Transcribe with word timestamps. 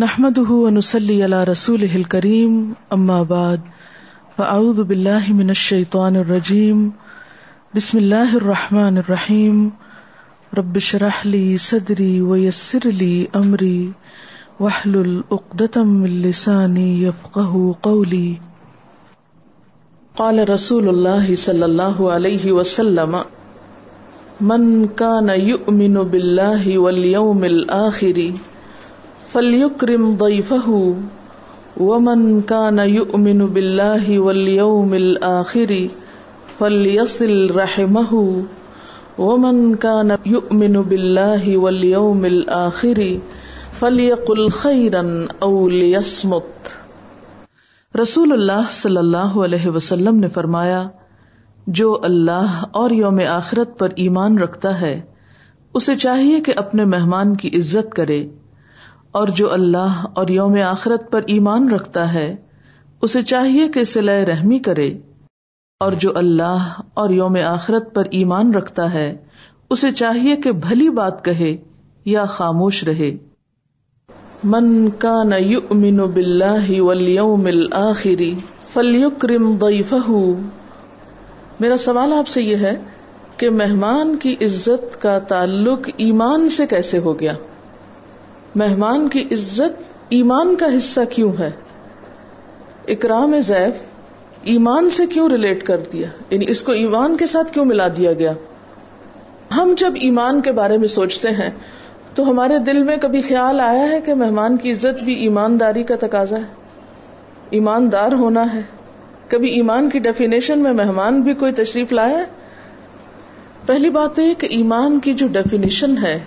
نحمده 0.00 0.50
ونصلي 0.50 1.22
على 1.22 1.44
رسوله 1.44 1.96
الكريم، 1.96 2.74
أما 2.92 3.22
بعد، 3.22 3.60
فأعوذ 4.36 4.84
بالله 4.84 5.32
من 5.32 5.50
الشيطان 5.50 6.16
الرجيم. 6.16 6.78
بسم 7.74 7.98
الله 7.98 8.36
الرحمن 8.36 8.98
الرحيم. 8.98 9.72
رب 10.58 10.76
اشرح 10.76 11.26
لي 11.26 11.58
صدري 11.58 12.22
ويسر 12.22 12.86
لي 13.00 13.28
أمري، 13.36 13.92
واحلل 14.60 15.24
عقدة 15.32 15.84
من 15.84 16.22
لساني 16.22 17.02
يفقه 17.02 17.76
قولي. 17.82 18.40
قال 20.16 20.50
رسول 20.50 20.88
الله 20.88 21.34
صلى 21.34 21.64
الله 21.64 22.12
عليه 22.12 22.52
وسلم، 22.52 23.24
من 24.40 24.88
كان 24.88 25.28
يؤمن 25.28 25.94
بالله 26.02 26.78
واليوم 26.78 27.44
الآخر 27.44 28.32
فليكرم 29.32 30.16
ضيفه 30.16 30.94
ومن 31.80 32.22
كان 32.42 32.78
يؤمن 32.78 33.46
بالله 33.46 34.18
واليوم 34.18 34.94
الآخر 34.94 35.74
فليصل 36.58 37.50
رحمه 37.54 38.42
ومن 39.18 39.74
كان 39.74 40.16
يؤمن 40.26 40.80
بالله 40.82 41.56
واليوم 41.56 42.24
الآخر 42.24 43.02
فليقل 43.72 44.48
خيرا 44.48 45.02
أو 45.42 45.68
ليصمت 45.68 46.74
رسول 48.00 48.32
اللہ 48.32 48.68
صلی 48.70 48.96
اللہ 48.96 49.38
علیہ 49.44 49.68
وسلم 49.68 50.16
نے 50.16 50.28
فرمایا، 50.28 50.88
جو 51.66 51.98
اللہ 52.02 52.64
اور 52.70 52.90
یوم 52.90 53.20
آخرت 53.28 53.78
پر 53.78 53.88
ایمان 53.96 54.38
رکھتا 54.38 54.80
ہے، 54.80 55.00
اسے 55.74 55.94
چاہیے 55.94 56.40
کہ 56.40 56.52
اپنے 56.56 56.84
مہمان 56.84 57.36
کی 57.36 57.48
عزت 57.56 57.94
کرے۔ 57.94 58.28
اور 59.12 59.28
جو 59.28 59.52
اللہ 59.52 60.04
اور 60.14 60.28
یوم 60.28 60.56
آخرت 60.64 61.10
پر 61.10 61.20
ایمان 61.26 61.70
رکھتا 61.70 62.12
ہے، 62.12 62.36
اسے 63.02 63.22
چاہیے 63.22 63.68
کہ 63.68 63.84
سلح 63.84 64.24
رحمی 64.24 64.58
کرے۔ 64.58 64.98
اور 65.80 65.92
جو 65.92 66.18
اللہ 66.18 66.80
اور 66.94 67.10
یوم 67.10 67.36
آخرت 67.44 67.94
پر 67.94 68.04
ایمان 68.10 68.54
رکھتا 68.54 68.92
ہے، 68.92 69.16
اسے 69.70 69.90
چاہیے 69.90 70.36
کہ 70.36 70.52
بھلی 70.52 70.90
بات 70.90 71.24
کہے 71.24 71.56
یا 72.04 72.24
خاموش 72.24 72.84
رہے۔ 72.84 73.10
من 74.44 74.90
کا 74.90 75.22
نمن 75.22 75.96
بلّہ 75.96 76.80
والیوم 76.80 77.46
الآخری 77.46 78.34
فلیکرم 78.72 79.56
ضیفہ۔ 79.60 80.10
میرا 81.60 81.76
سوال 81.76 82.12
آپ 82.12 82.28
سے 82.28 82.42
یہ 82.42 82.56
ہے 82.56 82.82
کہ 83.36 83.50
مہمان 83.50 84.16
کی 84.16 84.36
عزت 84.40 85.02
کا 85.02 85.18
تعلق 85.18 85.88
ایمان 85.96 86.48
سے 86.48 86.66
کیسے 86.66 86.98
ہو 86.98 87.20
گیا؟ 87.20 87.32
مہمان 88.54 89.08
کی 89.08 89.22
عزت 89.32 89.82
ایمان 90.08 90.56
کا 90.56 90.66
حصہ 90.66 91.00
کیوں 91.10 91.32
ہے؟ 91.38 91.50
اکرام 92.88 93.38
زیف 93.38 93.82
ایمان 94.42 94.90
سے 94.90 95.06
کیوں 95.06 95.28
ریلیٹ 95.28 95.62
کر 95.62 95.80
دیا؟ 95.92 96.06
یعنی 96.30 96.44
اس 96.48 96.62
کو 96.62 96.72
ایمان 96.72 97.16
کے 97.16 97.26
ساتھ 97.26 97.52
کیوں 97.52 97.64
ملا 97.64 97.88
دیا 97.88 98.12
گیا؟ 98.12 98.32
ہم 99.56 99.74
جب 99.76 99.92
ایمان 100.00 100.40
کے 100.40 100.52
بارے 100.52 100.78
میں 100.78 100.88
سوچتے 100.88 101.28
ہیں، 101.30 101.50
تو 102.14 102.30
ہمارے 102.30 102.58
دل 102.58 102.82
میں 102.82 102.96
کبھی 102.96 103.22
خیال 103.22 103.60
آیا 103.60 103.90
ہے 103.90 104.00
کہ 104.00 104.14
مہمان 104.14 104.56
کی 104.56 104.72
عزت 104.72 105.04
بھی 105.04 105.14
ایمانداری 105.14 105.82
کا 105.82 105.94
تقاضا 106.00 106.36
ہے؟ 106.36 106.54
ایماندار 107.50 108.12
ہونا 108.12 108.54
ہے۔ 108.54 108.60
کبھی 109.28 109.48
ایمان 109.48 109.90
کی 109.90 109.98
ڈیفینیشن 109.98 110.58
میں 110.58 110.72
مہمان 110.72 111.20
بھی 111.20 111.34
کوئی 111.34 111.52
تشریف 111.52 111.92
لایا 111.92 112.18
ہے؟ 112.18 112.24
پہلی 113.66 113.90
بات 113.90 114.18
یہ 114.18 114.34
کہ 114.34 114.46
ایمان 114.50 114.98
کی 114.98 115.14
جو 115.14 115.26
ڈیفینیشن 115.26 115.94
ہے 116.02 116.18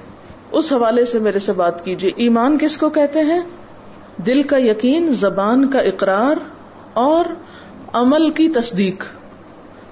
اس 0.53 0.73
حوالے 0.73 1.05
سے 1.05 1.19
میرے 1.19 1.39
سے 1.39 1.53
بات 1.53 1.85
کیجیے 1.85 2.11
ایمان 2.15 2.57
کس 2.61 2.77
کو 2.77 2.89
کہتے 2.89 3.19
ہیں؟ 3.19 3.39
دل 4.25 4.43
کا 4.43 4.57
یقین، 4.57 5.13
زبان 5.13 5.69
کا 5.69 5.79
اقرار 5.79 6.35
اور 6.93 7.25
عمل 7.93 8.29
کی 8.29 8.49
تصدیق۔ 8.49 9.03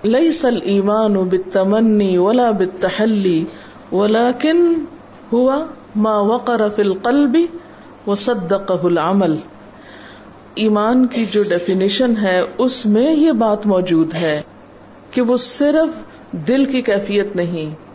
لئی 0.04 0.32
سل 0.32 0.60
ایمان 0.64 1.14
بتمنی 1.14 2.18
ولا 2.18 2.52
بتحلی 2.52 3.46
ولا 3.92 4.32
کن 4.40 4.86
ہوا 5.34 5.66
ما 5.96 6.20
وقر 6.20 6.70
فی 6.76 6.82
القلب 6.82 7.38
وصدقہ 8.08 8.86
العمل۔ 8.86 9.36
ایمان 10.56 11.08
کی 11.08 11.26
جو 11.32 11.44
ڈیفینیشن 11.44 12.14
ہے، 12.22 12.42
اس 12.58 12.86
میں 12.86 13.16
یہ 13.16 13.32
بات 13.32 13.66
موجود 13.66 14.14
ہے 14.14 14.42
کہ 15.12 15.22
وہ 15.22 15.38
صرف 15.38 16.00
دل 16.48 16.66
کی 16.66 16.82
کیفیت 16.82 17.36
نہیں 17.36 17.91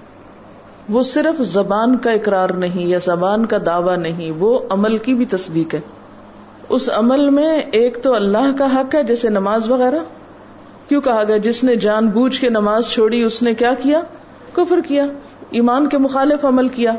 وہ 0.89 1.03
صرف 1.03 1.43
زبان 1.43 1.99
کا 1.99 2.11
اقرار 2.11 2.51
نہیں 2.51 2.87
یا 2.87 2.99
زبان 3.03 3.47
کا 3.47 3.57
دعوی 3.67 3.97
نہیں، 3.97 4.33
وہ 4.39 4.59
عمل 4.71 4.97
کی 4.97 5.15
بھی 5.15 5.25
تصدیق 5.25 5.75
ہے۔ 5.75 5.81
اس 6.69 6.91
عمل 6.95 7.31
میں 7.31 7.63
ایک 7.73 7.99
تو 8.03 8.15
اللہ 8.15 8.57
کا 8.59 8.81
حق 8.81 8.95
ہے، 8.95 9.03
جیسے 9.03 9.29
نماز 9.29 9.71
وغیرہ۔ 9.71 9.99
کیوں 10.89 11.01
کہا 11.01 11.25
گیا؟ 11.25 11.37
جس 11.37 11.65
نے 11.65 11.77
جان 11.77 12.09
بوجھ 12.09 12.41
کے 12.41 12.51
نماز 12.51 12.87
چھوڑی، 12.87 13.23
اس 13.23 13.43
نے 13.43 13.55
کیا 13.55 13.73
کیا؟ 13.83 14.01
کفر 14.53 14.81
کیا، 14.81 15.07
ایمان 15.51 15.89
کے 15.89 15.99
مخالف 15.99 16.45
عمل 16.45 16.69
کیا۔ 16.69 16.93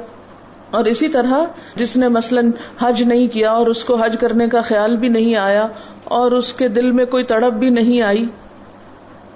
اور 0.72 0.86
اسی 0.86 1.08
طرح 1.08 1.34
جس 1.76 1.96
نے 1.96 2.08
مثلاً 2.08 2.52
حج 2.80 3.04
نہیں 3.04 3.28
کیا 3.28 3.52
اور 3.52 3.68
اس 3.68 3.84
کو 3.84 3.96
حج 3.96 4.16
کرنے 4.20 4.50
کا 4.50 4.62
خیال 4.62 4.96
بھی 4.96 5.08
نہیں 5.08 5.36
آیا 5.36 5.68
اور 6.04 6.32
اس 6.32 6.54
کے 6.54 6.68
دل 6.68 6.92
میں 6.92 7.06
کوئی 7.06 7.24
تڑپ 7.24 7.54
بھی 7.54 7.70
نہیں 7.70 8.02
آئی، 8.02 8.26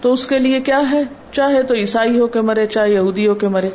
تو 0.02 0.12
اس 0.12 0.26
کے 0.26 0.40
لیے 0.40 0.62
کیا 0.62 0.92
ہے؟ 0.92 1.04
چاہے 1.32 1.64
تو 1.64 1.74
عیسائی 1.74 2.20
ہو 2.20 2.28
کے 2.28 2.42
مرے، 2.42 2.68
چاہے 2.68 2.94
یہودی 2.94 3.28
ہو 3.28 3.34
کے 3.34 3.48
مرے۔ 3.48 3.70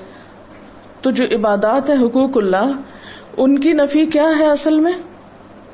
تو 1.03 1.11
جو 1.11 1.25
عبادات 1.25 1.91
ہے 1.91 1.95
حقوق 1.95 2.37
اللہ، 2.37 2.73
ان 3.37 3.59
کی 3.59 3.73
نفی 3.73 4.07
کیا 4.07 4.31
ہے 4.39 4.47
اصل 4.47 4.81
میں؟ 4.81 4.93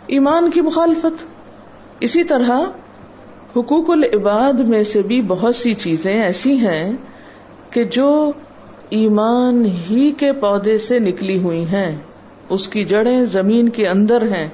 ایمان 0.07 0.51
کی 0.51 0.61
مخالفت۔ 0.61 1.25
اسی 2.01 2.25
طرح، 2.25 2.61
حقوق 3.57 3.91
العباد 3.91 4.53
میں 4.53 4.83
سے 4.83 5.03
بھی 5.03 5.23
بہت 5.23 5.57
سی 5.57 5.75
چیزیں 5.75 6.23
ایسی 6.23 6.53
ہیں 6.53 6.93
کہ 7.71 7.85
جو 7.85 8.33
ایمان 8.91 9.67
ہی 9.91 10.13
کے 10.13 10.33
پودے 10.33 10.79
سے 10.79 10.99
نکلی 10.99 11.39
ہوئی 11.39 11.65
ہیں۔ 11.65 11.97
اس 12.49 12.69
کی 12.69 12.85
جڑیں 12.85 13.25
زمین 13.25 13.69
کے 13.69 13.89
اندر 13.89 14.23
ہیں، 14.23 14.49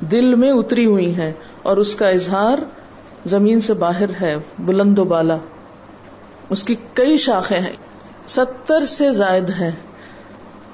دل 0.00 0.34
میں 0.34 0.52
اتری 0.52 0.86
ہوئی 0.86 1.14
ہیں، 1.14 1.32
اور 1.62 1.76
اس 1.76 1.94
کا 1.94 2.08
اظہار 2.08 2.58
زمین 3.26 3.60
سے 3.60 3.74
باہر 3.74 4.10
ہے، 4.20 4.36
بلند 4.58 4.98
و 4.98 5.04
بالا۔ 5.04 5.36
اس 6.50 6.64
کی 6.64 6.76
کئی 6.94 7.16
شاخیں 7.16 7.60
ہیں، 7.60 7.76
ستر 8.26 8.84
سے 8.84 9.12
زائد 9.12 9.50
ہیں۔ 9.50 9.70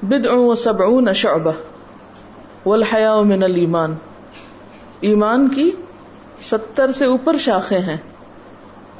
بدع 0.02 0.32
و 0.32 0.54
سبعون 0.54 1.14
شعبہ 1.14 1.52
والحیاء 2.66 3.20
من 3.20 3.42
الایمان۔ 3.42 3.94
ایمان 5.00 5.48
کی 5.48 5.70
ستر 6.50 6.92
سے 6.92 7.04
اوپر 7.04 7.36
شاخیں 7.36 7.78
ہیں 7.78 7.96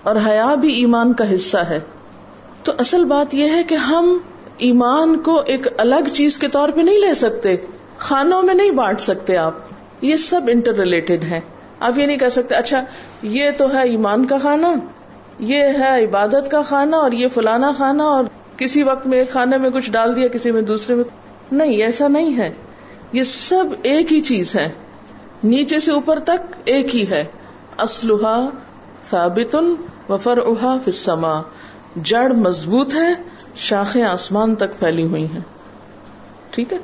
اور 0.03 0.17
حیا 0.27 0.55
بھی 0.55 0.73
ایمان 0.73 1.13
کا 1.13 1.35
حصہ 1.35 1.59
ہے۔ 1.59 1.81
تو 2.63 2.73
اصل 2.79 3.05
بات 3.05 3.35
یہ 3.35 3.49
ہے 3.49 3.63
کہ 3.63 3.75
ہم 3.75 4.19
ایمان 4.59 5.19
کو 5.19 5.43
ایک 5.47 5.67
الگ 5.79 6.09
چیز 6.13 6.39
کے 6.39 6.49
طور 6.49 6.69
پہ 6.69 6.81
نہیں 6.81 6.99
لے 6.99 7.15
سکتے، 7.15 7.57
خانوں 7.99 8.43
میں 8.43 8.55
نہیں 8.55 8.71
بانٹ 8.71 9.01
سکتے 9.01 9.37
آپ۔ 9.37 9.55
یہ 10.01 10.17
سب 10.17 10.41
انٹر 10.49 10.75
ریلیٹڈ 10.75 11.25
ہے 11.25 11.41
آپ 11.81 11.99
یہ 11.99 12.07
نہیں 12.07 12.19
کہہ 12.19 12.29
سکتے 12.29 12.55
اچھا 12.55 12.85
یہ 13.23 13.51
تو 13.57 13.75
ہے 13.75 13.83
ایمان 13.83 14.27
کا 14.27 14.39
کھانا 14.39 14.75
یہ 15.39 15.63
ہے 15.79 16.05
عبادت 16.05 16.51
کا 16.51 16.63
کھانا 16.63 16.97
اور 16.97 17.13
یہ 17.13 17.29
فلانا 17.35 17.73
کھانا 17.77 18.05
اور 18.05 18.25
کسی 18.59 18.83
وقت 18.83 19.07
میں 19.07 19.19
ایک 19.19 19.31
کھانے 19.31 19.59
میں 19.59 19.71
کچھ 19.71 19.91
ڈال 19.91 20.17
دیا، 20.17 20.29
کسی 20.29 20.51
میں 20.51 20.63
دوسرے 20.63 20.95
میں۔ 20.97 21.05
نہیں، 21.53 21.83
ایسا 21.83 22.09
نہیں 22.09 22.39
ہے۔ 22.39 22.55
یہ 23.13 23.23
سب 23.23 23.65
ایک 23.83 24.13
ہی 24.13 24.21
چیز 24.21 24.57
ہے۔ 24.57 24.69
نیچے 25.45 25.79
سے 25.79 25.93
اوپر 25.93 26.19
تک 26.19 26.57
ایک 26.65 26.97
ہی 26.97 27.09
ہے۔ 27.09 27.25
اسلحہ 27.79 28.49
ثابت 29.11 29.57
وفر 30.09 30.39
احا 30.47 30.77
فسما 30.85 31.43
جڑ 32.03 32.33
مضبوط 32.33 32.95
ہے، 32.95 33.15
شاخیں 33.57 34.05
آسمان 34.05 34.55
تک 34.55 34.79
پھیلی 34.79 35.03
ہوئی 35.03 35.25
ہیں۔ 35.25 35.41
ٹھیک 36.51 36.73
ہے؟ 36.73 36.79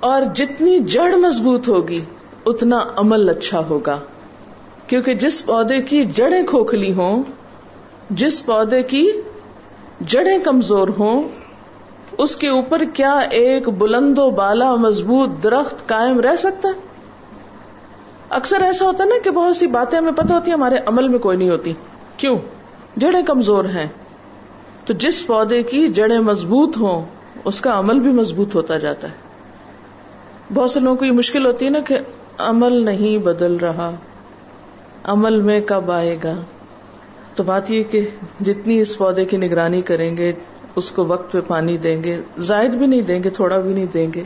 اور 0.00 0.22
جتنی 0.34 0.78
جڑ 0.78 1.16
مضبوط 1.16 1.68
ہوگی، 1.68 2.00
اتنا 2.46 2.80
عمل 2.96 3.28
اچھا 3.28 3.58
ہوگا۔ 3.58 3.98
کیونکہ 4.86 5.14
جس 5.14 5.46
پودے 5.46 5.82
کی 5.82 6.04
جڑیں 6.04 6.46
کھوکھلی 6.46 6.92
ہوں، 6.92 7.22
جس 8.10 8.46
پودے 8.46 8.82
کی 8.82 9.10
جڑیں 10.00 10.38
کمزور 10.38 10.88
ہوں، 10.98 11.28
اس 12.18 12.36
کے 12.36 12.48
اوپر 12.48 12.82
کیا 12.94 13.18
ایک 13.18 13.68
بلند 13.68 14.18
و 14.18 14.30
بالا 14.30 14.74
مضبوط 14.74 15.30
درخت 15.42 15.88
قائم 15.88 16.20
رہ 16.20 16.36
سکتا 16.36 16.68
ہے؟ 16.68 16.80
اکثر 18.30 18.60
ایسا 18.60 18.84
ہوتا 18.84 19.04
ہے 19.04 19.08
نا 19.08 19.14
کہ 19.24 19.30
بہت 19.30 19.56
سی 19.56 19.66
باتیں 19.66 19.98
ہمیں 19.98 20.12
پتہ 20.12 20.32
ہوتی 20.32 20.50
ہیں، 20.50 20.58
ہمارے 20.58 20.76
عمل 20.86 21.08
میں 21.08 21.18
کوئی 21.18 21.36
نہیں 21.36 21.50
ہوتی۔ 21.50 21.72
کیوں؟ 22.16 22.38
جڑیں 22.96 23.22
کمزور 23.22 23.64
ہیں۔ 23.64 23.86
تو 24.84 24.92
جس 24.92 25.26
پودے 25.26 25.62
کی 25.62 25.88
جڑیں 25.88 26.18
مضبوط 26.18 26.76
ہوں، 26.76 27.04
اس 27.44 27.60
کا 27.60 27.78
عمل 27.78 27.98
بھی 27.98 28.10
مضبوط 28.10 28.54
ہوتا 28.54 28.78
جاتا 28.78 29.08
ہے۔ 29.08 29.14
بہت 30.54 30.70
سے 30.70 30.80
لوگوں 30.80 30.96
کو 30.96 31.04
یہ 31.04 31.12
مشکل 31.12 31.46
ہوتی 31.46 31.64
ہے 31.64 31.70
نا 31.70 31.80
کہ 31.80 31.98
عمل 32.38 32.72
نہیں 32.72 33.18
بدل 33.18 33.56
رہا، 33.56 33.90
عمل 35.04 35.40
میں 35.40 35.60
کب 35.66 35.90
آئے 35.90 36.18
گا؟ 36.24 36.34
تو 37.36 37.42
بات 37.42 37.70
یہ 37.70 37.82
کہ 37.90 38.08
جتنی 38.40 38.80
اس 38.80 38.98
پودے 38.98 39.24
کی 39.24 39.36
نگرانی 39.36 39.82
کریں 39.82 40.16
گے، 40.16 40.32
اس 40.76 40.92
کو 40.92 41.04
وقت 41.04 41.32
پہ 41.32 41.38
پانی 41.46 41.76
دیں 41.76 42.04
گے، 42.04 42.20
زائد 42.38 42.70
بھی 42.70 42.86
نہیں 42.86 43.02
دیں 43.02 43.22
گے، 43.22 43.30
تھوڑا 43.30 43.58
بھی 43.58 43.72
نہیں 43.72 43.86
دیں 43.94 44.12
گے 44.14 44.22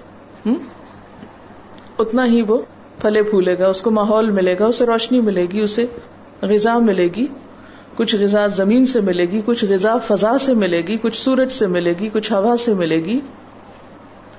اتنا 1.99 2.27
ہی 2.27 2.43
وہ 2.43 2.59
پھلے 3.03 3.23
پھولے 3.23 3.59
گا، 3.59 3.69
اس 3.69 3.83
کو 3.83 3.91
ماحول 3.91 4.31
ملے 4.31 4.57
گا، 4.59 4.67
اسے 4.67 4.87
روشنی 4.87 5.21
ملے 5.21 5.47
گی، 5.53 5.61
اسے 5.61 5.85
غذا 6.43 6.79
ملے 6.79 7.09
گی، 7.17 7.27
کچھ 7.97 8.17
غذا 8.17 8.47
زمین 8.47 8.87
سے 8.87 9.01
ملے 9.01 9.25
گی، 9.25 9.41
کچھ 9.45 9.65
غذا 9.65 9.99
فضا 9.99 10.39
سے 10.39 10.55
ملے 10.55 10.81
گی، 10.81 10.99
کچھ 11.03 11.21
سورج 11.21 11.53
سے 11.53 11.67
ملے 11.67 11.95
گی، 12.01 12.09
کچھ 12.13 12.33
ہوا 12.33 12.57
سے 12.57 12.75
ملے 12.75 13.05
گی۔ 13.05 13.21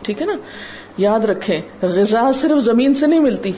ٹھیک 0.01 0.21
ہے 0.21 0.27
نا؟ 0.27 0.33
یاد 0.97 1.19
رکھیں، 1.19 1.61
غذا 1.81 2.31
صرف 2.33 2.59
زمین 2.59 2.93
سے 2.93 3.07
نہیں 3.07 3.19
ملتی۔ 3.19 3.51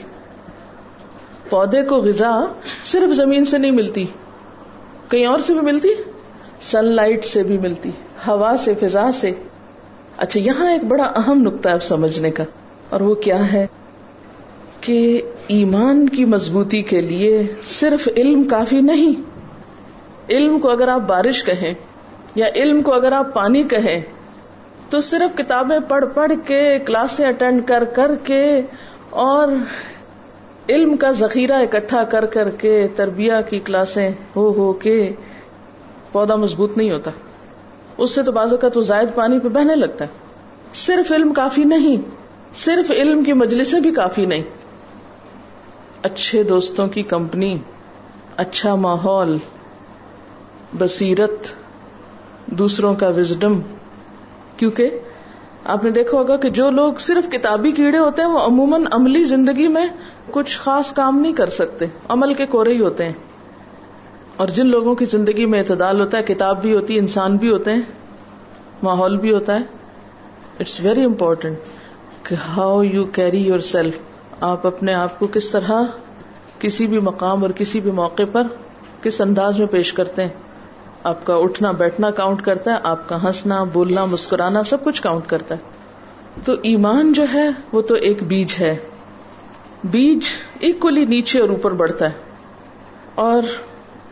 پودے 1.50 1.82
کو 1.82 1.96
غذا 1.96 2.44
صرف 2.84 3.14
زمین 3.14 3.44
سے 3.44 3.58
نہیں 3.58 3.70
ملتی۔ 3.70 4.04
کہیں 5.14 5.26
اور 5.26 5.38
سے 5.38 5.52
بھی 5.52 5.60
ملتی 5.60 5.88
سن 6.60 6.84
لائٹ 6.84 7.24
سے 7.24 7.42
بھی 7.42 7.58
ملتی 7.58 7.90
ہوا 8.26 8.56
سے، 8.64 8.74
فضا 8.74 9.12
سے۔ 9.12 9.30
اچھا 10.16 10.40
یہاں 10.40 10.72
ایک 10.72 10.84
بڑا 10.84 11.04
اہم 11.04 11.42
نقطہ 11.42 11.68
ہے 11.68 11.78
سمجھنے 11.78 12.30
کا۔ 12.30 12.44
اور 12.90 13.00
وہ 13.00 13.14
کیا 13.14 13.52
ہے؟ 13.52 13.66
کہ 14.80 15.22
ایمان 15.48 16.08
کی 16.08 16.24
مضبوطی 16.24 16.82
کے 16.82 17.00
لیے 17.00 17.42
صرف 17.64 18.08
علم 18.16 18.44
کافی 18.44 18.80
نہیں۔ 18.80 19.22
علم 20.30 20.58
کو 20.58 20.70
اگر 20.70 20.88
آپ 20.88 21.00
بارش 21.00 21.44
کہیں 21.44 21.74
یا 22.34 22.46
علم 22.56 22.82
کو 22.82 22.92
اگر 22.92 23.12
آپ 23.12 23.34
پانی 23.34 23.62
کہیں، 23.62 24.00
تو 24.90 25.00
صرف 25.00 25.38
کتابیں 25.38 25.78
پڑھ 25.88 26.04
پڑھ 26.14 26.32
کے، 26.46 26.78
کلاسیں 26.78 27.26
اٹینڈ 27.26 27.66
کر 27.66 27.84
کر 27.84 28.10
کے 28.24 28.60
اور 29.10 29.48
علم 30.68 30.96
کا 30.96 31.10
ذخیرہ 31.10 31.52
اکٹھا 31.52 32.04
کر 32.04 32.26
کر 32.26 32.50
کے 32.50 32.88
تربیہ 32.96 33.32
کی 33.48 33.58
کلاسیں 33.58 34.10
ہو 34.36 34.52
ہو 34.52 34.72
کے 34.72 35.12
پودا 36.12 36.36
مضبوط 36.36 36.76
نہیں 36.76 36.90
ہوتا۔ 36.90 37.10
اس 37.98 38.10
سے 38.10 38.22
تو 38.22 38.32
بازو 38.32 38.56
کا 38.56 38.68
تو 38.68 38.80
زائد 38.80 39.08
پانی 39.14 39.38
پہ 39.38 39.48
بہنے 39.48 39.76
لگتا 39.76 40.04
ہے۔ 40.04 40.10
صرف 40.74 41.12
علم 41.12 41.32
کافی 41.32 41.64
نہیں، 41.64 41.96
صرف 42.54 42.90
علم 42.90 43.24
کی 43.24 43.32
مجلسیں 43.32 43.80
بھی 43.80 43.90
کافی 43.90 44.26
نہیں۔ 44.26 44.42
اچھے 46.02 46.42
دوستوں 46.42 46.86
کی 46.86 47.02
کمپنی 47.02 47.58
اچھا 48.36 48.74
ماحول، 48.74 49.38
بصیرت، 50.78 51.48
دوسروں 52.46 52.94
کا 52.94 53.08
وزڈم۔ 53.08 53.60
کیونکہ 54.56 54.90
آپ 55.64 55.84
نے 55.84 55.90
دیکھا 55.90 56.18
ہوگا 56.18 56.36
کہ 56.36 56.50
جو 56.50 56.70
لوگ 56.70 56.92
صرف 56.94 57.32
کتابی 57.32 57.72
کیڑے 57.72 57.98
ہوتے 57.98 58.22
ہیں، 58.22 58.28
وہ 58.28 58.38
عموماً 58.38 58.84
عملی 58.90 59.24
زندگی 59.24 59.68
میں 59.68 59.86
کچھ 60.30 60.58
خاص 60.60 60.92
کام 60.92 61.18
نہیں 61.18 61.32
کر 61.32 61.46
سکتے۔ 61.46 61.86
عمل 62.08 62.34
کے 62.34 62.46
کورے 62.46 62.74
ہی 62.74 62.80
ہوتے 62.80 63.04
ہیں۔ 63.04 63.12
اور 64.36 64.48
جن 64.48 64.66
لوگوں 64.66 64.94
کی 64.94 65.04
زندگی 65.04 65.46
میں 65.46 65.58
اعتدال 65.60 66.00
ہوتا 66.00 66.18
ہے، 66.18 66.22
کتاب 66.22 66.62
بھی 66.62 66.74
ہوتی 66.74 66.94
ہے 66.94 66.98
انسان 66.98 67.36
بھی 67.36 67.50
ہوتے 67.50 67.72
ہیں، 67.72 67.80
ماحول 68.82 69.16
بھی 69.16 69.34
ہوتا 69.34 69.54
ہے۔ 69.54 69.60
اٹس 70.60 70.80
ویری 70.80 71.04
امپورٹینٹ 71.04 71.58
کہ 72.22 72.34
how 72.34 72.82
you 72.82 73.04
carry 73.04 73.42
your 73.42 73.58
self 73.58 73.98
آپ 74.40 74.66
اپنے 74.66 74.94
آپ 74.94 75.18
کو 75.18 75.26
کس 75.26 75.50
طرح 75.50 75.82
کسی 76.58 76.86
بھی 76.86 76.98
مقام 76.98 77.42
اور 77.42 77.50
کسی 77.50 77.80
بھی 77.80 77.90
موقع 77.90 78.22
پر 78.32 78.42
کس 79.02 79.20
انداز 79.20 79.58
میں 79.58 79.66
پیش 79.66 79.92
کرتے 79.92 80.22
ہیں۔ 80.22 80.28
آپ 81.04 81.26
کا 81.26 81.34
اٹھنا 81.34 81.70
بیٹھنا 81.70 82.10
کاؤنٹ 82.10 82.42
کرتا 82.42 82.72
ہے، 82.72 82.76
آپ 82.82 83.08
کا 83.08 83.22
ہنسنا، 83.22 83.64
بولنا، 83.64 84.04
مسکرانا، 84.04 84.62
سب 84.62 84.84
کچھ 84.84 85.02
کاؤنٹ 85.02 85.22
کرتا 85.26 85.54
ہے۔ 85.54 85.60
تو 86.44 86.52
ایمان 86.62 87.12
جو 87.12 87.24
ہے، 87.34 87.48
وہ 87.72 87.82
تو 87.82 87.94
ایک 87.94 88.22
بیج 88.22 88.54
ہے۔ 88.60 88.76
بیج 89.84 90.18
اکولی 90.62 91.04
نیچے 91.04 91.40
اور 91.40 91.48
اوپر 91.48 91.70
بڑھتا 91.70 92.06
ہے۔ 92.06 92.14
اور 93.14 93.42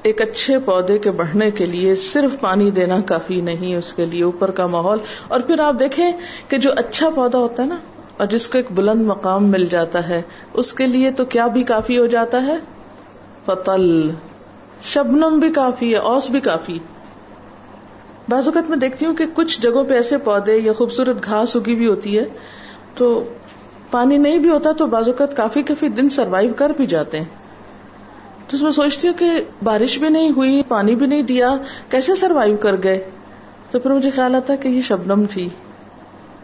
ایک 0.03 0.23
اچھے 0.23 0.59
پودے 0.59 0.99
کے 0.99 1.11
بڑھنے 1.11 1.50
کے 1.50 1.65
لیے 1.65 1.97
صرف 1.97 2.41
پانی 2.41 2.71
دینا 2.71 3.00
کافی 3.00 3.41
نہیں، 3.41 3.77
اس 3.77 3.93
کے 3.93 4.06
لیے 4.06 4.23
اوپر 4.23 4.50
کا 4.50 4.67
ماحول۔ 4.67 4.99
اور 5.29 5.41
پھر 5.41 5.61
آپ 5.61 5.75
دیکھیں 5.81 6.12
کہ 6.49 6.59
جو 6.59 6.71
اچھا 6.77 7.11
پودا 7.11 7.39
ہوتا 7.39 7.62
ہے 7.62 7.69
نا، 7.69 7.77
اور 8.17 8.27
جس 8.27 8.49
کو 8.49 8.59
ایک 8.59 8.67
بلند 8.71 9.06
مقام 9.06 9.47
مل 9.47 9.67
جاتا 9.71 10.09
ہے، 10.09 10.23
اس 10.53 10.73
کے 10.73 10.87
لیے 10.87 11.11
تو 11.11 11.25
کیا 11.25 11.47
بھی 11.47 11.62
کافی 11.62 11.99
ہو 11.99 12.06
جاتا 12.06 12.47
ہے؟ 12.47 12.56
فتل 13.47 14.11
شبنم 14.82 15.38
بھی 15.38 15.52
کافی 15.52 15.93
ہے، 15.93 15.99
اوس 15.99 16.31
بھی 16.31 16.40
کافی۔ 16.40 16.79
بعض 18.29 18.49
اوقات 18.49 18.70
میں 18.70 18.79
دیکھتی 18.79 19.06
ہوں 19.06 19.14
کہ 19.14 19.25
کچھ 19.34 19.61
جگہوں 19.61 19.84
پہ 19.84 19.94
ایسے 19.94 20.19
پودے 20.19 20.56
یا 20.56 20.73
خوبصورت 20.73 21.25
گھاس 21.25 21.56
اگی 21.56 21.75
بھی 21.75 21.87
ہوتی 21.87 22.19
ہے، 22.19 22.25
تو 22.96 23.25
پانی 23.90 24.17
نہیں 24.17 24.38
بھی 24.38 24.50
ہوتا 24.50 24.73
تو 24.73 24.87
بعض 24.87 25.08
اوقات 25.08 25.37
کافی 25.37 25.62
کافی 25.62 25.88
دن 25.88 26.08
سروائو 26.08 26.55
کر 26.56 26.70
بھی 26.76 26.87
جاتے 26.87 27.19
ہیں۔ 27.19 27.25
تو 28.49 28.56
اس 28.56 28.62
میں 28.62 28.70
سوچتی 28.70 29.08
ہوں 29.08 29.14
کہ 29.14 29.31
بارش 29.64 29.99
بھی 29.99 30.08
نہیں 30.08 30.31
ہوئی، 30.31 30.62
پانی 30.69 30.94
بھی 30.94 31.06
نہیں 31.06 31.23
دیا، 31.23 31.56
کیسے 31.88 32.14
سروائو 32.14 32.56
کر 32.56 32.75
گئے؟ 32.82 33.11
تو 33.70 33.79
پھر 33.79 33.90
مجھے 33.90 34.11
خیال 34.11 34.34
آتا 34.34 34.56
کہ 34.56 34.69
یہ 34.69 34.82
شبنم 34.82 35.25
تھی۔ 35.31 35.49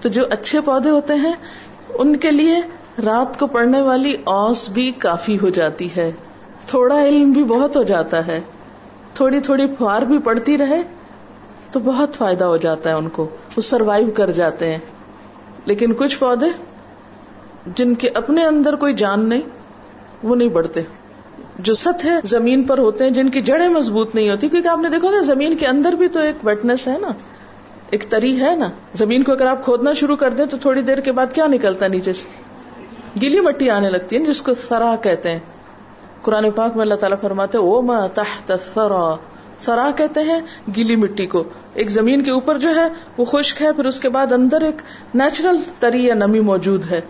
تو 0.00 0.08
جو 0.08 0.22
اچھے 0.30 0.60
پودے 0.60 0.90
ہوتے 0.90 1.14
ہیں، 1.14 1.32
ان 1.94 2.16
کے 2.16 2.30
لیے 2.30 2.56
رات 3.04 3.38
کو 3.38 3.46
پڑنے 3.46 3.80
والی 3.80 4.16
اوس 4.24 4.68
بھی 4.68 4.92
کافی 4.98 5.38
ہو 5.38 5.48
جاتی 5.48 5.88
ہے۔ 5.96 6.12
تھوڑا 6.68 7.04
علم 7.04 7.30
بھی 7.30 7.44
بہت 7.44 7.76
ہو 7.76 7.82
جاتا 7.82 8.26
ہے، 8.26 8.40
تھوڑی 9.14 9.40
تھوڑی 9.40 9.66
فوار 9.78 10.02
بھی 10.02 10.18
پڑتی 10.18 10.58
رہے 10.58 10.82
تو 11.72 11.80
بہت 11.80 12.14
فائدہ 12.14 12.44
ہو 12.44 12.56
جاتا 12.56 12.90
ہے 12.90 12.94
ان 12.94 13.08
کو، 13.08 13.22
وہ 13.56 13.60
سروائو 13.60 14.10
کر 14.14 14.30
جاتے 14.30 14.70
ہیں۔ 14.70 14.78
لیکن 15.64 15.92
کچھ 15.92 16.18
پودے 16.18 16.46
جن 17.66 17.94
کے 17.94 18.08
اپنے 18.14 18.44
اندر 18.44 18.76
کوئی 18.76 18.94
جان 18.94 19.28
نہیں، 19.28 19.40
وہ 20.22 20.36
نہیں 20.36 20.48
بڑھتے۔ 20.48 20.82
جو 21.58 21.74
ست 21.74 22.04
ہے 22.04 22.10
زمین 22.24 22.62
پر 22.62 22.78
ہوتے 22.78 23.04
ہیں، 23.04 23.10
جن 23.10 23.28
کی 23.28 23.42
جڑیں 23.42 23.68
مضبوط 23.68 24.14
نہیں 24.14 24.30
ہوتی، 24.30 24.48
کیونکہ 24.48 24.68
آپ 24.68 24.78
نے 24.78 24.88
دیکھو 24.88 25.10
نا 25.10 25.20
زمین 25.20 25.56
کے 25.56 25.66
اندر 25.66 25.92
بھی 25.92 26.08
تو 26.08 26.20
ایک 26.20 26.36
ویٹنس 26.44 26.88
ہے 26.88 26.98
نا، 27.00 27.08
ایک 27.90 28.04
تری 28.08 28.40
ہے 28.40 28.56
نا۔ 28.56 28.68
زمین 28.94 29.22
کو 29.22 29.32
اگر 29.32 29.46
آپ 29.46 29.64
کھودنا 29.64 29.92
شروع 29.92 30.16
کر 30.16 30.30
دیں 30.30 30.46
تو 30.46 30.56
تھوڑی 30.56 30.82
دیر 30.82 30.98
کے 30.98 31.12
بعد 31.12 31.26
کیا 31.34 31.46
نکلتا 31.46 31.84
ہے 31.84 31.90
نیچے 31.90 32.12
سے؟ 32.12 32.28
گیلی 33.22 33.40
مٹی 33.40 33.70
آنے 33.70 33.90
لگتی 33.90 34.16
ہے، 34.16 34.24
جس 34.24 34.42
کو 34.42 34.52
سرا 34.68 34.94
کہتے 35.02 35.30
ہیں۔ 35.30 35.38
قرآن 36.22 36.50
پاک 36.50 36.72
میں 36.74 36.82
اللہ 36.82 36.94
تعالیٰ 36.94 37.18
فرماتے 37.20 37.58
او 37.58 37.82
ما 37.82 38.06
تحت 38.06 38.52
سرا 38.74 39.14
سرا 39.58 39.90
کہتے 39.96 40.20
ہیں 40.20 40.40
گیلی 40.76 40.96
مٹی 40.96 41.26
کو۔ 41.26 41.44
ایک 41.74 41.90
زمین 41.90 42.24
کے 42.24 42.30
اوپر 42.30 42.58
جو 42.58 42.74
ہے، 42.74 42.88
وہ 43.16 43.24
خشک 43.24 43.62
ہے، 43.62 43.72
پھر 43.72 43.84
اس 43.84 44.00
کے 44.00 44.08
بعد 44.08 44.32
اندر 44.32 44.60
ایک 44.60 44.82
نیچرل 45.14 45.56
تری 45.78 46.04
یا 46.04 46.14
نمی 46.14 46.40
موجود 46.40 46.84
ہے۔ 46.90 47.00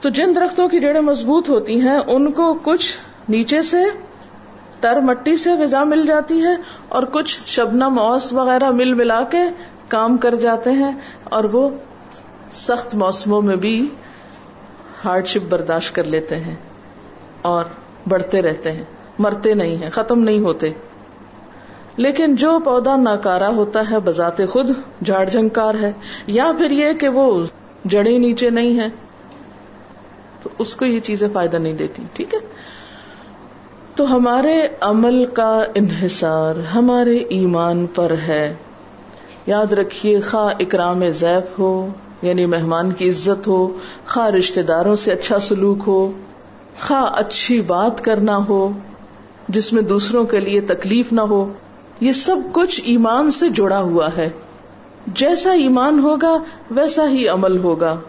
تو 0.00 0.08
جن 0.08 0.34
درختوں 0.34 0.68
کی 0.68 0.80
جڑیں 0.80 1.00
مضبوط 1.00 1.50
ہوتی 1.50 1.80
ہیں، 1.80 1.98
ان 2.06 2.32
کو 2.32 2.54
کچھ 2.62 2.96
نیچے 3.28 3.62
سے 3.62 3.84
تر 4.80 5.00
مٹی 5.00 5.36
سے 5.36 5.52
غذا 5.52 5.84
مل 5.84 6.06
جاتی 6.06 6.42
ہے 6.42 6.54
اور 6.88 7.02
کچھ 7.02 7.40
شبنم 7.46 7.98
اوس 7.98 8.32
وغیرہ 8.32 8.70
مل 8.70 8.94
ملا 8.94 9.22
کے 9.22 9.38
کام 9.88 10.16
کر 10.16 10.34
جاتے 10.34 10.70
ہیں 10.70 10.92
اور 11.24 11.44
وہ 11.44 11.70
سخت 12.52 12.94
موسموں 12.94 13.42
میں 13.42 13.56
بھی 13.56 13.88
ہارڈ 15.04 15.26
شپ 15.26 15.46
برداشت 15.48 15.94
کر 15.94 16.04
لیتے 16.04 16.36
ہیں۔ 16.36 16.54
اور 17.42 17.64
بڑھتے 18.08 18.42
رہتے 18.42 18.72
ہیں، 18.72 18.84
مرتے 19.18 19.54
نہیں 19.54 19.76
ہیں، 19.76 19.90
ختم 19.90 20.20
نہیں 20.20 20.40
ہوتے۔ 20.40 20.70
لیکن 21.96 22.36
جو 22.36 22.58
پودا 22.64 22.96
ناکارا 22.96 23.48
ہوتا 23.48 23.82
ہے، 23.90 23.96
بذات 24.04 24.40
خود 24.48 24.70
جھاڑ 25.04 25.28
جھنکار 25.28 25.74
ہے، 25.74 25.92
یا 26.26 26.52
پھر 26.58 26.70
یہ 26.70 26.92
کہ 26.92 27.08
وہ 27.08 27.44
جڑیں 27.84 28.18
نیچے 28.18 28.50
نہیں 28.50 28.80
ہے 28.80 28.88
تو 30.42 30.48
اس 30.58 30.74
کو 30.76 30.84
یہ 30.84 31.00
چیزیں 31.00 31.28
فائدہ 31.32 31.56
نہیں 31.56 31.72
دیتی، 31.72 32.02
ٹھیک 32.12 32.34
ہے؟ 32.34 32.38
تو 33.96 34.16
ہمارے 34.16 34.68
عمل 34.80 35.24
کا 35.24 35.64
انحصار 35.74 36.54
ہمارے 36.74 37.16
ایمان 37.16 37.86
پر 37.86 38.12
ہے۔ 38.28 38.54
یاد 39.46 39.72
رکھیے، 39.72 40.20
خواہ 40.20 40.54
اکرام 40.60 41.10
زیف 41.10 41.58
ہو 41.58 41.88
یعنی 42.22 42.46
مہمان 42.46 42.92
کی 42.92 43.08
عزت 43.08 43.48
ہو، 43.48 43.78
خواہ 44.08 44.30
رشتے 44.30 44.62
داروں 44.62 44.96
سے 44.96 45.12
اچھا 45.12 45.38
سلوک 45.38 45.78
ہو 45.86 46.12
خواہ 46.80 47.04
اچھی 47.14 47.60
بات 47.60 48.04
کرنا 48.04 48.38
ہو، 48.48 48.72
جس 49.48 49.72
میں 49.72 49.82
دوسروں 49.82 50.24
کے 50.24 50.40
لیے 50.40 50.60
تکلیف 50.60 51.12
نہ 51.12 51.20
ہو، 51.20 51.52
یہ 52.00 52.12
سب 52.12 52.36
کچھ 52.52 52.80
ایمان 52.84 53.30
سے 53.30 53.48
جڑا 53.48 53.80
ہوا 53.80 54.08
ہے۔ 54.16 54.28
جیسا 55.06 55.50
ایمان 55.50 55.98
ہوگا، 55.98 56.36
ویسا 56.70 57.08
ہی 57.08 57.28
عمل 57.28 57.58
ہوگا۔ 57.58 58.00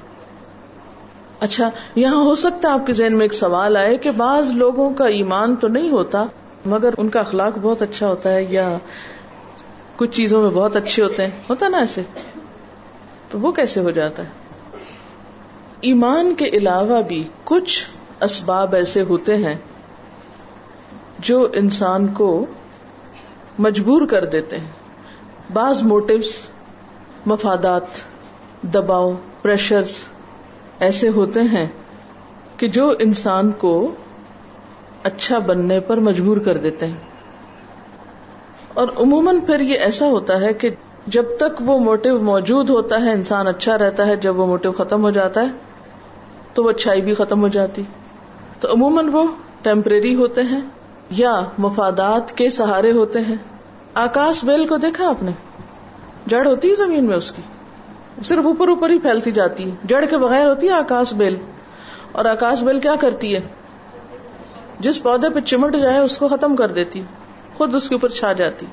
اچھا 1.40 1.70
یہاں 1.96 2.24
ہو 2.24 2.36
سکتا 2.36 2.70
ہے 2.70 2.74
آپ 2.74 2.88
کے 2.88 2.94
ذہن 2.94 3.14
میں 3.14 3.22
ایک 3.22 3.34
سوال 3.34 3.78
آئے 3.78 3.98
کہ 3.98 4.12
بعض 4.12 4.52
لوگوں 4.52 4.90
کا 4.90 5.06
ایمان 5.06 5.56
تو 5.56 5.68
نہیں 5.68 5.90
ہوتا، 5.90 6.26
مگر 6.66 6.94
ان 6.98 7.10
کا 7.10 7.20
اخلاق 7.20 7.54
بہت 7.62 7.82
اچھا 7.82 8.08
ہوتا 8.08 8.30
ہے 8.30 8.44
یا 8.50 8.78
کچھ 9.96 10.12
چیزوں 10.12 10.42
میں 10.42 10.50
بہت 10.50 10.76
اچھے 10.76 11.04
ہوتے 11.04 11.24
ہیں۔ 11.24 11.32
ہوتا 11.50 11.68
نا 11.68 11.78
ایسے؟ 11.78 12.02
تو 13.30 13.40
وہ 13.40 13.52
کیسے 13.52 13.80
ہو 13.80 13.92
جاتا 13.92 14.24
ہے؟ 14.24 14.30
ایمان 15.82 16.36
کے 16.36 16.46
علاوہ 16.46 17.02
بھی 17.02 17.24
کچھ 17.44 17.88
اسباب 18.22 18.76
ایسے 18.76 19.02
ہوتے 19.02 19.36
ہیں 19.36 19.56
جو 21.20 21.48
انسان 21.54 22.08
کو 22.08 22.46
مجبور 23.60 24.02
کر 24.08 24.26
دیتے 24.26 24.58
ہیں۔ 24.58 24.72
بعض 25.54 25.84
موٹیوس 25.84 26.48
مفادات، 27.26 27.84
دباؤ 28.64 29.14
پریشرز 29.42 29.96
ایسے 30.80 31.10
ہوتے 31.10 31.42
ہیں 31.42 31.68
کہ 32.58 32.68
جو 32.68 32.94
انسان 33.00 33.52
کو 33.52 33.96
اچھا 35.04 35.40
بننے 35.40 35.80
پر 35.80 35.98
مجبور 35.98 36.38
کر 36.38 36.58
دیتے 36.58 36.86
ہیں۔ 36.86 36.98
اور 38.74 38.88
عموماً 38.98 39.40
پھر 39.40 39.60
یہ 39.60 39.80
ایسا 39.80 40.08
ہوتا 40.08 40.42
ہے 40.42 40.54
کہ 40.54 40.70
جب 41.06 41.26
تک 41.40 41.62
وہ 41.62 41.80
موٹو 41.80 42.20
موجود 42.20 42.70
ہوتا 42.70 43.02
ہے، 43.02 43.12
انسان 43.12 43.48
اچھا 43.48 43.78
رہتا 43.78 44.08
ہے، 44.08 44.16
جب 44.16 44.40
وہ 44.40 44.48
موٹو 44.48 44.72
ختم 44.72 45.04
ہو 45.04 45.12
جاتا 45.12 45.42
ہے، 45.42 45.48
تو 46.54 46.64
وہ 46.64 46.70
اچھائی 46.70 47.02
بھی 47.02 47.14
ختم 47.14 47.42
ہو 47.42 47.48
جاتی۔ 47.48 47.84
تو 48.60 48.74
عموماً 48.74 49.10
وہ 49.12 49.28
ٹیمپریری 49.62 50.16
ہوتے 50.16 50.42
ہیں 50.42 50.62
یا 51.10 51.42
مفادات 51.58 52.38
کے 52.38 52.50
سہارے 52.50 52.92
ہوتے 52.92 53.22
ہیں۔ 53.22 53.36
آکاش 53.94 54.44
بیل 54.44 54.68
کو 54.68 54.78
دیکھا 54.78 55.10
آپ 55.10 55.24
نے؟ 55.24 55.32
جڑ 56.28 56.46
ہوتی 56.46 56.70
ہے 56.70 56.76
زمین 56.76 57.06
میں 57.06 57.16
اس 57.16 57.32
کی۔ 57.32 57.42
صرف 58.24 58.46
اوپر 58.46 58.68
اوپر 58.68 58.90
ہی 58.90 59.00
پھیلتی 59.00 59.32
جاتی 59.32 59.72
ہے۔ 59.72 59.76
جڑ 59.86 60.06
کے 60.06 60.18
بغیر 60.18 60.48
ہوتی 60.48 60.68
ہے 60.68 60.72
آکاش 60.72 61.14
بیل۔ 61.14 61.36
اور 62.12 62.26
آکاش 62.26 62.64
بیل 62.64 62.80
کیا 62.80 62.96
کرتی 62.96 63.36
ہے؟ 63.36 63.40
جس 64.80 65.04
پودے 65.04 65.30
پہ 65.30 65.40
چمٹ 65.40 65.76
جائے 65.76 66.00
اس 66.00 66.18
کو 66.18 66.28
ختم 66.28 66.56
کر 66.56 66.72
دیتی 66.72 67.02
خود 67.58 67.76
اس 67.76 67.90
کے 67.90 67.96
اوپر 67.96 68.10
چھا 68.10 68.34
جاتی 68.34 68.66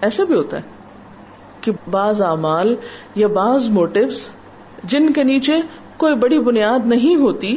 ایسا 0.00 0.24
بھی 0.24 0.34
ہوتا 0.34 0.56
ہے 0.56 0.62
کہ 1.60 1.72
بعض 1.90 2.22
اعمال 2.22 2.74
یا 3.14 3.26
بعض 3.26 3.68
موٹیوز 3.68 4.28
جن 4.84 5.12
کے 5.12 5.22
نیچے 5.22 5.56
کوئی 5.96 6.14
بڑی 6.14 6.38
بنیاد 6.38 6.78
نہیں 6.84 7.16
ہوتی 7.16 7.56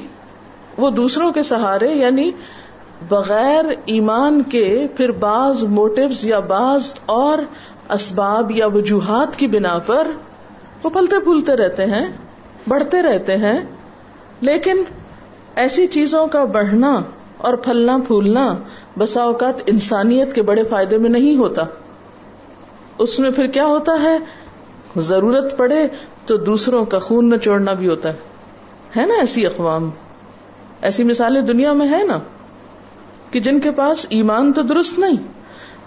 وہ 0.78 0.90
دوسروں 0.90 1.32
کے 1.32 1.44
سہارے 1.44 1.88
یعنی 1.88 2.32
بغیر 3.10 3.66
ایمان 3.86 4.44
کے 4.44 4.88
پھر 4.98 5.12
بعض 5.12 5.64
موٹیوز 5.64 6.26
یا 6.26 6.40
بعض 6.40 6.94
اور 7.06 7.38
اسباب 7.90 8.52
یا 8.52 8.68
وجوہات 8.68 9.36
کی 9.36 9.48
بنا 9.48 9.80
پر 9.80 10.08
وہ 10.84 10.90
پلتے 10.90 11.20
پھولتے 11.20 11.56
رہتے 11.56 11.86
ہیں، 11.86 12.08
بڑھتے 12.68 13.02
رہتے 13.02 13.38
ہیں، 13.38 13.62
لیکن 14.42 14.84
ایسی 15.56 15.88
چیزوں 15.88 16.28
کا 16.28 16.44
بڑھنا 16.44 17.00
اور 17.38 17.54
پھلنا 17.54 17.98
پھولنا 18.08 18.56
بسا 18.98 19.22
اوقات 19.22 19.54
انسانیت 19.66 20.34
کے 20.34 20.42
بڑے 20.42 20.64
فائدے 20.64 20.98
میں 20.98 21.10
نہیں 21.10 21.38
ہوتا۔ 21.38 21.64
اس 22.98 23.20
میں 23.20 23.32
پھر 23.32 23.48
کیا 23.48 23.66
ہوتا 23.66 23.92
ہے؟ 24.02 24.18
ضرورت 24.98 25.58
پڑے 25.58 25.88
تو 26.26 26.38
دوسروں 26.38 26.86
کا 26.86 27.00
خون 27.00 27.30
نہ 27.30 27.36
چوڑنا 27.36 27.74
بھی 27.74 27.88
ہوتا 27.88 28.10
ہے۔ 28.10 28.18
ہے 28.98 29.06
نا 29.06 29.14
ایسی 29.14 29.46
اقوام؟ 29.46 29.90
ایسی 30.82 31.04
مثالیں 31.04 31.42
دنیا 31.42 31.74
میں 31.74 31.90
ہے 31.90 32.04
نا 32.04 32.20
کہ 33.32 33.40
جن 33.40 33.60
کے 33.60 33.72
پاس 33.72 34.06
ایمان 34.10 34.54
تو 34.54 34.62
درست 34.62 35.00
نہیں، 35.00 35.16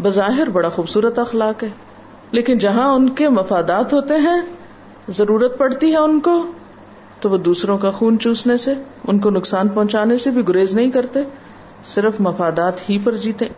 بظاہر 0.02 0.50
بڑا 0.50 0.68
خوبصورت 0.68 1.18
اخلاق 1.18 1.62
ہے، 1.62 1.68
لیکن 2.30 2.58
جہاں 2.58 2.94
ان 2.94 3.08
کے 3.08 3.28
مفادات 3.28 3.92
ہوتے 3.92 4.14
ہیں، 4.16 4.40
ضرورت 5.08 5.58
پڑتی 5.58 5.92
ہے 5.92 5.96
ان 5.96 6.20
کو، 6.20 6.52
تو 7.20 7.30
وہ 7.30 7.36
دوسروں 7.36 7.78
کا 7.78 7.90
خون 7.90 8.18
چوسنے 8.18 8.56
سے، 8.56 8.74
ان 9.08 9.18
کو 9.18 9.30
نقصان 9.30 9.68
پہنچانے 9.68 10.18
سے 10.18 10.30
بھی 10.30 10.48
گریز 10.48 10.74
نہیں 10.74 10.90
کرتے، 10.90 11.20
صرف 11.84 12.20
مفادات 12.20 12.90
ہی 12.90 12.98
پر 13.04 13.14
جیتے۔ 13.14 13.48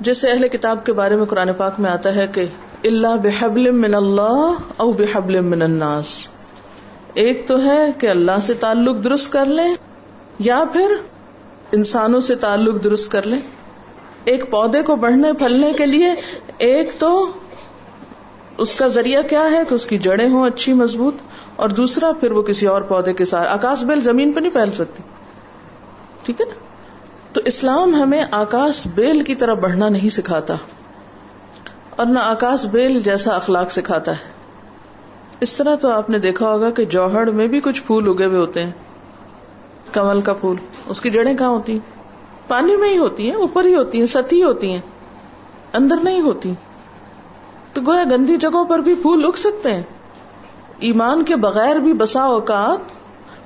جیسے 0.00 0.30
اہل 0.30 0.48
کتاب 0.48 0.86
کے 0.86 0.92
بارے 0.92 1.16
میں 1.16 1.24
قرآن 1.24 1.48
پاک 1.56 1.80
میں 1.80 1.90
آتا 1.90 2.14
ہے 2.14 2.26
کہ 2.32 2.46
اللہ 2.84 3.16
بحبل 3.22 3.70
من 3.70 3.94
اللہ 3.94 4.54
او 4.76 4.92
بحبل 4.92 5.40
من 5.40 5.62
الناس۔ 5.62 6.06
ایک 7.14 7.48
تو 7.48 7.64
ہے 7.64 7.92
کہ 7.98 8.06
اللہ 8.06 8.38
سے 8.42 8.54
تعلق 8.54 9.04
درست 9.04 9.32
کر 9.32 9.44
لیں 9.44 9.74
یا 10.38 10.64
پھر 10.72 10.92
انسانوں 11.72 12.20
سے 12.20 12.34
تعلق 12.34 12.84
درست 12.84 13.12
کر 13.12 13.26
لیں 13.26 13.38
ایک 14.24 14.50
پودے 14.50 14.82
کو 14.82 14.96
بڑھنے، 14.96 15.32
پھلنے 15.32 15.72
کے 15.72 15.86
لیے 15.86 16.14
ایک 16.58 16.90
تو 16.98 17.32
اس 18.58 18.74
کا 18.74 18.88
ذریعہ 18.88 19.22
کیا 19.22 19.50
ہے 19.50 19.62
کہ 19.68 19.74
اس 19.74 19.86
کی 19.86 19.98
جڑیں 19.98 20.28
ہوں 20.28 20.46
اچھی، 20.46 20.72
مضبوط، 20.72 21.14
اور 21.56 21.68
دوسرا 21.68 22.12
پھر 22.20 22.30
وہ 22.30 22.42
کسی 22.42 22.66
اور 22.66 22.82
پودے 22.82 23.12
کے 23.12 23.24
ساتھ۔ 23.24 23.48
آکاش 23.50 23.84
بیل 23.84 24.00
زمین 24.00 24.32
پہ 24.32 24.40
نہیں 24.40 24.52
پھیل 24.52 24.70
سکتی۔ 24.70 25.02
ٹھیک 26.22 26.40
ہے 26.40 26.46
نا؟ 26.46 26.54
تو 27.32 27.40
اسلام 27.44 27.94
ہمیں 27.94 28.24
آکاش 28.30 28.86
بیل 28.94 29.20
کی 29.20 29.34
طرح 29.34 29.54
بڑھنا 29.54 29.88
نہیں 29.88 30.08
سکھاتا۔ 30.08 30.54
اور 31.90 32.06
نہ 32.06 32.18
آکاش 32.18 32.66
بیل 32.66 32.98
جیسا 32.98 33.36
اخلاق 33.36 33.72
سکھاتا 33.72 34.12
ہے۔ 34.12 34.32
اس 35.40 35.56
طرح 35.56 35.74
تو 35.74 35.90
آپ 35.90 36.10
نے 36.10 36.18
دیکھا 36.18 36.52
ہوگا 36.52 36.70
کہ 36.70 36.84
جوہر 36.84 37.26
میں 37.26 37.46
بھی 37.46 37.60
کچھ 37.60 37.82
پھول 37.82 38.08
اگے 38.08 38.24
ہوئے 38.24 38.38
ہوتے 38.38 38.62
ہیں۔ 38.62 38.72
کمل 39.94 40.20
کا 40.20 40.32
پھول۔ 40.32 40.56
اس 40.86 41.00
کی 41.00 41.10
جڑیں 41.10 41.36
کہاں 41.36 41.48
ہوتی؟ 41.48 41.72
ہیں 41.72 41.80
پانی 42.48 42.76
میں 42.76 42.92
ہی 42.92 42.98
ہوتی 42.98 43.26
ہیں، 43.26 43.36
اوپر 43.36 43.64
ہی 43.64 43.74
ہوتی 43.74 43.98
ہیں 43.98 44.06
ستی 44.06 44.42
ہوتی 44.42 44.72
ہیں، 44.72 44.80
اندر 45.72 45.96
نہیں 46.02 46.20
ہوتی۔ 46.20 46.52
تو 47.72 47.80
گویا 47.86 48.04
گندی 48.10 48.36
جگہوں 48.36 48.64
پر 48.64 48.78
بھی 48.78 48.94
پھول 48.94 49.24
اگ 49.24 49.36
سکتے 49.36 49.74
ہیں۔ 49.74 49.82
ایمان 50.78 51.24
کے 51.24 51.36
بغیر 51.36 51.76
بھی 51.76 51.92
بسا 51.92 52.22
اوقات 52.22 52.78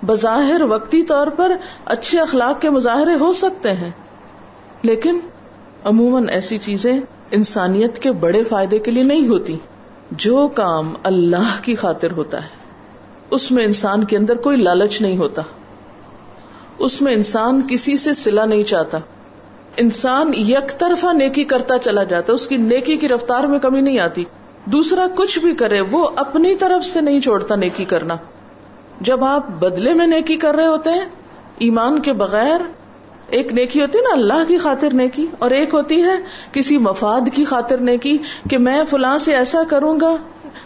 بظاہر 0.04 0.62
وقتی 0.62 1.02
طور 1.02 1.26
پر 1.26 1.52
اچھے 1.84 2.20
اخلاق 2.20 2.60
کے 2.60 2.70
مظاہرے 2.70 3.14
ہو 3.14 3.32
سکتے 3.32 3.72
ہیں۔ 3.72 3.90
لیکن 4.82 5.18
عموماً 5.84 6.28
ایسی 6.28 6.58
چیزیں 6.58 7.00
انسانیت 7.30 7.98
کے 7.98 8.12
بڑے 8.12 8.44
فائدے 8.44 8.78
کے 8.78 8.90
لیے 8.90 9.02
نہیں 9.02 9.28
ہوتی۔ 9.28 9.56
جو 10.10 10.48
کام 10.54 10.94
اللہ 11.02 11.62
کی 11.62 11.74
خاطر 11.74 12.10
ہوتا 12.10 12.42
ہے، 12.42 12.48
اس 13.30 13.52
میں 13.52 13.64
انسان 13.64 14.04
کے 14.04 14.16
اندر 14.16 14.36
کوئی 14.36 14.56
لالچ 14.56 15.02
نہیں 15.02 15.16
ہوتا۔ 15.16 15.42
اس 16.78 17.02
میں 17.02 17.12
انسان 17.12 17.62
کسی 17.68 17.96
سے 17.96 18.14
سلا 18.14 18.44
نہیں 18.44 18.62
چاہتا۔ 18.62 18.98
انسان 19.76 20.34
یک 20.34 20.78
طرفہ 20.78 21.06
نیکی 21.12 21.44
کرتا 21.44 21.78
چلا 21.78 22.04
جاتا، 22.04 22.32
اس 22.32 22.46
کی 22.46 22.56
نیکی 22.56 22.96
کی 22.96 23.08
رفتار 23.08 23.44
میں 23.44 23.58
کمی 23.58 23.80
نہیں 23.80 23.98
آتی۔ 23.98 24.24
دوسرا 24.64 25.06
کچھ 25.14 25.38
بھی 25.38 25.54
کرے، 25.54 25.80
وہ 25.80 26.08
اپنی 26.16 26.56
طرف 26.56 26.84
سے 26.84 27.00
نہیں 27.00 27.20
چھوڑتا 27.20 27.54
نیکی 27.54 27.84
کرنا۔ 27.84 28.16
جب 29.00 29.24
آپ 29.24 29.50
بدلے 29.50 29.94
میں 29.94 30.06
نیکی 30.06 30.36
کر 30.36 30.54
رہے 30.54 30.66
ہوتے 30.66 30.90
ہیں، 30.90 31.04
ایمان 31.58 32.02
کے 32.02 32.12
بغیر 32.12 32.60
ایک 33.28 33.52
نیکی 33.52 33.80
ہوتی 33.80 33.98
ہے 33.98 34.02
نا، 34.02 34.12
اللہ 34.12 34.48
کی 34.48 34.58
خاطر 34.58 34.88
نیکی، 34.92 35.26
اور 35.38 35.50
ایک 35.50 35.74
ہوتی 35.74 36.02
ہے 36.02 36.16
کسی 36.52 36.78
مفاد 36.78 37.20
کی 37.34 37.44
خاطر 37.44 37.78
نیکی 37.78 38.18
کہ 38.50 38.58
میں 38.58 38.84
فلاں 38.84 39.18
سے 39.18 39.36
ایسا 39.36 39.62
کروں 39.68 40.00
گا، 40.00 40.16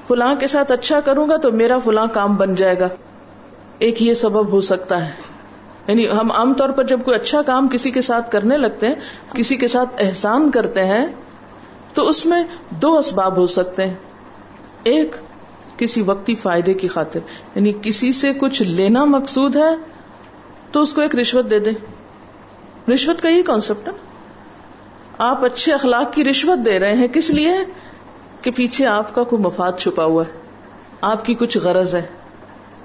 فلاں 0.08 0.34
کے 0.34 0.46
ساتھ 0.46 0.72
اچھا 0.72 1.00
کروں 1.00 1.28
گا 1.28 1.36
تو 1.36 1.50
میرا 1.50 1.78
فلاں 1.78 2.06
کام 2.12 2.36
بن 2.36 2.54
جائے 2.54 2.78
گا۔ 2.80 2.88
ایک 3.78 4.02
یہ 4.02 4.14
سبب 4.14 4.52
ہو 4.52 4.60
سکتا 4.60 5.06
ہے۔ 5.06 5.31
یعنی 5.86 6.10
ہم 6.10 6.32
عام 6.32 6.54
طور 6.54 6.68
پر 6.68 6.84
جب 6.84 7.00
کوئی 7.04 7.16
اچھا 7.16 7.42
کام 7.42 7.68
کسی 7.68 7.90
کے 7.90 8.00
ساتھ 8.00 8.30
کرنے 8.30 8.56
لگتے 8.56 8.88
ہیں، 8.88 8.94
کسی 9.32 9.56
کے 9.56 9.68
ساتھ 9.68 9.88
احسان 9.98 10.50
کرتے 10.50 10.84
ہیں، 10.84 11.06
تو 11.94 12.08
اس 12.08 12.26
میں 12.26 12.42
دو 12.70 12.98
اسباب 12.98 13.36
ہو 13.36 13.46
سکتے 13.46 13.86
ہیں۔ 13.86 13.94
ایک، 14.82 15.16
کسی 15.76 16.02
وقتی 16.02 16.34
فائدے 16.34 16.74
کی 16.74 16.88
خاطر۔ 16.88 17.20
یعنی 17.54 17.72
کسی 17.82 18.12
سے 18.12 18.32
کچھ 18.32 18.62
لینا 18.62 19.04
مقصود 19.04 19.56
ہے، 19.56 19.74
تو 20.72 20.80
اس 20.80 20.92
کو 20.92 21.00
ایک 21.00 21.14
رشوت 21.14 21.50
دے 21.50 21.58
دیں۔ 21.58 21.72
رشوت 22.90 23.22
کا 23.22 23.28
یہ 23.28 23.42
کانسیپٹ 23.42 23.88
ہے۔ 23.88 23.92
آپ 25.18 25.44
اچھے 25.44 25.72
اخلاق 25.72 26.12
کی 26.12 26.24
رشوت 26.24 26.64
دے 26.64 26.78
رہے 26.78 26.96
ہیں، 26.96 27.08
کس 27.08 27.30
لیے؟ 27.30 27.52
کہ 28.42 28.50
پیچھے 28.50 28.86
آپ 28.86 29.14
کا 29.14 29.24
کوئی 29.24 29.42
مفاد 29.42 29.72
چھپا 29.78 30.04
ہوا 30.04 30.24
ہے۔ 30.26 30.38
آپ 31.00 31.24
کی 31.24 31.34
کچھ 31.34 31.58
غرض 31.58 31.94
ہے۔ 31.94 32.02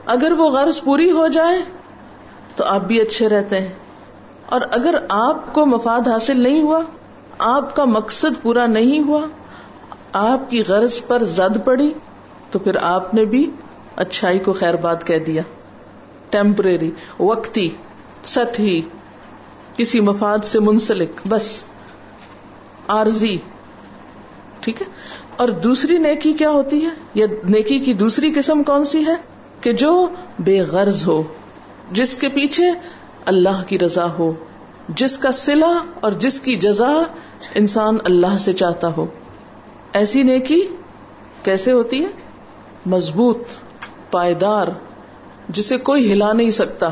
اگر 0.06 0.32
وہ 0.32 0.50
غرض 0.50 0.84
پوری 0.84 1.12
ہو 1.12 1.28
جائے 1.28 1.77
تو 2.58 2.64
آپ 2.64 2.82
بھی 2.82 3.02
اچھے 3.02 3.30
رہتے 3.30 3.62
ہیں۔ 3.62 3.74
اور 4.46 4.62
اگر 4.72 4.96
آپ 5.10 5.54
کو 5.54 5.66
مفاد 5.66 6.08
حاصل 6.08 6.42
نہیں 6.42 6.62
ہوا، 6.62 6.82
آپ 7.40 7.76
کا 7.76 7.86
مقصد 7.86 8.42
پورا 8.42 8.66
نہیں 8.66 9.00
ہوا، 9.00 9.26
آپ 10.14 10.52
کی 10.52 10.64
غرض 10.68 11.02
پر 11.08 11.24
زد 11.24 11.66
پڑی، 11.66 11.94
تو 12.52 12.60
پھر 12.60 12.76
آپ 12.82 13.14
نے 13.14 13.26
بھی 13.26 13.52
اچھائی 13.96 14.40
کو 14.40 14.54
خیر 14.54 14.74
بات 14.74 15.08
کہہ 15.08 15.20
دیا۔ 15.20 15.42
ٹیمپریری 16.30 16.92
وقتی، 17.20 17.70
سطحی، 18.24 18.82
کسی 19.78 20.00
مفاد 20.00 20.38
سے 20.44 20.60
منسلک، 20.60 21.28
بس۔ 21.30 21.64
عارضی۔ 22.88 23.38
ٹھیک 24.60 24.82
ہے؟ 24.82 24.88
اور 25.38 25.48
دوسری 25.48 25.98
نیکی 25.98 26.34
کیا 26.34 26.50
ہوتی 26.50 26.86
ہے؟ 26.86 26.90
یا 27.14 27.28
نیکی 27.44 27.80
کی 27.80 27.94
دوسری 27.94 28.32
قسم 28.32 28.64
کون 28.64 28.86
سی 28.86 29.06
ہے؟ 29.06 29.16
کہ 29.62 29.74
جو 29.74 30.08
بے 30.40 30.62
غرض 30.62 31.08
ہو۔ 31.08 31.24
جس 31.92 32.16
کے 32.16 32.30
پیچھے 32.30 32.72
اللہ 33.26 33.64
کی 33.68 33.80
رضا 33.80 34.06
ہو، 34.06 34.34
جس 34.90 35.18
کا 35.18 35.32
سلا 35.32 35.80
اور 36.02 36.12
جس 36.12 36.42
کی 36.42 36.56
جزا 36.56 37.04
انسان 37.56 37.98
اللہ 38.06 38.38
سے 38.40 38.54
چاہتا 38.54 38.88
ہو۔ 38.98 39.06
ایسی 39.94 40.24
نیکی 40.24 40.68
کیسے 41.44 41.72
ہوتی 41.72 42.06
ہے؟ 42.06 42.10
مضبوط، 42.86 43.38
پائیدار، 44.12 44.68
جسے 45.50 45.78
کوئی 45.78 46.14
ہلا 46.14 46.34
نہیں 46.34 46.52
سکتا، 46.52 46.90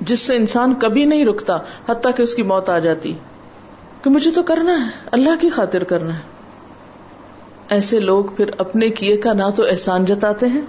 جس 0.00 0.20
سے 0.20 0.36
انسان 0.36 0.74
کبھی 0.74 1.04
نہیں 1.04 1.24
رکتا 1.24 1.58
حتیٰ 1.88 2.16
کہ 2.16 2.22
اس 2.22 2.34
کی 2.34 2.42
موت 2.42 2.70
آ 2.70 2.78
جاتی۔ 2.78 3.14
کہ 4.02 4.10
مجھے 4.10 4.30
تو 4.30 4.42
کرنا 4.42 4.86
ہے، 4.86 4.90
اللہ 5.12 5.30
کی 5.40 5.50
خاطر 5.50 5.84
کرنا 5.84 6.14
ہے۔ 6.14 6.20
ایسے 7.68 8.00
لوگ 8.00 8.24
پھر 8.24 8.50
اپنے 8.58 8.90
کیے 8.90 9.16
کا 9.16 9.32
نہ 9.32 9.42
تو 9.56 9.62
احسان 9.70 10.04
جتاتے 10.04 10.46
ہیں۔ 10.46 10.60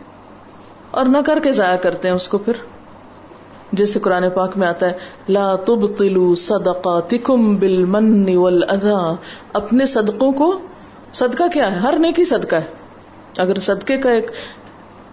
اور 0.96 1.06
نہ 1.06 1.18
کر 1.26 1.40
کے 1.40 1.52
ضائع 1.52 1.76
کرتے 1.76 2.08
ہیں 2.08 2.16
اس 2.16 2.28
کو 2.28 2.38
پھر۔ 2.38 2.54
جیسے 3.72 4.00
قرآن 4.00 4.30
پاک 4.30 4.58
میں 4.58 4.68
آتا 4.68 4.86
ہے، 4.88 4.94
لا 5.30 5.56
تبطلوا 5.56 6.36
صدقاتکم 6.36 7.56
بالمن 7.56 8.38
والاذا 8.38 9.14
اپنے 9.54 9.86
صدقوں 9.86 10.32
کو، 10.32 10.60
صدقہ 11.14 11.44
کیا 11.54 11.72
ہے؟ 11.72 11.78
ہر 11.78 11.94
نیکی 12.00 12.26
صدقہ 12.26 12.56
ہے۔ 12.56 12.64
اگر 13.38 13.60
صدقے 13.60 13.98
کا 13.98 14.12
ایک 14.12 14.32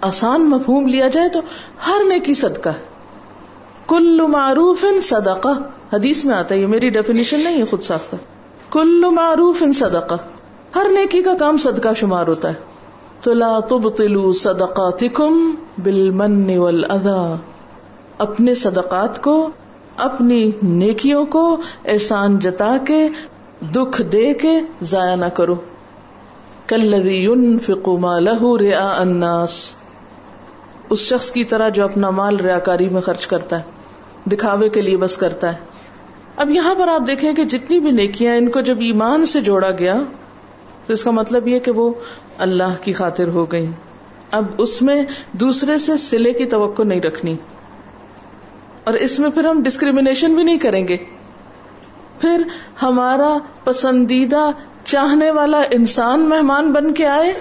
آسان 0.01 0.51
مفہوم 0.51 0.87
لیا 0.87 1.09
جائے 1.09 1.29
تو 1.29 1.41
ہر 1.87 2.05
نیکی 2.09 2.35
صدقہ 2.35 2.69
ہے۔ 2.69 2.83
کل 3.87 4.27
معروف 4.27 4.85
صدقہ۔ 5.03 5.49
حدیث 5.93 6.25
میں 6.25 6.35
آتا 6.35 6.55
ہے، 6.55 6.61
یہ 6.61 6.67
میری 6.67 6.89
ڈیفینیشن 6.89 7.41
نہیں 7.41 7.59
ہے، 7.59 7.65
خود 7.65 7.83
ساختہ۔ 7.83 8.17
کل 8.71 9.05
معروف 9.11 9.63
صدقہ۔ 9.75 10.15
ہر 10.75 10.87
نیکی 10.93 11.23
کا 11.23 11.35
کام 11.35 11.57
صدقہ 11.57 11.89
شمار 11.97 12.27
ہوتا 12.27 12.49
ہے۔ 12.49 12.72
تو 13.23 13.33
لا 13.33 13.61
تبطلوا 13.61 14.33
صدقاتکم 14.33 15.55
بالمن 15.83 16.51
اپنے 18.19 18.55
صدقات 18.55 19.23
کو، 19.23 19.51
اپنی 19.97 20.51
نیکیوں 20.63 21.27
کو 21.27 21.57
احسان 21.85 22.39
جتا 22.39 22.77
کے، 22.87 23.09
دکھ 23.75 24.03
دے 24.03 24.35
کے 24.35 24.61
ضائع 24.81 25.15
نہ 25.15 25.25
کرو۔ 25.25 25.55
کلوی 26.67 27.59
فکو 27.59 28.19
لہو 28.19 28.59
ریا 28.59 28.89
اناس 28.89 29.73
اس 30.91 30.99
شخص 30.99 31.33
کی 31.33 31.45
طرح 31.45 31.69
جو 31.69 31.85
اپنا 31.85 32.11
مال 32.11 32.37
ریاکاری 32.37 32.89
میں 32.89 33.01
خرچ 33.01 33.27
کرتا 33.27 33.59
ہے، 33.59 33.63
دکھاوے 34.31 34.69
کے 34.69 34.83
لیے 34.83 34.97
بس 34.97 35.17
کرتا 35.17 35.53
ہے۔ 35.53 35.59
اب 36.37 36.51
یہاں 36.51 36.75
پر 36.75 36.89
آپ 36.89 37.07
دیکھیں 37.07 37.33
کہ 37.33 37.45
جتنی 37.45 37.81
بھی 37.81 37.91
نیکیاں 37.91 38.37
ان 38.37 38.51
کو 38.51 38.61
جب 38.61 38.79
ایمان 38.81 39.27
سے 39.27 39.41
جوڑا 39.41 39.71
گیا 39.71 39.99
تو 40.87 40.93
اس 40.93 41.05
کا 41.05 41.11
مطلب 41.11 41.49
یہ 41.49 41.59
کہ 41.59 41.71
وہ 41.71 41.93
اللہ 42.39 42.75
کی 42.83 42.93
خاطر 42.93 43.29
ہو 43.29 43.53
گئی۔ 43.53 43.67
اب 44.31 44.45
اس 44.59 44.83
میں 44.83 45.03
دوسرے 45.33 45.79
سے 45.79 45.97
سلے 45.97 46.33
کی 46.33 46.45
توقع 46.45 46.83
نہیں 46.83 47.01
رکھنی۔ 47.01 47.37
اور 48.85 48.95
اس 48.95 49.19
میں 49.19 49.31
پھر 49.31 49.45
ہم 49.45 49.63
ڈسکریمنیشن 49.63 50.35
بھی 50.35 50.43
نہیں 50.43 50.59
کریں 50.59 50.89
گے۔ 50.89 50.97
پھر 52.21 52.43
ہمارا 52.83 53.39
پسندیدہ 53.65 54.51
چاہنے 54.85 55.31
والا 55.31 55.63
انسان 55.71 56.21
مہمان 56.21 56.73
بن 56.73 56.95
کے 56.95 57.07
آئے 57.07 57.33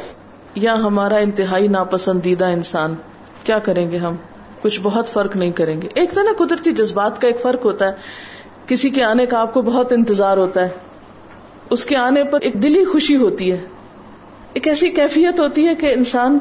یا 0.56 0.74
ہمارا 0.74 1.18
انتہائی 1.18 1.68
ناپسندیدہ 1.68 2.46
انسان؟ 2.46 2.96
کیا 3.44 3.60
کریں 3.60 3.92
گے 3.92 3.98
ہم؟ 3.98 4.16
کچھ 4.62 4.80
بہت 4.84 5.08
فرق 5.08 5.36
نہیں 5.36 5.52
کریں 5.52 5.82
گے۔ 5.82 5.88
ایک 5.94 6.14
تو 6.14 6.22
نا 6.22 6.32
قدرتی 6.38 6.72
جذبات 6.72 7.22
کا 7.22 7.28
ایک 7.28 7.42
فرق 7.42 7.66
ہوتا 7.66 7.88
ہے۔ 7.88 7.92
کسی 8.66 8.90
کے 8.90 9.04
آنے 9.04 9.26
کا 9.26 9.40
آپ 9.40 9.54
کو 9.54 9.62
بہت 9.62 9.92
انتظار 9.92 10.38
ہوتا 10.38 10.62
ہے۔ 10.62 10.70
اس 11.72 11.86
کے 11.86 11.96
آنے 11.98 12.24
پر 12.24 12.40
ایک 12.42 12.64
دلی 12.64 12.86
خوشی 12.86 13.16
ہوتی 13.16 13.52
ہے۔ 13.52 13.58
ایک 14.54 14.68
ایسی 14.68 14.90
کیفیت 14.90 15.40
ہوتی 15.40 15.68
ہے 15.68 15.76
کہ 15.76 15.94
انسان 15.94 16.40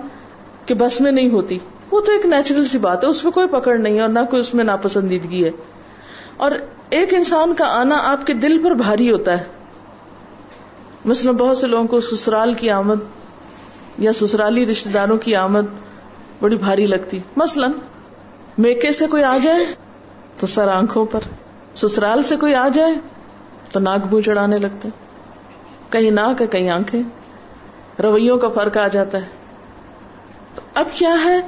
کے 0.66 0.74
بس 0.74 1.00
میں 1.00 1.12
نہیں 1.12 1.30
ہوتی۔ 1.30 1.58
وہ 1.90 2.00
تو 2.00 2.12
ایک 2.12 2.26
نیچرل 2.26 2.64
سی 2.64 2.78
بات 2.78 3.04
ہے، 3.04 3.08
اس 3.08 3.24
میں 3.24 3.32
کوئی 3.32 3.48
پکڑ 3.48 3.78
نہیں 3.78 3.96
ہے 3.96 4.00
اور 4.00 4.08
نہ 4.08 4.18
کوئی 4.30 4.40
اس 4.40 4.54
میں 4.54 4.64
ناپسندیدگی 4.64 5.44
ہے۔ 5.44 5.50
اور 6.36 6.50
ایک 6.90 7.14
انسان 7.14 7.54
کا 7.54 7.64
آنا 7.64 7.98
آپ 8.02 8.26
کے 8.26 8.32
دل 8.32 8.62
پر 8.64 8.70
بھاری 8.70 9.10
ہوتا 9.10 9.38
ہے۔ 9.40 9.44
مثلاً 11.04 11.36
بہت 11.36 11.58
سے 11.58 11.66
لوگوں 11.66 11.86
کو 11.86 12.00
سسرال 12.00 12.54
کی 12.54 12.70
آمد 12.70 12.96
یا 13.98 14.12
سسرالی 14.12 14.66
رشتے 14.66 14.90
داروں 14.90 15.16
کی 15.16 15.36
آمد 15.36 15.62
بڑی 16.40 16.56
بھاری 16.56 16.86
لگتی۔ 16.86 17.18
مثلاً 17.36 17.70
میکے 18.58 18.92
سے 18.92 19.06
کوئی 19.06 19.24
آ 19.24 19.38
جائے 19.42 19.64
تو 20.38 20.46
سر 20.46 20.68
آنکھوں 20.68 21.04
پر، 21.04 21.20
سسرال 21.74 22.22
سے 22.22 22.36
کوئی 22.36 22.54
آ 22.54 22.68
جائے 22.68 22.94
تو 23.72 23.80
ناک 23.80 24.06
بو 24.10 24.20
چڑھانے 24.20 24.56
لگتے 24.56 24.88
کہیں 25.90 26.10
ناک 26.10 26.42
ہے 26.42 26.46
کہیں 26.46 26.70
آنکھیں، 26.70 27.02
رویوں 28.02 28.38
کا 28.38 28.48
فرق 28.48 28.76
آ 28.76 28.88
جاتا 28.88 29.18
ہے۔ 29.18 29.26
تو 30.54 30.62
اب 30.74 30.86
کیا 30.94 31.14
ہے 31.24 31.40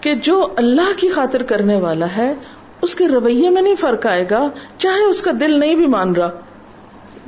کہ 0.00 0.14
جو 0.14 0.48
اللہ 0.56 0.92
کی 0.96 1.08
خاطر 1.08 1.42
کرنے 1.42 1.76
والا 1.76 2.06
ہے، 2.16 2.34
اس 2.82 2.94
کے 2.94 3.08
رویے 3.08 3.50
میں 3.50 3.62
نہیں 3.62 3.74
فرق 3.74 4.06
آئے 4.06 4.24
گا، 4.30 4.48
چاہے 4.78 5.04
اس 5.04 5.22
کا 5.22 5.30
دل 5.40 5.58
نہیں 5.60 5.74
بھی 5.74 5.86
مان 5.86 6.12
رہا، 6.12 6.30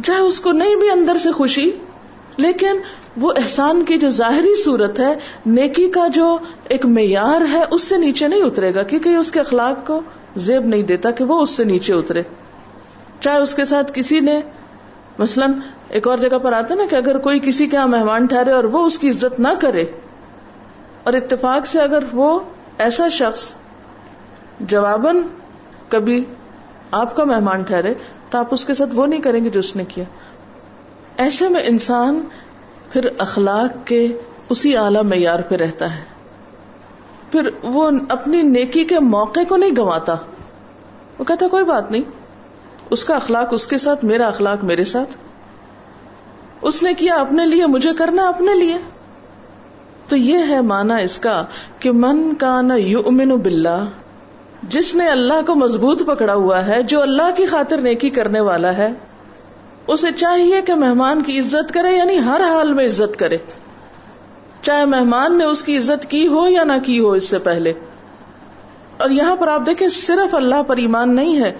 چاہے 0.05 0.19
اس 0.19 0.41
کو 0.41 0.53
نہیں 0.53 0.77
بھی 0.77 0.91
اندر 0.91 1.19
سے 1.19 1.33
خوشی، 1.33 1.71
لیکن 2.37 2.81
وہ 3.17 3.33
احسان 3.37 3.85
کی 3.85 3.99
جو 3.99 4.11
ظاہری 4.11 4.55
صورت 4.63 5.01
ہے، 5.01 5.15
نیکی 5.47 5.89
کا 5.89 6.07
جو 6.09 6.39
ایک 6.69 6.87
معیار 6.87 7.41
ہے، 7.53 7.63
اس 7.71 7.83
سے 7.83 7.97
نیچے 7.97 8.29
نہیں 8.29 8.43
اترے 8.43 8.75
گا، 8.75 8.83
کیونکہ 8.83 9.09
اس 9.09 9.31
کے 9.31 9.41
اخلاق 9.41 9.87
کو 9.87 10.01
زیب 10.37 10.67
نہیں 10.67 10.83
دیتا 10.83 11.11
کہ 11.11 11.25
وہ 11.25 11.41
اس 11.41 11.51
سے 11.51 11.65
نیچے 11.65 11.93
اترے۔ 11.93 12.23
چاہے 13.21 13.39
اس 13.39 13.55
کے 13.55 13.65
ساتھ 13.65 13.93
کسی 13.95 14.21
نے 14.21 14.41
مثلاً 15.19 15.53
ایک 15.89 16.09
اور 16.09 16.19
جگہ 16.19 16.39
پر 16.39 16.53
آتا 16.53 16.75
نا 16.75 16.85
کہ 16.91 16.97
اگر 16.97 17.19
کوئی 17.19 17.41
کسی 17.43 17.67
کے 17.67 17.77
یہاں 17.77 17.87
مہمان 17.89 18.27
ٹھہرے 18.27 18.53
اور 18.53 18.65
وہ 18.65 18.85
اس 18.87 18.99
کی 18.99 19.11
عزت 19.11 19.41
نہ 19.41 19.49
کرے، 19.61 19.85
اور 21.05 21.15
اتفاق 21.15 21.67
سے 21.67 21.81
اگر 21.81 22.05
وہ 22.13 22.39
ایسا 22.79 23.09
شخص 23.09 23.53
جواباً 24.61 25.21
کبھی 25.89 26.25
آپ 26.91 27.17
کا 27.17 27.25
مہمان 27.25 27.63
ٹھہرے 27.63 27.95
تو 28.31 28.39
آپ 28.39 28.49
اس 28.51 28.65
کے 28.65 28.75
ساتھ 28.75 28.91
وہ 28.95 29.07
نہیں 29.07 29.21
کریں 29.21 29.45
گے 29.45 29.51
جو 29.51 29.61
اس 29.61 29.77
نے 29.77 29.85
کیا۔ 29.85 30.05
ایسے 31.17 31.49
میں 31.49 31.63
انسان 31.65 32.21
پھر 32.93 33.09
اخلاق 33.19 33.87
کے 33.87 34.07
اسی 34.49 34.77
اعلی 34.77 35.03
معیار 35.03 35.41
پہ 35.41 35.55
رہتا 35.55 35.97
ہے۔ 35.97 36.03
پھر 37.33 37.49
وہ 37.63 37.91
اپنی 38.09 38.43
نیکی 38.43 38.85
کے 38.85 38.99
موقع 38.99 39.41
کو 39.49 39.57
نہیں 39.57 39.71
گنواتا۔ 39.71 40.15
وہ 41.19 41.25
کہتا 41.25 41.49
کوئی 41.49 41.65
بات 41.65 41.91
نہیں۔ 41.91 42.03
اس 42.91 43.05
کا 43.05 43.17
اخلاق 43.17 43.49
اس 43.51 43.67
کے 43.67 43.79
ساتھ، 43.79 44.05
میرا 44.05 44.27
اخلاق 44.27 44.65
میرے 44.65 44.85
ساتھ۔ 44.85 45.17
اس 46.63 46.83
نے 46.83 46.95
کیا 46.95 47.15
اپنے 47.15 47.47
لیے، 47.47 47.67
مجھے 47.67 47.91
کرنا 47.99 48.29
اپنے 48.29 48.55
لیے؟ 48.55 48.79
تو 50.09 50.17
یہ 50.17 50.39
ہے 50.49 50.61
مانا 50.61 50.97
اس 50.97 51.19
کا 51.19 51.45
کہ 51.79 51.93
من 51.93 52.35
کا 52.35 52.61
یو 52.77 53.01
امن 53.07 53.31
جس 54.63 54.95
نے 54.95 55.09
اللہ 55.09 55.47
کو 55.47 55.55
مضبوط 55.55 56.07
پکڑا 56.07 56.35
ہوا 56.35 56.67
ہے، 56.67 56.83
جو 56.83 57.03
اللہ 57.03 57.31
کی 57.37 57.47
خاطر 57.47 57.79
نیکی 57.79 58.11
کرنے 58.11 58.41
والا 58.41 58.77
ہے، 58.77 58.93
اسے 59.87 60.13
چاہیے 60.17 60.63
کہ 60.63 60.75
مہمان 60.75 61.23
کی 61.23 61.41
عزت 61.41 61.75
کرے 61.75 61.91
یعنی 61.97 62.19
ہر 62.19 62.41
حال 62.41 62.73
میں 62.73 62.87
عزت 62.87 63.19
کرے۔ 63.19 63.37
چاہے 64.63 64.85
مہمان 64.85 65.39
نے 65.39 65.45
اس 65.45 65.63
کی 65.63 65.79
عزت 65.79 66.07
کی 66.07 66.29
ہو 66.29 66.49
یا 66.49 66.65
نہ 66.65 66.73
کی 66.85 67.01
ہو 67.01 67.11
اس 67.11 67.29
سے 67.29 67.39
پہلے۔ 67.39 67.73
اور 68.99 69.11
یہاں 69.11 69.37
پر 69.37 69.49
آپ 69.49 69.63
دیکھیں، 69.67 69.89
صرف 69.89 70.35
اللہ 70.35 70.63
پر 70.67 70.77
ایمان 70.77 71.17
نہیں 71.17 71.41
ہے۔ 71.41 71.53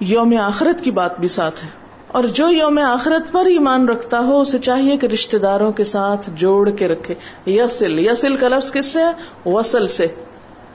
یوم 0.00 0.34
آخرت 0.40 0.84
کی 0.84 0.90
بات 0.90 1.20
بھی 1.20 1.28
ساتھ 1.28 1.64
ہے۔ 1.64 1.68
اور 2.08 2.24
جو 2.24 2.48
یوم 2.48 2.78
آخرت 2.78 3.32
پر 3.32 3.46
ایمان 3.46 3.88
رکھتا 3.88 4.18
ہو، 4.18 4.40
اسے 4.40 4.58
چاہیے 4.58 4.96
کہ 4.96 5.06
رشتے 5.06 5.38
داروں 5.38 5.72
کے 5.72 5.84
ساتھ 5.84 6.30
جوڑ 6.34 6.70
کے 6.70 6.88
رکھے۔ 6.88 7.14
یسل 7.46 7.98
یسل 7.98 8.36
کا 8.36 8.48
لفظ 8.48 8.72
کس 8.72 8.86
سے 8.86 8.98
وسل 9.46 9.88
سے۔ 9.88 10.06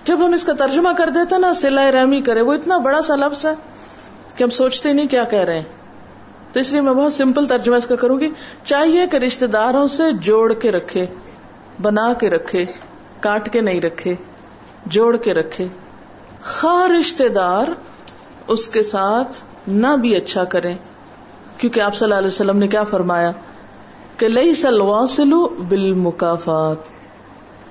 جب 0.03 0.25
ہم 0.25 0.33
اس 0.33 0.43
کا 0.43 0.53
ترجمہ 0.53 0.89
کر 0.97 1.09
دیتے 1.09 1.37
نا 1.37 1.53
سلا 1.53 1.91
رحمی 1.91 2.21
کرے، 2.21 2.41
وہ 2.41 2.53
اتنا 2.53 2.77
بڑا 2.77 3.01
سا 3.01 3.15
لفظ 3.15 3.45
ہے 3.45 3.53
کہ 4.35 4.43
ہم 4.43 4.49
سوچتے 4.49 4.93
نہیں 4.93 5.07
کیا 5.07 5.23
کہہ 5.23 5.39
رہے 5.39 5.55
ہیں۔ 5.55 5.63
تو 6.53 6.59
اس 6.59 6.71
لیے 6.71 6.81
میں 6.81 6.93
بہت 6.93 7.13
سمپل 7.13 7.45
ترجمہ 7.45 7.75
اس 7.75 7.87
کا 7.87 7.95
کروں 7.95 8.19
گی۔ 8.19 8.29
چاہیے 8.65 9.07
کہ 9.07 9.17
رشتے 9.17 9.47
داروں 9.47 9.87
سے 9.87 10.03
جوڑ 10.11 10.53
کے 10.53 10.71
رکھے، 10.71 11.05
بنا 11.81 12.13
کے 12.13 12.29
رکھے، 12.29 12.65
کاٹ 13.19 13.49
کے 13.49 13.61
نہیں 13.61 13.81
رکھے، 13.81 14.15
جوڑ 14.85 15.17
کے 15.17 15.33
رکھے۔ 15.33 15.67
خواہ 16.43 16.91
رشتے 16.99 17.29
دار 17.29 17.65
اس 18.47 18.67
کے 18.67 18.83
ساتھ 18.83 19.41
نہ 19.67 19.87
بھی 20.01 20.15
اچھا 20.15 20.43
کرے 20.43 20.73
کیونکہ 21.57 21.79
آپ 21.79 21.95
صلی 21.95 22.05
اللہ 22.05 22.15
علیہ 22.15 22.27
وسلم 22.27 22.57
نے 22.57 22.67
کیا 22.67 22.83
فرمایا؟ 22.83 23.31
کہ 24.17 24.27
لئی 24.27 24.53
سلو 24.53 25.47
بالمکافات 25.47 26.75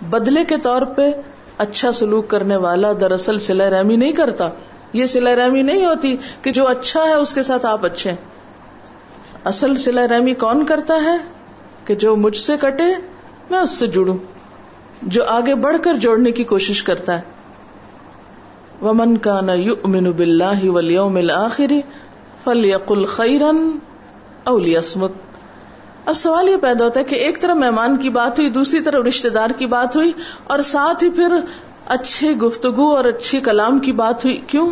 بدلے 0.05 0.45
کے 0.45 0.57
طور 0.59 0.83
پہ 0.83 1.03
اچھا 1.59 1.93
سلوک 1.93 2.29
کرنے 2.29 2.57
والا 2.57 2.93
دراصل 3.01 3.39
سلا 3.39 3.71
رحمی 3.71 3.97
نہیں 3.97 4.13
کرتا۔ 4.13 4.49
یہ 4.93 5.07
سلا 5.07 5.35
رحمی 5.35 5.63
نہیں 5.63 5.87
ہوتی 5.87 6.17
کہ 6.43 6.53
جو 6.53 6.69
اچھا 6.69 7.05
ہے 7.05 7.15
اس 7.15 7.35
کے 7.35 7.43
ساتھ 7.43 7.67
آپ 7.67 7.85
اچھے 7.85 8.13
اصل 9.45 9.77
سلا 9.77 10.09
رحمی 10.09 10.35
کون 10.35 10.67
کرتا 10.67 10.95
ہے؟ 11.05 11.17
کہ 11.85 11.95
جو 11.95 12.17
مجھ 12.17 12.37
سے 12.37 12.53
کٹے، 12.61 12.85
میں 13.51 13.59
اس 13.59 13.71
سے 13.71 13.87
جڑوں۔ 13.87 14.17
جو 15.03 15.25
آگے 15.25 15.55
بڑھ 15.55 15.77
کر 15.83 15.95
جوڑنے 15.95 16.33
کی 16.33 16.45
کوشش 16.45 16.83
کرتا 16.83 17.17
ہے۔ 17.17 17.23
ومن 18.83 19.17
کا 19.17 19.41
نہ 19.41 19.53
یو 19.53 19.75
امین 19.85 20.11
بلّہ 20.11 20.71
ولیوم 20.71 21.17
الآخری 21.17 21.81
فل 22.45 22.65
یقل 22.65 23.05
اب 26.07 26.15
سوال 26.15 26.49
یہ 26.49 26.57
پیدا 26.57 26.85
ہوتا 26.85 27.01
ہے 27.01 27.05
کہ 27.05 27.15
ایک 27.15 27.41
طرف 27.41 27.57
مہمان 27.57 27.97
کی 27.97 28.11
بات 28.11 28.39
ہوئی، 28.39 28.51
دوسری 28.51 28.81
طرف 28.81 29.05
رشتے 29.05 29.29
دار 29.29 29.51
کی 29.51 29.67
بات 29.67 29.97
ہوئی، 29.97 30.13
اور 30.45 30.59
ساتھ 30.59 31.05
ہی 31.05 31.11
پھر 31.11 31.33
اچھی 31.87 32.37
گفتگو 32.37 32.97
اور 32.97 33.05
اچھی 33.05 33.41
کلام 33.41 33.79
کی 33.79 33.93
بات 33.93 34.25
ہوئی۔ 34.25 34.41
کیوں؟ 34.47 34.71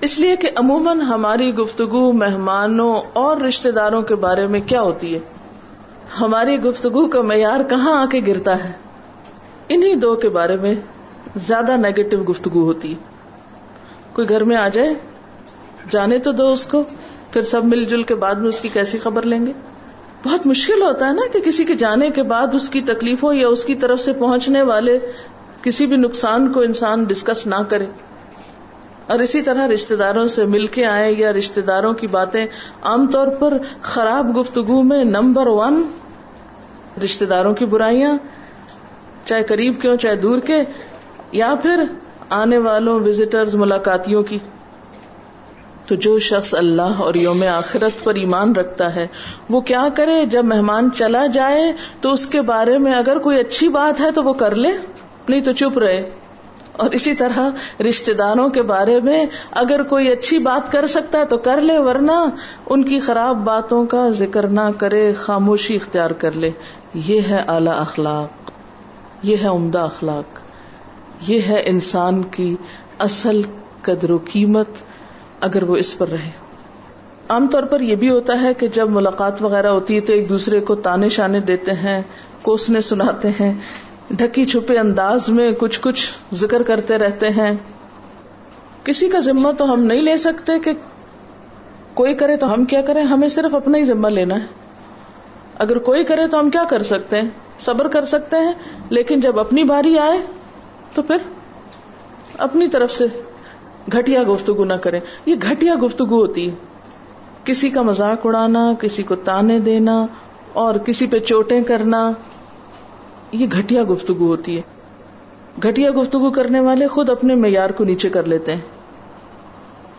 اس 0.00 0.18
لیے 0.18 0.36
کہ 0.36 0.50
عموماً 0.56 1.00
ہماری 1.00 1.54
گفتگو 1.54 2.12
مہمانوں 2.12 2.96
اور 3.12 3.36
رشتے 3.36 3.70
داروں 3.70 4.02
کے 4.02 4.14
بارے 4.14 4.46
میں 4.46 4.60
کیا 4.66 4.82
ہوتی 4.82 5.14
ہے؟ 5.14 5.18
ہماری 6.20 6.62
گفتگو 6.62 7.08
کا 7.08 7.22
معیار 7.22 7.60
کہاں 7.62 8.02
آ 8.02 8.04
کے 8.10 8.20
گرتا 8.26 8.64
ہے؟ 8.64 8.72
انہی 9.68 9.94
دو 9.94 10.14
کے 10.16 10.28
بارے 10.28 10.56
میں 10.56 10.74
زیادہ 11.36 11.76
نیگیٹو 11.76 12.22
گفتگو 12.30 12.62
ہوتی 12.62 12.94
کوئی 14.12 14.28
گھر 14.28 14.44
میں 14.44 14.56
آ 14.56 14.68
جائے، 14.68 14.94
جانے 15.90 16.18
تو 16.18 16.32
دو 16.32 16.52
اس 16.52 16.66
کو، 16.66 16.84
پھر 17.30 17.42
سب 17.42 17.64
مل 17.64 17.84
جل 17.84 18.02
کے 18.02 18.14
بعد 18.14 18.34
میں 18.34 18.48
اس 18.48 18.60
کی 18.60 18.68
کیسی 18.68 18.98
خبر 18.98 19.22
لیں 19.22 19.46
گے؟ 19.46 19.52
بہت 20.24 20.46
مشکل 20.46 20.82
ہوتا 20.82 21.08
ہے 21.08 21.12
نا 21.12 21.22
کہ 21.32 21.40
کسی 21.40 21.64
کے 21.64 21.74
جانے 21.74 22.10
کے 22.10 22.22
بعد 22.22 22.46
اس 22.52 22.68
کی 22.68 22.80
تکلیفوں 22.80 23.34
یا 23.34 23.48
اس 23.48 23.64
کی 23.64 23.74
طرف 23.74 24.00
سے 24.00 24.12
پہنچنے 24.12 24.62
والے 24.62 24.98
کسی 25.62 25.86
بھی 25.86 25.96
نقصان 25.96 26.52
کو 26.52 26.60
انسان 26.60 27.04
ڈسکس 27.04 27.46
نہ 27.46 27.62
کرے۔ 27.68 27.86
اور 29.06 29.18
اسی 29.18 29.42
طرح 29.42 29.68
رشتے 29.68 29.96
داروں 29.96 30.26
سے 30.26 30.44
مل 30.44 30.66
کے 30.66 30.86
آئے 30.86 31.12
یا 31.12 31.32
رشتے 31.32 31.60
داروں 31.60 31.92
کی 31.92 32.06
باتیں، 32.06 32.46
عام 32.82 33.06
طور 33.06 33.26
پر 33.26 33.58
خراب 33.82 34.36
گفتگو 34.40 34.82
میں 34.82 35.04
نمبر 35.04 35.46
ون 35.46 35.82
رشتے 37.04 37.26
داروں 37.26 37.54
کی 37.54 37.64
برائیاں، 37.64 38.16
چاہے 39.24 39.42
قریب 39.42 39.82
کے 39.82 39.88
ہو 39.88 39.96
چاہے 39.96 40.16
دور 40.16 40.38
کے 40.38 40.62
یا 41.32 41.54
پھر 41.62 41.84
آنے 42.30 42.58
والوں 42.58 43.00
وزٹرز 43.00 43.54
ملاقاتیوں 43.54 44.22
کی؟ 44.22 44.38
تو 45.86 45.94
جو 45.94 46.18
شخص 46.18 46.54
اللہ 46.54 46.92
اور 46.98 47.14
یوم 47.14 47.44
آخرت 47.50 48.04
پر 48.04 48.14
ایمان 48.14 48.52
رکھتا 48.52 48.94
ہے، 48.94 49.06
وہ 49.50 49.60
کیا 49.60 49.88
کرے؟ 49.94 50.26
جب 50.26 50.44
مہمان 50.44 50.88
چلا 50.94 51.26
جائے، 51.26 51.72
تو 52.00 52.12
اس 52.12 52.26
کے 52.26 52.42
بارے 52.42 52.78
میں 52.78 52.94
اگر 52.94 53.18
کوئی 53.18 53.40
اچھی 53.40 53.68
بات 53.68 54.00
ہے 54.00 54.10
تو 54.10 54.22
وہ 54.22 54.32
کر 54.32 54.54
لے، 54.54 54.68
نہیں 55.28 55.40
تو 55.40 55.52
چپ 55.52 55.78
رہے۔ 55.78 56.10
اور 56.72 56.90
اسی 56.90 57.14
طرح 57.14 57.38
رشتے 57.82 58.12
داروں 58.12 58.48
کے 58.48 58.62
بارے 58.62 59.00
میں 59.00 59.26
اگر 59.50 59.82
کوئی 59.82 60.12
اچھی 60.12 60.38
بات 60.38 60.72
کر 60.72 60.86
سکتا 60.86 61.18
ہے 61.18 61.26
تو 61.26 61.38
کر 61.38 61.60
لے، 61.60 61.78
ورنہ 61.78 62.24
ان 62.66 62.84
کی 62.84 63.00
خراب 63.00 63.36
باتوں 63.36 63.86
کا 63.86 64.08
ذکر 64.08 64.46
نہ 64.46 64.70
کرے، 64.78 65.12
خاموشی 65.12 65.76
اختیار 65.76 66.10
کر 66.10 66.32
لے۔ 66.32 66.50
یہ 66.94 67.20
ہے 67.20 67.42
اعلی 67.48 67.70
اخلاق، 67.76 68.50
یہ 69.22 69.36
ہے 69.36 69.46
عمدہ 69.46 69.78
اخلاق۔ 69.78 70.45
یہ 71.20 71.40
ہے 71.48 71.62
انسان 71.66 72.22
کی 72.22 72.56
اصل 72.98 73.40
قدر 73.82 74.10
و 74.10 74.18
قیمت 74.32 74.68
اگر 75.40 75.62
وہ 75.62 75.76
اس 75.76 75.98
پر 75.98 76.08
رہے۔ 76.08 76.30
عام 77.28 77.46
طور 77.46 77.62
پر 77.62 77.80
یہ 77.80 77.94
بھی 77.94 78.10
ہوتا 78.10 78.42
ہے 78.42 78.54
کہ 78.54 78.68
جب 78.68 78.90
ملاقات 78.90 79.42
وغیرہ 79.42 79.66
ہوتی 79.66 79.96
ہے 79.96 80.00
تو 80.00 80.12
ایک 80.12 80.28
دوسرے 80.28 80.60
کو 80.60 80.74
تانے 80.74 81.08
شانے 81.08 81.40
دیتے 81.40 81.72
ہیں، 81.72 82.02
کوسنے 82.42 82.80
سناتے 82.80 83.28
ہیں، 83.40 83.54
ڈھکی 84.10 84.44
چھپے 84.44 84.78
انداز 84.78 85.28
میں 85.28 85.52
کچھ 85.58 85.80
کچھ 85.80 86.12
ذکر 86.34 86.62
کرتے 86.62 86.98
رہتے 86.98 87.28
ہیں۔ 87.28 87.56
کسی 88.84 89.08
کا 89.08 89.18
ذمہ 89.18 89.52
تو 89.52 89.72
ہم 89.72 89.80
نہیں 89.80 90.00
لے 90.00 90.16
سکتے 90.16 90.58
کہ 90.58 90.70
کوئی 91.94 92.14
کرے 92.14 92.36
تو 92.36 92.52
ہم 92.52 92.64
کیا 92.64 92.82
کریں؟ 92.82 93.02
ہمیں 93.02 93.28
صرف 93.28 93.54
اپنا 93.54 93.78
ہی 93.78 93.84
ذمہ 93.84 94.08
لینا 94.08 94.34
ہے۔ 94.34 94.46
اگر 95.58 95.78
کوئی 95.78 96.04
کرے 96.04 96.28
تو 96.28 96.40
ہم 96.40 96.50
کیا 96.50 96.64
کر 96.64 96.82
سکتے 96.82 97.20
ہیں؟ 97.20 97.28
صبر 97.58 97.88
کر 97.88 98.04
سکتے 98.04 98.36
ہیں، 98.36 98.52
لیکن 98.90 99.20
جب 99.20 99.40
اپنی 99.40 99.64
باری 99.64 99.98
آئے 99.98 100.18
تو 100.96 101.02
پھر 101.02 101.16
اپنی 102.38 102.68
طرف 102.68 102.92
سے 102.92 103.04
گٹیا 103.94 104.22
گفتگو 104.22 104.64
نہ 104.64 104.72
کریں۔ 104.72 105.00
یہ 105.26 105.34
گٹیا 105.34 105.74
گفتگو 105.86 106.16
ہوتی 106.16 106.50
ہے۔ 106.50 106.54
کسی 107.44 107.70
کا 107.70 107.82
مزاق 107.82 108.26
اڑانا، 108.26 108.72
کسی 108.80 109.02
کو 109.02 109.14
تانے 109.14 109.58
دینا 109.58 110.06
اور 110.52 110.74
کسی 110.74 111.06
پہ 111.06 111.18
چوٹیں 111.18 111.62
کرنا، 111.62 112.10
یہ 113.32 113.46
گٹیا 113.58 113.82
گفتگو 113.82 114.26
ہوتی 114.26 114.56
ہے۔ 114.56 114.62
گٹیا 115.64 115.90
گفتگو 115.90 116.30
کرنے 116.30 116.60
والے 116.60 116.88
خود 116.88 117.10
اپنے 117.10 117.34
معیار 117.34 117.70
کو 117.70 117.84
نیچے 117.84 118.08
کر 118.08 118.24
لیتے 118.24 118.52
ہیں۔ 118.52 118.60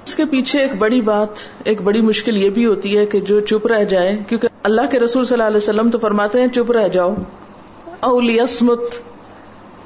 اس 0.06 0.16
کے 0.16 0.26
پیچھے 0.26 0.60
ایک 0.60 0.76
بڑی 0.76 1.02
بات، 1.02 1.30
ایک 1.64 1.82
بڑی 1.82 2.02
مشکل 2.02 2.38
یہ 2.38 2.50
بھی 2.50 2.66
ہوتی 2.66 2.98
ہے 2.98 3.06
کہ 3.06 3.20
جو 3.20 3.40
چپ 3.40 3.68
رہ 3.68 3.84
جائے، 3.84 4.20
کیونکہ 4.30 4.48
اللہ 4.64 4.82
کے 4.92 5.00
رسول 5.00 5.26
صلی 5.26 5.34
اللہ 5.34 5.48
علیہ 5.48 5.58
وسلم 5.58 5.90
تو 5.90 5.98
فرماتے 5.98 6.42
ہیں، 6.42 6.48
چپ 6.48 6.72
رہ 6.72 6.88
جاؤ۔ 6.88 7.16
اولیسمت 8.00 8.80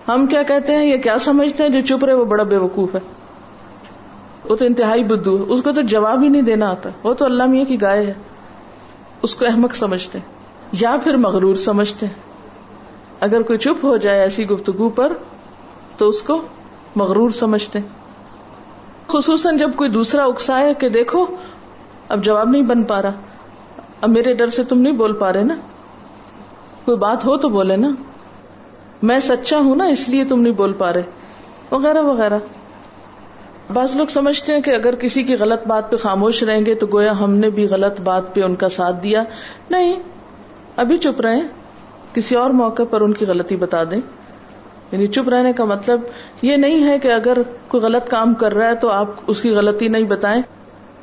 ہم 0.07 0.25
کیا 0.25 0.43
کہتے 0.43 0.75
ہیں، 0.75 0.85
یہ 0.85 0.97
کیا 0.97 1.19
سمجھتے 1.19 1.63
ہیں 1.63 1.69
جو 1.69 1.81
چپ 1.81 2.05
رہے، 2.05 2.13
وہ 2.13 2.25
بڑا 2.25 2.43
بے 2.43 2.57
وقوف 2.57 2.95
ہے۔ 2.95 2.99
وہ 4.49 4.55
تو 4.55 4.65
انتہائی 4.65 5.03
بدھو 5.03 5.37
ہے۔ 5.37 5.43
اس 5.43 5.61
کو 5.63 5.71
تو 5.71 5.81
جواب 5.81 6.23
ہی 6.23 6.29
نہیں 6.29 6.41
دینا 6.41 6.69
آتا۔ 6.69 6.89
وہ 7.03 7.13
تو 7.13 7.25
اللہ 7.25 7.45
میاں 7.45 7.65
کی 7.65 7.81
گائے 7.81 8.05
ہے۔ 8.05 8.13
اس 9.21 9.35
کو 9.35 9.45
احمق 9.45 9.75
سمجھتے 9.75 10.19
یا 10.71 10.97
پھر 11.03 11.17
مغرور 11.17 11.55
سمجھتے 11.55 12.05
اگر 13.19 13.41
کوئی 13.41 13.59
چپ 13.59 13.85
ہو 13.85 13.97
جائے 13.97 14.19
ایسی 14.19 14.49
گفتگو 14.49 14.89
پر، 14.89 15.13
تو 15.97 16.07
اس 16.07 16.23
کو 16.23 16.41
مغرور 16.95 17.29
سمجھتے 17.29 17.79
خصوصاً 19.07 19.57
جب 19.57 19.71
کوئی 19.75 19.89
دوسرا 19.89 20.23
اکسائے 20.25 20.73
کہ 20.73 20.89
دیکھو، 20.89 21.25
اب 22.09 22.23
جواب 22.23 22.49
نہیں 22.49 22.61
بن 22.61 22.83
پا 22.83 23.01
رہا۔ 23.01 23.11
اب 24.01 24.09
میرے 24.09 24.33
ڈر 24.33 24.47
سے 24.47 24.63
تم 24.63 24.81
نہیں 24.81 24.93
بول 24.93 25.13
پا 25.13 25.33
رہے 25.33 25.43
نا۔ 25.43 25.55
کوئی 26.85 26.97
بات 26.97 27.25
ہو 27.25 27.37
تو 27.37 27.49
بولے 27.49 27.75
نا۔ 27.75 27.89
میں 29.01 29.19
سچا 29.19 29.57
ہوں 29.57 29.75
نا، 29.75 29.83
اس 29.83 30.09
لیے 30.09 30.23
تم 30.23 30.41
نہیں 30.41 30.53
بول 30.53 30.73
پا 30.73 30.93
رہے۔ 30.93 31.01
وغیرہ 31.71 32.01
وغیرہ۔ 32.01 32.39
بعض 33.73 33.95
لوگ 33.95 34.05
سمجھتے 34.05 34.53
ہیں 34.53 34.61
کہ 34.61 34.71
اگر 34.71 34.95
کسی 34.95 35.23
کی 35.23 35.35
غلط 35.35 35.67
بات 35.67 35.91
پہ 35.91 35.97
خاموش 35.97 36.43
رہیں 36.43 36.65
گے 36.65 36.75
تو 36.75 36.87
گویا 36.93 37.11
ہم 37.19 37.35
نے 37.35 37.49
بھی 37.49 37.65
غلط 37.65 38.01
بات 38.01 38.35
پہ 38.35 38.41
ان 38.41 38.55
کا 38.55 38.69
ساتھ 38.69 39.03
دیا۔ 39.03 39.23
نہیں، 39.69 39.93
ابھی 40.75 40.97
چپ 40.97 41.21
رہے 41.21 41.41
کسی 42.13 42.35
اور 42.35 42.49
موقع 42.49 42.83
پر 42.89 43.01
ان 43.01 43.13
کی 43.13 43.25
غلطی 43.25 43.55
بتا 43.55 43.83
دیں۔ 43.83 43.99
یعنی 44.91 45.07
چپ 45.07 45.29
رہنے 45.29 45.53
کا 45.53 45.65
مطلب 45.65 46.01
یہ 46.41 46.55
نہیں 46.55 46.87
ہے 46.87 46.99
کہ 46.99 47.07
اگر 47.07 47.37
کوئی 47.67 47.83
غلط 47.83 48.09
کام 48.09 48.33
کر 48.33 48.53
رہا 48.53 48.67
ہے 48.67 48.75
تو 48.75 48.89
آپ 48.89 49.07
اس 49.27 49.41
کی 49.41 49.49
غلطی 49.49 49.87
نہیں 49.87 50.03
بتائیں۔ 50.03 50.41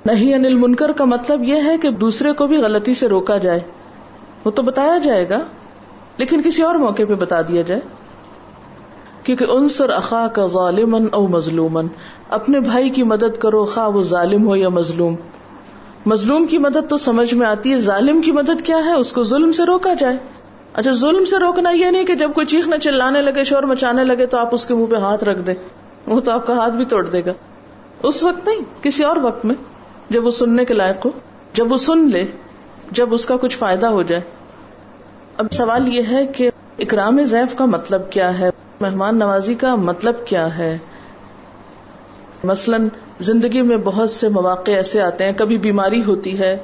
نہیں 0.04 0.30
یعنی 0.30 0.46
انل 0.46 0.56
منکر 0.56 0.92
کا 0.92 1.04
مطلب 1.04 1.44
یہ 1.44 1.62
ہے 1.64 1.78
کہ 1.78 1.90
دوسرے 1.90 2.32
کو 2.32 2.46
بھی 2.46 2.56
غلطی 2.56 2.94
سے 2.94 3.08
روکا 3.08 3.38
جائے۔ 3.38 3.60
وہ 4.44 4.50
تو 4.50 4.62
بتایا 4.62 4.98
جائے 4.98 5.28
گا۔ 5.28 5.38
لیکن 6.18 6.42
کسی 6.42 6.62
اور 6.62 6.74
موقع 6.74 7.02
پہ 7.08 7.14
بتا 7.14 7.42
دیا 7.42 7.62
جائے 7.62 7.80
کیونکہ 9.22 9.46
انصر 9.48 9.90
اخا 9.90 10.26
کا 10.26 10.46
ظالمن 10.46 11.06
او 11.12 11.26
مظلومن 11.26 11.86
اپنے 12.28 12.60
بھائی 12.60 12.90
کی 12.90 13.02
مدد 13.02 13.38
کرو 13.38 13.64
خواہ 13.64 13.88
وہ 13.88 14.02
ظالم 14.02 14.46
ہو 14.46 14.56
یا 14.56 14.68
مظلوم۔ 14.68 15.14
مظلوم 16.06 16.46
کی 16.46 16.58
مدد 16.58 16.90
تو 16.90 16.96
سمجھ 16.96 17.34
میں 17.34 17.46
آتی 17.46 17.72
ہے، 17.72 17.78
ظالم 17.78 18.20
کی 18.20 18.32
مدد 18.32 18.62
کیا 18.64 18.76
ہے؟ 18.84 18.94
اس 18.94 19.12
کو 19.12 19.22
ظلم 19.22 19.52
سے 19.52 19.64
روکا 19.66 19.94
جائے۔ 19.94 20.16
اچھا 20.74 20.92
ظلم 20.92 21.24
سے 21.24 21.38
روکنا 21.38 21.70
یہ 21.70 21.86
نہیں 21.86 22.04
کہ 22.04 22.14
جب 22.14 22.32
کوئی 22.34 22.46
چیخنا 22.46 22.78
چلانے 22.78 23.22
لگے، 23.22 23.44
شور 23.44 23.62
مچانے 23.62 24.04
لگے 24.04 24.26
تو 24.26 24.38
آپ 24.38 24.54
اس 24.54 24.66
کے 24.66 24.74
منہ 24.74 24.86
پہ 24.86 24.96
ہاتھ 24.96 25.24
رکھ 25.24 25.38
دیں۔ 25.38 25.54
وہ 26.06 26.20
تو 26.20 26.32
آپ 26.32 26.46
کا 26.46 26.56
ہاتھ 26.56 26.74
بھی 26.74 26.84
توڑ 26.84 27.06
دے 27.06 27.22
گا۔ 27.26 27.32
اس 28.02 28.22
وقت 28.22 28.48
نہیں، 28.48 28.58
کسی 28.82 29.04
اور 29.04 29.16
وقت 29.22 29.44
میں، 29.44 29.54
جب 30.10 30.26
وہ 30.26 30.30
سننے 30.30 30.64
کے 30.64 30.74
لائق 30.74 31.06
ہو، 31.06 31.10
جب 31.52 31.72
وہ 31.72 31.76
سن 31.76 31.98
لے، 31.98 32.26
جب 32.90 33.14
اس 33.14 33.26
کا 33.26 33.36
کچھ 33.36 33.56
فائدہ 33.56 33.86
ہو 33.86 34.02
جائے۔ 34.02 34.22
اب 35.38 35.46
سوال 35.52 35.88
یہ 35.88 36.02
ہے 36.10 36.26
کہ 36.26 36.50
اکرام 36.78 37.22
زیف 37.22 37.56
کا 37.56 37.64
مطلب 37.64 38.10
کیا 38.10 38.38
ہے؟ 38.38 38.50
مہمان 38.80 39.18
نوازی 39.18 39.54
کا 39.54 39.74
مطلب 39.74 40.14
کیا 40.24 40.58
ہے؟ 40.58 40.78
مثلاً 42.44 42.88
زندگی 43.20 43.62
میں 43.62 43.76
بہت 43.76 44.10
سے 44.10 44.28
مواقع 44.28 44.70
ایسے 44.70 45.02
آتے 45.02 45.24
ہیں، 45.24 45.32
کبھی 45.36 45.58
بیماری 45.58 46.04
ہوتی 46.04 46.38
ہے، 46.38 46.58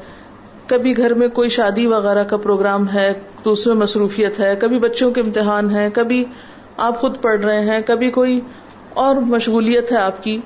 کبھی 0.67 0.97
گھر 0.97 1.15
میں 1.15 1.29
کوئی 1.29 1.49
شادی 1.49 1.87
وغیرہ 1.87 2.25
کا 2.25 2.37
پروگرام 2.37 2.89
ہے 2.89 3.13
تو 3.43 3.51
اس 3.51 3.67
میں 3.67 3.75
مصروفیت 3.75 4.41
ہے، 4.41 4.57
کبھی 4.57 4.79
بچوں 4.79 5.11
کے 5.11 5.21
امتحان 5.21 5.77
ہے 5.77 5.89
کبھی 5.95 6.25
آپ 6.77 7.01
خود 7.01 7.23
پڑھ 7.23 7.41
رہے 7.41 7.61
ہیں، 7.61 7.81
کبھی 7.87 8.11
کوئی 8.11 8.41
اور 8.95 9.15
مشغولیت 9.15 9.93
ہے 9.93 9.99
آپ 9.99 10.25
کی۔ 10.25 10.41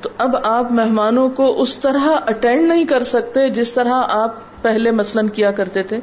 تو 0.00 0.08
اب 0.18 0.36
آپ 0.42 0.72
مہمانوں 0.72 1.28
کو 1.28 1.62
اس 1.62 1.78
طرح 1.78 2.08
اٹینڈ 2.26 2.68
نہیں 2.68 2.84
کر 2.84 3.04
سکتے 3.04 3.50
جس 3.50 3.72
طرح 3.72 4.02
آپ 4.08 4.62
پہلے 4.62 4.90
مثلاً 4.90 5.28
کیا 5.28 5.50
کرتے 5.50 5.82
تھے۔ 5.82 6.00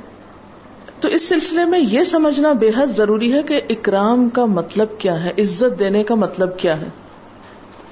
تو 1.00 1.08
اس 1.08 1.30
سلسلے 1.30 1.66
میں 1.66 1.80
یہ 1.80 2.04
سمجھنا 2.04 2.54
بے 2.54 2.70
حد 2.78 2.88
ضروری 2.88 3.34
ہے 3.34 3.44
کہ 3.44 3.62
اکرام 3.70 4.30
کا 4.30 4.46
مطلب 4.46 4.88
کیا 5.00 5.24
ہے؟ 5.24 5.32
عزت 5.38 5.80
دینے 5.80 6.04
کا 6.04 6.16
مطلب 6.16 6.58
کیا 6.58 6.82
ہے؟ 6.82 6.86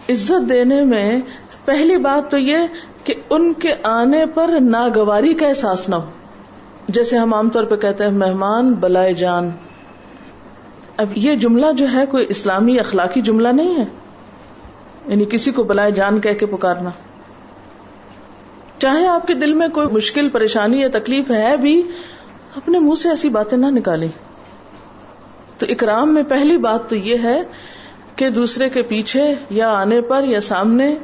عزت 0.10 0.50
دینے 0.50 0.84
میں 0.84 1.20
پہلی 1.66 1.98
بات 1.98 2.32
تو 2.32 2.38
یہ 2.38 2.58
کہ 3.04 3.14
ان 3.30 3.54
کے 3.54 3.70
آنے 3.84 4.26
پر 4.34 4.48
ناگواری 4.62 5.34
کا 5.34 5.48
احساس 5.48 5.90
نہ 5.90 5.96
ہو۔ 5.96 6.12
جیسے 6.88 7.18
ہم 7.18 7.34
عام 7.34 7.50
طور 7.50 7.64
پہ 7.64 7.76
کہتے 7.76 8.04
ہیں، 8.04 8.12
مہمان 8.12 8.74
بلائے 8.74 9.14
جان۔ 9.14 9.52
اب 10.98 11.08
یہ 11.16 11.36
جملہ 11.36 11.66
جو 11.78 11.86
ہے 11.94 12.06
کوئی 12.06 12.26
اسلامی 12.30 12.80
اخلاقی 12.80 13.22
جملہ 13.22 13.48
نہیں 13.48 13.78
ہے۔ 13.78 13.86
یعنی 15.08 15.26
کسی 15.26 15.52
کو 15.52 15.64
بلائے 15.64 15.92
جان 15.92 16.20
کہہ 16.22 16.34
کے 16.34 16.46
پکارنا۔ 16.46 16.90
چاہے 18.80 19.08
آپ 19.08 19.28
کے 19.28 19.34
دل 19.34 19.54
میں 19.54 19.68
کوئی 19.68 19.88
مشکل، 19.92 20.30
پریشانی 20.30 20.82
یا 20.82 20.88
تکلیف 20.94 21.32
ہے 21.32 21.58
بھی 21.58 21.84
اپنے 22.58 22.80
منہ 22.80 22.96
سے 22.96 23.10
ایسی 23.10 23.30
باتیں 23.30 23.58
نہ 23.58 23.66
نکالیں۔ 23.66 24.08
تو 25.58 25.66
اکرام 25.70 26.14
میں 26.14 26.24
پہلی 26.24 26.58
بات 26.58 26.90
تو 26.90 26.96
یہ 26.96 27.18
ہے 27.24 27.44
کہ 28.16 28.30
دوسرے 28.30 28.70
کے 28.70 28.82
پیچھے 28.82 29.36
یا 29.50 29.70
آنے 29.70 30.02
پر 30.02 30.24
یا 30.24 30.42
سامنے 30.42 30.96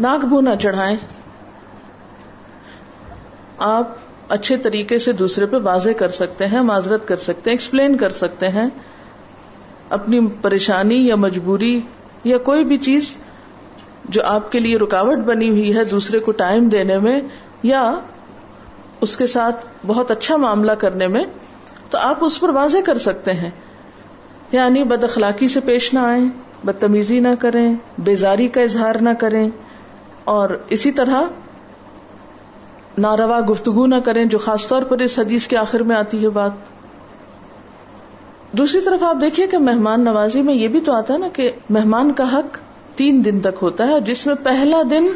ناک 0.00 0.24
بو 0.24 0.40
نہ 0.40 0.50
چڑھائیں۔ 0.60 0.96
آپ 3.58 3.88
اچھے 4.28 4.56
طریقے 4.56 4.98
سے 4.98 5.12
دوسرے 5.12 5.46
پہ 5.46 5.56
واضح 5.56 5.90
کر 5.90 6.08
سکتے 6.08 6.46
ہیں، 6.46 6.62
معذرت 6.62 7.08
کر 7.08 7.16
سکتے 7.16 7.50
ہیں 7.50 7.54
ایکسپلین 7.54 7.96
کر 7.96 8.10
سکتے 8.10 8.48
ہیں۔ 8.48 8.68
اپنی 9.90 10.26
پریشانی 10.42 11.06
یا 11.06 11.16
مجبوری 11.16 11.80
یا 12.24 12.38
کوئی 12.38 12.64
بھی 12.64 12.78
چیز 12.78 13.16
جو 14.04 14.22
آپ 14.24 14.52
کے 14.52 14.60
لیے 14.60 14.78
رکاوٹ 14.78 15.18
بنی 15.18 15.50
ہوئی 15.50 15.76
ہے 15.76 15.84
دوسرے 15.84 16.18
کو 16.18 16.32
ٹائم 16.32 16.68
دینے 16.68 16.98
میں 16.98 17.20
یا 17.62 17.94
اس 19.02 19.16
کے 19.16 19.26
ساتھ 19.26 19.66
بہت 19.86 20.10
اچھا 20.10 20.36
معاملہ 20.36 20.72
کرنے 20.72 21.06
میں، 21.06 21.24
تو 21.90 21.98
آپ 21.98 22.24
اس 22.24 22.40
پر 22.40 22.48
واضح 22.48 22.78
کر 22.84 22.98
سکتے 22.98 23.32
ہیں۔ 23.32 23.50
یعنی 24.52 24.84
بد 24.84 25.04
اخلاقی 25.04 25.48
سے 25.48 25.60
پیش 25.60 25.94
نہ 25.94 25.98
آئے 25.98 26.20
بدتمیزی 26.64 27.20
نہ 27.20 27.28
کریں، 27.38 27.74
بیزاری 27.98 28.48
کا 28.48 28.60
اظہار 28.60 28.94
نہ 28.94 29.08
کریں، 29.18 29.50
اور 30.24 30.50
اسی 30.68 30.92
طرح 30.92 31.22
ناروا 32.98 33.40
گفتگو 33.50 33.86
نہ 33.86 33.94
کریں، 34.04 34.24
جو 34.24 34.38
خاص 34.38 34.68
طور 34.68 34.82
پر 34.82 34.98
اس 34.98 35.18
حدیث 35.18 35.46
کے 35.46 35.56
آخر 35.56 35.82
میں 35.82 35.96
آتی 35.96 36.24
ہے 36.24 36.28
بات۔ 36.28 36.50
دوسری 38.52 38.80
طرف 38.80 39.02
آپ 39.02 39.16
دیکھیے 39.20 39.46
کہ 39.46 39.58
مہمان 39.58 40.04
نوازی 40.04 40.42
میں 40.42 40.54
یہ 40.54 40.68
بھی 40.68 40.80
تو 40.80 40.92
آتا 40.92 41.14
ہے 41.14 41.18
نا 41.18 41.28
کہ 41.32 41.50
مہمان 41.70 42.12
کا 42.12 42.38
حق 42.38 42.58
تین 42.96 43.24
دن 43.24 43.40
تک 43.40 43.62
ہوتا 43.62 43.88
ہے 43.88 44.00
جس 44.00 44.26
میں 44.26 44.34
پہلا 44.42 44.82
دن 44.90 45.06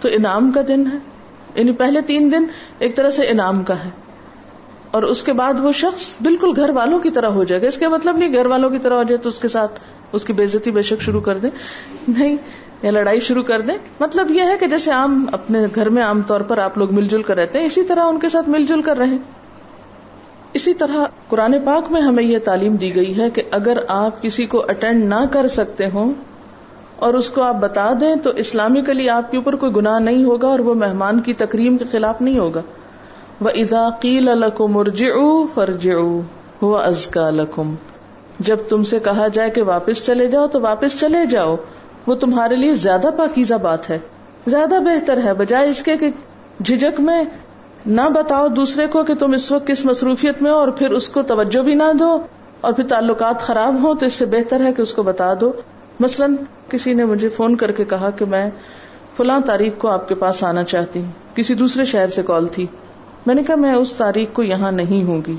تو 0.00 0.08
انعام 0.12 0.52
کا 0.52 0.60
دن 0.68 0.86
ہے۔ 0.92 1.13
یعنی 1.54 1.72
پہلے 1.72 2.00
تین 2.00 2.32
دن 2.32 2.44
ایک 2.78 2.96
طرح 2.96 3.10
سے 3.10 3.26
انعام 3.28 3.62
کا 3.62 3.84
ہے۔ 3.84 3.90
اور 4.90 5.02
اس 5.02 5.22
کے 5.22 5.32
بعد 5.32 5.54
وہ 5.62 5.72
شخص 5.72 6.14
بالکل 6.22 6.52
گھر 6.56 6.70
والوں 6.70 6.98
کی 6.98 7.10
طرح 7.10 7.26
ہو 7.26 7.44
جائے 7.44 7.62
گا۔ 7.62 7.66
اس 7.66 7.78
کا 7.78 7.88
مطلب 7.88 8.16
نہیں 8.16 8.32
گھر 8.32 8.46
والوں 8.46 8.70
کی 8.70 8.78
طرح 8.78 8.94
ہو 8.94 9.02
جائے 9.02 9.16
تو 9.16 9.28
اس 9.28 9.38
کے 9.38 9.48
ساتھ 9.48 9.84
اس 10.12 10.24
کی 10.24 10.32
بےزتی 10.32 10.70
بے 10.70 10.82
شک 10.82 11.02
شروع 11.02 11.20
کر 11.20 11.38
دیں۔ 11.38 11.50
نہیں، 12.08 12.36
یا 12.82 12.90
لڑائی 12.90 13.20
شروع 13.20 13.42
کر 13.42 13.60
دیں۔ 13.60 13.74
مطلب 14.00 14.30
یہ 14.30 14.42
ہے 14.42 14.58
کہ 14.60 14.66
جیسے 14.66 14.90
عام 14.90 15.26
اپنے 15.32 15.58
گھر 15.74 15.88
میں 15.88 16.02
عام 16.02 16.22
طور 16.22 16.40
پر 16.40 16.58
آپ 16.58 16.78
لوگ 16.78 16.94
مل 16.94 17.08
جل 17.08 17.22
کر 17.22 17.36
رہتے 17.36 17.58
ہیں، 17.58 17.66
اسی 17.66 17.82
طرح 17.82 18.04
ان 18.04 18.18
کے 18.18 18.28
ساتھ 18.28 18.48
مل 18.48 18.64
جل 18.66 18.82
کر 18.82 18.96
رہیں۔ 18.96 19.18
اسی 20.52 20.74
طرح 20.74 21.04
قرآن 21.28 21.54
پاک 21.64 21.92
میں 21.92 22.00
ہمیں 22.00 22.24
یہ 22.24 22.38
تعلیم 22.38 22.76
دی 22.76 22.94
گئی 22.94 23.18
ہے 23.20 23.30
کہ 23.30 23.42
اگر 23.50 23.78
آپ 23.88 24.22
کسی 24.22 24.46
کو 24.46 24.64
اٹینڈ 24.68 25.04
نہ 25.04 25.26
کر 25.30 25.48
سکتے 25.48 25.86
ہوں 25.94 26.12
اور 26.96 27.14
اس 27.14 27.30
کو 27.30 27.42
آپ 27.42 27.54
بتا 27.54 27.92
دیں 28.00 28.16
تو 28.16 28.30
اسلامکلی 28.30 29.08
آپ 29.08 29.30
کے 29.30 29.36
اوپر 29.36 29.56
کوئی 29.56 29.72
گناہ 29.76 29.98
نہیں 29.98 30.24
ہوگا 30.24 30.48
اور 30.48 30.58
وہ 30.58 30.74
مہمان 30.74 31.20
کی 31.20 31.32
تکریم 31.32 31.76
کے 31.76 31.84
خلاف 31.90 32.20
نہیں 32.20 32.38
ہوگا۔ 32.38 32.60
وہ 33.40 33.50
ادا 33.54 33.88
قیل 34.00 34.28
الکم 34.28 34.76
ارج 34.76 35.04
فرج 35.54 35.90
وہ 36.62 36.78
ازکا 36.78 37.30
لکم 37.30 37.74
جب 38.40 38.56
تم 38.68 38.84
سے 38.84 38.98
کہا 38.98 39.28
جائے 39.28 39.50
کہ 39.50 39.62
واپس 39.62 40.06
چلے 40.06 40.26
جاؤ 40.26 40.46
تو 40.46 40.60
واپس 40.60 41.00
چلے 41.00 41.26
جاؤ۔ 41.26 41.56
وہ 42.06 42.14
تمہارے 42.14 42.56
لیے 42.56 42.74
زیادہ 42.74 43.08
پاکیزہ 43.16 43.54
بات 43.54 43.90
ہے۔ 43.90 43.98
زیادہ 44.46 44.74
بہتر 44.80 45.18
ہے 45.24 45.34
بجائے 45.34 45.70
اس 45.70 45.82
کے 45.82 45.96
کہ 45.96 46.10
جھجک 46.64 47.00
میں 47.00 47.24
نہ 47.86 48.08
بتاؤ 48.14 48.48
دوسرے 48.48 48.86
کو 48.86 49.04
کہ 49.04 49.14
تم 49.14 49.32
اس 49.32 49.52
وقت 49.52 49.66
کس 49.66 49.84
مصروفیت 49.84 50.42
میں 50.42 50.50
ہو 50.50 50.56
اور 50.56 50.68
پھر 50.68 50.90
اس 50.90 51.08
کو 51.08 51.22
توجہ 51.22 51.62
بھی 51.62 51.74
نہ 51.74 51.92
دو 52.00 52.18
اور 52.60 52.72
پھر 52.72 52.86
تعلقات 52.86 53.40
خراب 53.40 53.82
ہوں 53.82 53.94
تو 53.94 54.06
اس 54.06 54.14
سے 54.14 54.26
بہتر 54.26 54.60
ہے 54.60 54.72
کہ 54.72 54.82
اس 54.82 54.94
کو 54.94 55.02
بتا 55.02 55.32
دو۔ 55.40 55.52
مثلاً 56.00 56.36
کسی 56.68 56.94
نے 56.94 57.04
مجھے 57.04 57.28
فون 57.28 57.56
کر 57.56 57.72
کے 57.72 57.84
کہا 57.84 58.10
کہ 58.10 58.24
میں 58.24 58.50
فلاں 59.16 59.40
تاریخ 59.40 59.72
کو 59.78 59.88
آپ 59.88 60.08
کے 60.08 60.14
پاس 60.14 60.44
آنا 60.44 60.64
چاہتی 60.64 61.00
ہوں۔ 61.00 61.36
کسی 61.36 61.54
دوسرے 61.54 61.84
شہر 61.84 62.08
سے 62.08 62.22
کال 62.22 62.46
تھی۔ 62.46 62.66
میں 63.26 63.34
نے 63.34 63.42
کہا، 63.42 63.54
میں 63.54 63.74
اس 63.74 63.94
تاریخ 63.94 64.28
کو 64.32 64.42
یہاں 64.42 64.72
نہیں 64.72 65.04
ہوں 65.04 65.22
گی۔ 65.26 65.36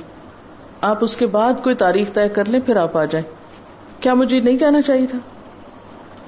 آپ 0.82 0.98
اس 1.02 1.18
کے 1.18 1.26
بعد 1.26 1.54
کوئی 1.64 1.76
تاریخ 1.76 2.12
طے 2.14 2.30
کر 2.30 2.44
لیں، 2.48 2.60
پھر 2.66 2.76
آپ 2.76 2.98
آ 2.98 3.06
جائیں۔ 3.06 3.26
کیا 4.02 4.14
مجھے 4.14 4.40
نہیں 4.40 4.58
کہنا 4.58 4.82
چاہیے 4.82 5.08
تھا؟ 5.08 5.18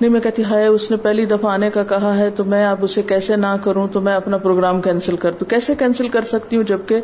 نہیں، 0.02 0.12
میں 0.12 0.22
کہتی، 0.22 0.44
ہائے، 0.44 0.68
اس 0.68 0.92
نے 0.92 0.98
پہلی 0.98 1.26
دفعہ 1.26 1.52
آنے 1.52 1.70
کا 1.70 1.84
کہا 1.84 2.18
ہے 2.18 2.30
تو 2.30 2.44
میں 2.44 2.66
اب 2.66 2.78
اسے 2.82 3.02
کیسے 3.02 3.36
نہ 3.36 3.56
کروں، 3.63 3.88
تو 3.88 4.02
میں 4.02 4.16
اپنا 4.16 4.38
پروگرام 4.38 4.82
کینسل 4.82 5.16
کر 5.16 5.32
دوں۔ 5.32 5.50
کیسے 5.50 5.76
کینسل 5.76 6.10
کر 6.10 6.22
سکتی 6.22 6.56
ہوں 6.56 6.63
جبکہ 6.63 7.02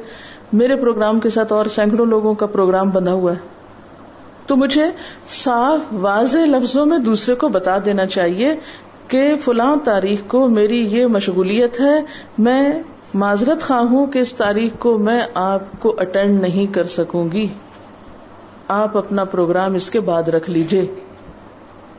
میرے 0.54 0.76
پروگرام 0.76 1.20
کے 1.20 1.30
ساتھ 1.30 1.54
اور 1.54 1.66
سینکڑوں 1.66 2.06
لوگوں 2.06 2.34
کا 2.34 2.46
پروگرام 2.46 2.90
بندھا 2.90 3.14
ہوا 3.14 3.32
ہے؟ 3.32 3.63
تو 4.46 4.56
مجھے 4.56 4.86
صاف 5.30 5.80
واضح 5.92 6.38
لفظوں 6.38 6.86
میں 6.86 6.98
دوسرے 6.98 7.36
کو 7.36 7.50
بتا 7.50 7.78
دینا 7.86 8.06
چاہیے 8.06 8.56
کہ 9.08 9.36
فلاں 9.36 9.76
تاریخ 9.84 10.20
کو 10.28 10.48
میری 10.48 10.80
یہ 10.80 11.06
مشغولیت 11.06 11.80
ہے، 11.82 12.02
میں 12.38 12.84
معذرت 13.14 13.62
خواہ 13.62 13.80
ہوں 13.80 14.08
کہ 14.08 14.20
اس 14.20 14.36
تاریخ 14.36 14.72
کو 14.80 14.98
میں 14.98 15.22
آپ 15.34 15.60
کو 15.80 15.96
اٹینڈ 15.98 16.42
نہیں 16.42 16.74
کر 16.74 16.84
سکوں 16.84 17.32
گی۔ 17.32 17.48
آپ 18.68 18.98
اپنا 18.98 19.24
پروگرام 19.24 19.76
اس 19.76 19.90
کے 19.90 20.00
بعد 20.00 20.28
رکھ 20.28 20.50
لیجیے 20.50 20.94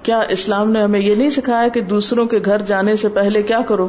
کیا 0.03 0.19
اسلام 0.19 0.71
نے 0.71 0.83
ہمیں 0.83 1.01
یہ 1.01 1.15
نہیں 1.15 1.31
سکھایا 1.31 1.69
کہ 1.69 1.81
دوسروں 1.81 2.27
کے 2.27 2.39
گھر 2.45 2.59
جانے 2.59 2.97
سے 2.97 3.09
پہلے 3.09 3.43
کیا 3.43 3.61
کرو؟ 3.61 3.89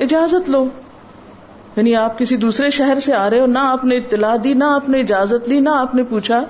اجازت 0.00 0.50
لو۔ 0.50 0.66
یعنی 1.76 1.96
آپ 1.96 2.18
کسی 2.18 2.36
دوسرے 2.36 2.70
شہر 2.70 3.00
سے 3.00 3.14
آ 3.14 3.30
رہے 3.30 3.40
ہو، 3.40 3.46
نہ 3.46 3.58
آپ 3.58 3.84
نے 3.84 3.96
اطلاع 3.96 4.36
دی، 4.44 4.54
نہ 4.54 4.64
آپ 4.64 4.88
نے 4.88 5.00
اجازت 5.00 5.48
لی، 5.48 5.60
نہ 5.60 5.68
آپ 5.68 5.94
نے 5.94 6.02
پوچھا 6.02 6.44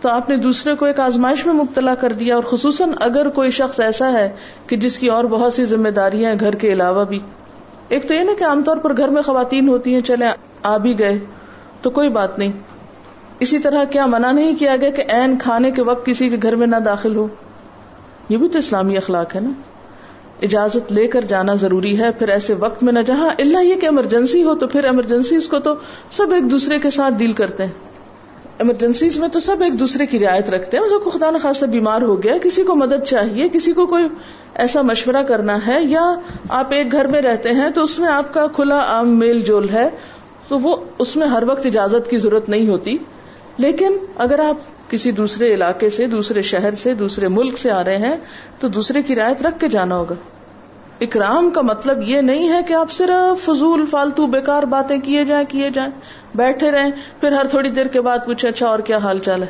تو 0.00 0.08
آپ 0.08 0.28
نے 0.28 0.36
دوسرے 0.36 0.74
کو 0.74 0.84
ایک 0.84 1.00
آزمائش 1.00 1.46
میں 1.46 1.54
مبتلا 1.54 1.94
کر 1.94 2.12
دیا 2.12 2.34
اور 2.34 2.44
خصوصاً 2.44 2.90
اگر 3.00 3.28
کوئی 3.28 3.50
شخص 3.50 3.80
ایسا 3.80 4.12
ہے 4.12 4.32
کہ 4.66 4.76
جس 4.76 4.98
کی 4.98 5.08
اور 5.08 5.24
بہت 5.24 5.52
سی 5.52 5.64
ذمہ 5.64 5.88
داریاں 5.88 6.30
ہیں 6.30 6.40
گھر 6.40 6.54
کے 6.54 6.72
علاوہ 6.72 7.04
بھی۔ 7.04 7.20
ایک 7.88 8.08
تو 8.08 8.14
یہ 8.14 8.20
نا 8.20 8.32
کہ 8.38 8.44
عام 8.44 8.64
طور 8.64 8.76
پر 8.76 8.96
گھر 8.96 9.08
میں 9.08 9.22
خواتین 9.22 9.68
ہوتی 9.68 9.94
ہیں 9.94 10.00
چلے 10.00 10.26
آ 10.62 10.76
بھی 10.76 10.98
گئے، 10.98 11.18
تو 11.82 11.90
کوئی 11.90 12.08
بات 12.08 12.38
نہیں۔ 12.38 12.52
اسی 13.40 13.58
طرح 13.58 13.84
کیا 13.84 14.06
منع 14.06 14.32
نہیں 14.32 14.56
کیا 14.56 14.76
گیا 14.76 14.90
کہ 14.90 15.04
این 15.08 15.38
کھانے 15.38 15.70
کے 15.70 15.82
وقت 15.82 16.06
کسی 16.06 16.28
کے 16.28 16.36
گھر 16.42 16.56
میں 16.56 16.66
نہ 16.66 16.76
داخل 16.76 17.16
ہو؟ 17.16 17.28
یہ 18.28 18.36
بھی 18.36 18.48
تو 18.48 18.58
اسلامی 18.58 18.96
اخلاق 18.96 19.34
ہے 19.34 19.40
نا۔ 19.40 19.50
اجازت 20.42 20.92
لے 20.92 21.06
کر 21.06 21.20
جانا 21.20 21.54
ضروری 21.54 22.00
ہے، 22.00 22.10
پھر 22.18 22.28
ایسے 22.28 22.54
وقت 22.54 22.82
میں 22.82 22.92
نہ 22.92 22.98
جہاں 23.06 23.28
اللہ 23.38 23.64
یہ 23.64 23.74
کہ 23.74 23.86
ایمرجنسی 23.86 24.44
ہو 24.44 24.54
تو 24.54 24.66
پھر 24.66 24.84
ایمرجنسی 24.84 25.36
کو 25.50 25.58
تو 25.58 25.74
سب 26.10 26.32
ایک 26.32 26.50
دوسرے 26.50 26.78
کے 26.78 26.90
ساتھ 26.90 27.14
ڈیل 27.14 27.32
کرتے 27.32 27.64
ہیں۔ 27.64 27.72
ایمرجنسیز 28.58 29.18
میں 29.18 29.28
تو 29.28 29.40
سب 29.40 29.62
ایک 29.62 29.80
دوسرے 29.80 30.06
کی 30.06 30.18
رعایت 30.18 30.50
رکھتے 30.50 30.76
ہیں۔ 30.76 30.98
کو 31.04 31.10
خدا 31.10 31.30
نخواستہ 31.30 31.66
بیمار 31.66 32.02
ہو 32.02 32.22
گیا، 32.22 32.38
کسی 32.38 32.64
کو 32.64 32.74
مدد 32.74 33.04
چاہیے، 33.06 33.48
کسی 33.48 33.72
کو 33.72 33.86
کوئی 33.86 34.04
ایسا 34.54 34.82
مشورہ 34.82 35.22
کرنا 35.28 35.58
ہے، 35.66 35.82
یا 35.82 36.14
آپ 36.48 36.72
ایک 36.72 36.92
گھر 36.92 37.06
میں 37.06 37.22
رہتے 37.22 37.48
ہیں 37.48 37.70
تو 37.70 37.82
اس 37.82 37.98
میں 37.98 38.08
آپ 38.08 38.34
کا 38.34 38.46
کھلا 38.46 38.78
عام 38.78 39.18
میل 39.18 39.40
جول 39.40 39.68
ہے، 39.68 39.90
تو 40.48 40.58
وہ 40.58 40.76
اس 40.98 41.16
میں 41.16 41.26
ہر 41.26 41.42
وقت 41.46 41.66
اجازت 41.66 42.10
کی 42.10 42.18
ضرورت 42.18 42.48
نہیں 42.48 42.68
ہوتی۔ 42.68 42.98
لیکن 43.56 43.96
اگر 44.16 44.38
آپ 44.38 44.90
کسی 44.90 45.12
دوسرے 45.12 45.54
علاقے 45.54 45.90
سے، 45.90 46.06
دوسرے 46.06 46.42
شہر 46.42 46.74
سے، 46.74 46.94
دوسرے 46.94 47.28
ملک 47.28 47.58
سے 47.58 47.70
آ 47.70 47.84
رہے 47.84 47.96
ہیں، 47.96 48.16
تو 48.58 48.68
دوسرے 48.68 49.02
کی 49.02 49.14
رعایت 49.14 49.42
رکھ 49.42 49.60
کے 49.60 49.68
جانا 49.68 49.96
ہوگا۔ 49.96 50.14
اکرام 51.00 51.50
کا 51.50 51.60
مطلب 51.60 52.02
یہ 52.02 52.20
نہیں 52.20 52.52
ہے 52.52 52.62
کہ 52.62 52.72
آپ 52.72 52.90
صرف 52.90 53.44
فضول، 53.44 53.86
فالتو، 53.86 54.26
بیکار 54.26 54.62
باتیں 54.62 54.98
کیے 54.98 55.24
جائیں 55.24 55.44
کیے 55.48 55.70
جائیں، 55.70 55.90
بیٹھے 56.34 56.70
رہیں، 56.70 56.90
پھر 57.20 57.32
ہر 57.32 57.46
تھوڑی 57.46 57.70
دیر 57.70 57.86
کے 57.86 58.00
بعد 58.00 58.18
پوچھے 58.26 58.48
اچھا 58.48 58.68
اور 58.68 58.78
کیا 58.78 58.96
حال 58.96 59.18
چال 59.18 59.42
ہے؟ 59.42 59.46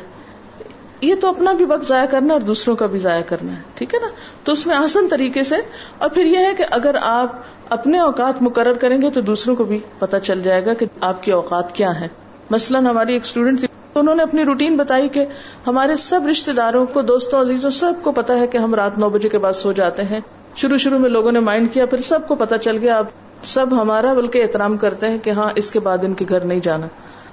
یہ 1.01 1.15
تو 1.15 1.29
اپنا 1.29 1.53
بھی 1.53 1.65
وقت 1.65 1.85
ضائع 1.85 2.05
کرنا 2.05 2.33
اور 2.33 2.41
دوسروں 2.41 2.75
کا 2.75 2.85
بھی 2.85 2.99
ضائع 2.99 3.21
کرنا 3.21 3.51
ہے، 3.51 3.61
ٹھیک 3.75 3.93
ہے 3.93 3.99
نا؟ 3.99 4.07
تو 4.43 4.51
اس 4.51 4.67
میں 4.67 4.75
آسان 4.75 5.07
طریقے 5.07 5.43
سے، 5.43 5.55
اور 5.97 6.09
پھر 6.09 6.25
یہ 6.25 6.37
ہے 6.37 6.53
کہ 6.57 6.63
اگر 6.71 6.95
آپ 7.01 7.35
اپنے 7.69 7.99
اوقات 7.99 8.41
مقرر 8.41 8.73
کریں 8.73 9.01
گے 9.01 9.09
تو 9.09 9.21
دوسروں 9.21 9.55
کو 9.55 9.63
بھی 9.63 9.79
پتا 9.99 10.19
چل 10.19 10.41
جائے 10.43 10.65
گا 10.65 10.73
کہ 10.73 10.85
آپ 11.01 11.23
کے 11.23 11.31
اوقات 11.31 11.75
کیا 11.75 11.99
ہیں۔ 12.01 12.07
مثلاً 12.49 12.85
ہماری 12.85 13.13
ایک 13.13 13.21
اسٹوڈینٹ 13.23 13.59
تھی 13.59 13.67
تو 13.93 13.99
انہوں 13.99 14.15
نے 14.15 14.23
اپنی 14.23 14.45
روٹین 14.45 14.77
بتائی 14.77 15.09
کہ 15.09 15.25
ہمارے 15.67 15.95
سب 15.95 16.27
رشتے 16.31 16.51
داروں 16.51 16.85
کو، 16.85 17.01
دوستوں، 17.01 17.41
عزیزوں، 17.41 17.71
سب 17.71 17.93
کو 18.03 18.11
پتا 18.11 18.39
ہے 18.39 18.47
کہ 18.47 18.57
ہم 18.57 18.75
رات 18.75 18.99
نو 18.99 19.09
بجے 19.09 19.29
کے 19.29 19.37
بعد 19.37 19.53
سو 19.53 19.71
جاتے 19.71 20.03
ہیں۔ 20.03 20.19
شروع 20.55 20.77
شروع 20.77 20.99
میں 20.99 21.09
لوگوں 21.09 21.31
نے 21.31 21.39
مائنڈ 21.39 21.73
کیا، 21.73 21.85
پھر 21.85 21.97
سب 21.97 22.27
کو 22.27 22.35
پتا 22.35 22.57
چل 22.57 22.77
گیا۔ 22.77 22.97
اب 22.97 23.05
سب 23.43 23.81
ہمارا 23.81 24.13
بلکہ 24.13 24.41
احترام 24.41 24.77
کرتے 24.77 25.07
ہیں 25.07 25.17
کہ 25.17 25.29
ہاں 25.29 25.49
اس 25.55 25.71
کے 25.71 25.79
بعد 25.79 25.97
ان 26.01 26.13
کے 26.13 26.25
گھر 26.29 26.39
نہیں 26.39 26.59
جانا۔ 26.59 26.87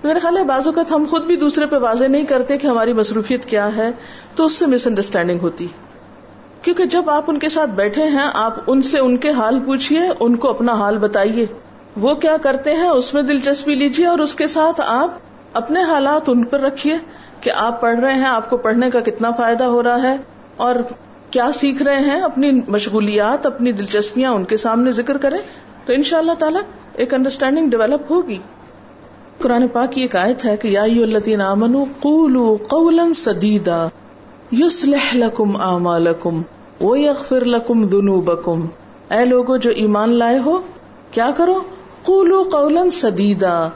میرا 0.04 0.18
خیال 0.22 0.36
ہے، 0.36 0.44
بعض 0.44 0.66
اوقات 0.66 0.92
ہم 0.92 1.04
خود 1.10 1.24
بھی 1.24 1.36
دوسرے 1.36 1.66
پہ 1.66 1.76
واضح 1.76 2.04
نہیں 2.04 2.24
کرتے 2.24 2.58
کہ 2.58 2.66
ہماری 2.66 2.92
مصروفیت 2.92 3.44
کیا 3.44 3.76
ہے، 3.76 3.90
تو 4.36 4.44
اس 4.44 4.52
سے 4.52 4.66
مس 4.66 4.86
انڈرسٹینڈنگ 4.86 5.38
ہوتی۔ 5.42 5.66
کیونکہ 6.62 6.84
جب 6.84 7.10
آپ 7.10 7.24
ان 7.26 7.38
کے 7.38 7.48
ساتھ 7.48 7.70
بیٹھے 7.70 8.02
ہیں، 8.02 8.30
آپ 8.34 8.54
ان 8.66 8.82
سے 8.82 8.98
ان 8.98 9.16
کے 9.16 9.30
حال 9.30 9.60
پوچھیے 9.66 10.00
ان 10.20 10.36
کو 10.36 10.50
اپنا 10.50 10.72
حال 10.72 10.98
بتائیے۔ 10.98 11.46
وہ 11.96 12.14
کیا 12.14 12.36
کرتے 12.42 12.74
ہیں، 12.74 12.88
اس 12.88 13.14
میں 13.14 13.22
دلچسپی 13.22 13.74
لیجیے 13.74 14.06
اور 14.06 14.18
اس 14.18 14.34
کے 14.34 14.46
ساتھ 14.46 14.80
آپ 14.86 15.10
اپنے 15.54 15.82
حالات 15.82 16.28
ان 16.28 16.44
پر 16.44 16.60
رکھیے 16.60 16.96
کہ 17.40 17.50
آپ 17.56 17.80
پڑھ 17.80 18.00
رہے 18.00 18.14
ہیں، 18.14 18.26
آپ 18.26 18.50
کو 18.50 18.56
پڑھنے 18.56 18.90
کا 18.90 19.00
کتنا 19.00 19.30
فائدہ 19.30 19.64
ہو 19.64 19.82
رہا 19.82 20.02
ہے 20.02 20.16
اور 20.56 20.74
کیا 21.30 21.48
سیکھ 21.54 21.82
رہے 21.82 22.00
ہیں، 22.00 22.20
اپنی 22.20 22.50
مشغولیات، 22.68 23.46
اپنی 23.46 23.72
دلچسپیاں 23.72 24.32
ان 24.32 24.44
کے 24.44 24.56
سامنے 24.56 24.92
ذکر 24.92 25.16
کریں 25.16 25.38
تو 25.86 25.92
ان 25.92 26.02
شاء 26.02 26.18
اللہ 26.18 26.32
تعالیٰ 26.38 26.60
ایک 26.94 27.14
انڈرسٹینڈنگ 27.14 27.70
ڈیولپ 27.70 28.12
ہوگی۔ 28.12 28.38
قرآن 29.38 29.68
پاک 29.68 29.92
کی 29.92 30.00
ایک 30.00 30.16
آیت 30.16 30.44
ہے 30.44 30.56
کہ 30.56 30.68
یا 30.68 30.82
الذین 30.82 31.40
آمنوا 31.40 31.84
قولوا 32.00 32.56
قولا 32.68 33.12
سدیدا 33.14 33.86
یصلح 34.52 35.14
لکم 35.14 35.56
اعمالکم 35.56 36.42
ویغفر 36.80 37.44
لکم 37.44 37.88
ذنوبکم۔ 37.88 38.66
اے 39.10 39.24
لوگو، 39.24 39.56
جو 39.56 39.70
ایمان 39.70 40.10
لائے 40.10 40.38
ہو، 40.38 40.60
کیا 41.10 41.30
کرو؟ 41.36 41.60
قولوا 42.02 42.42
قولا 42.52 42.90
سدیدا۔ 42.92 43.68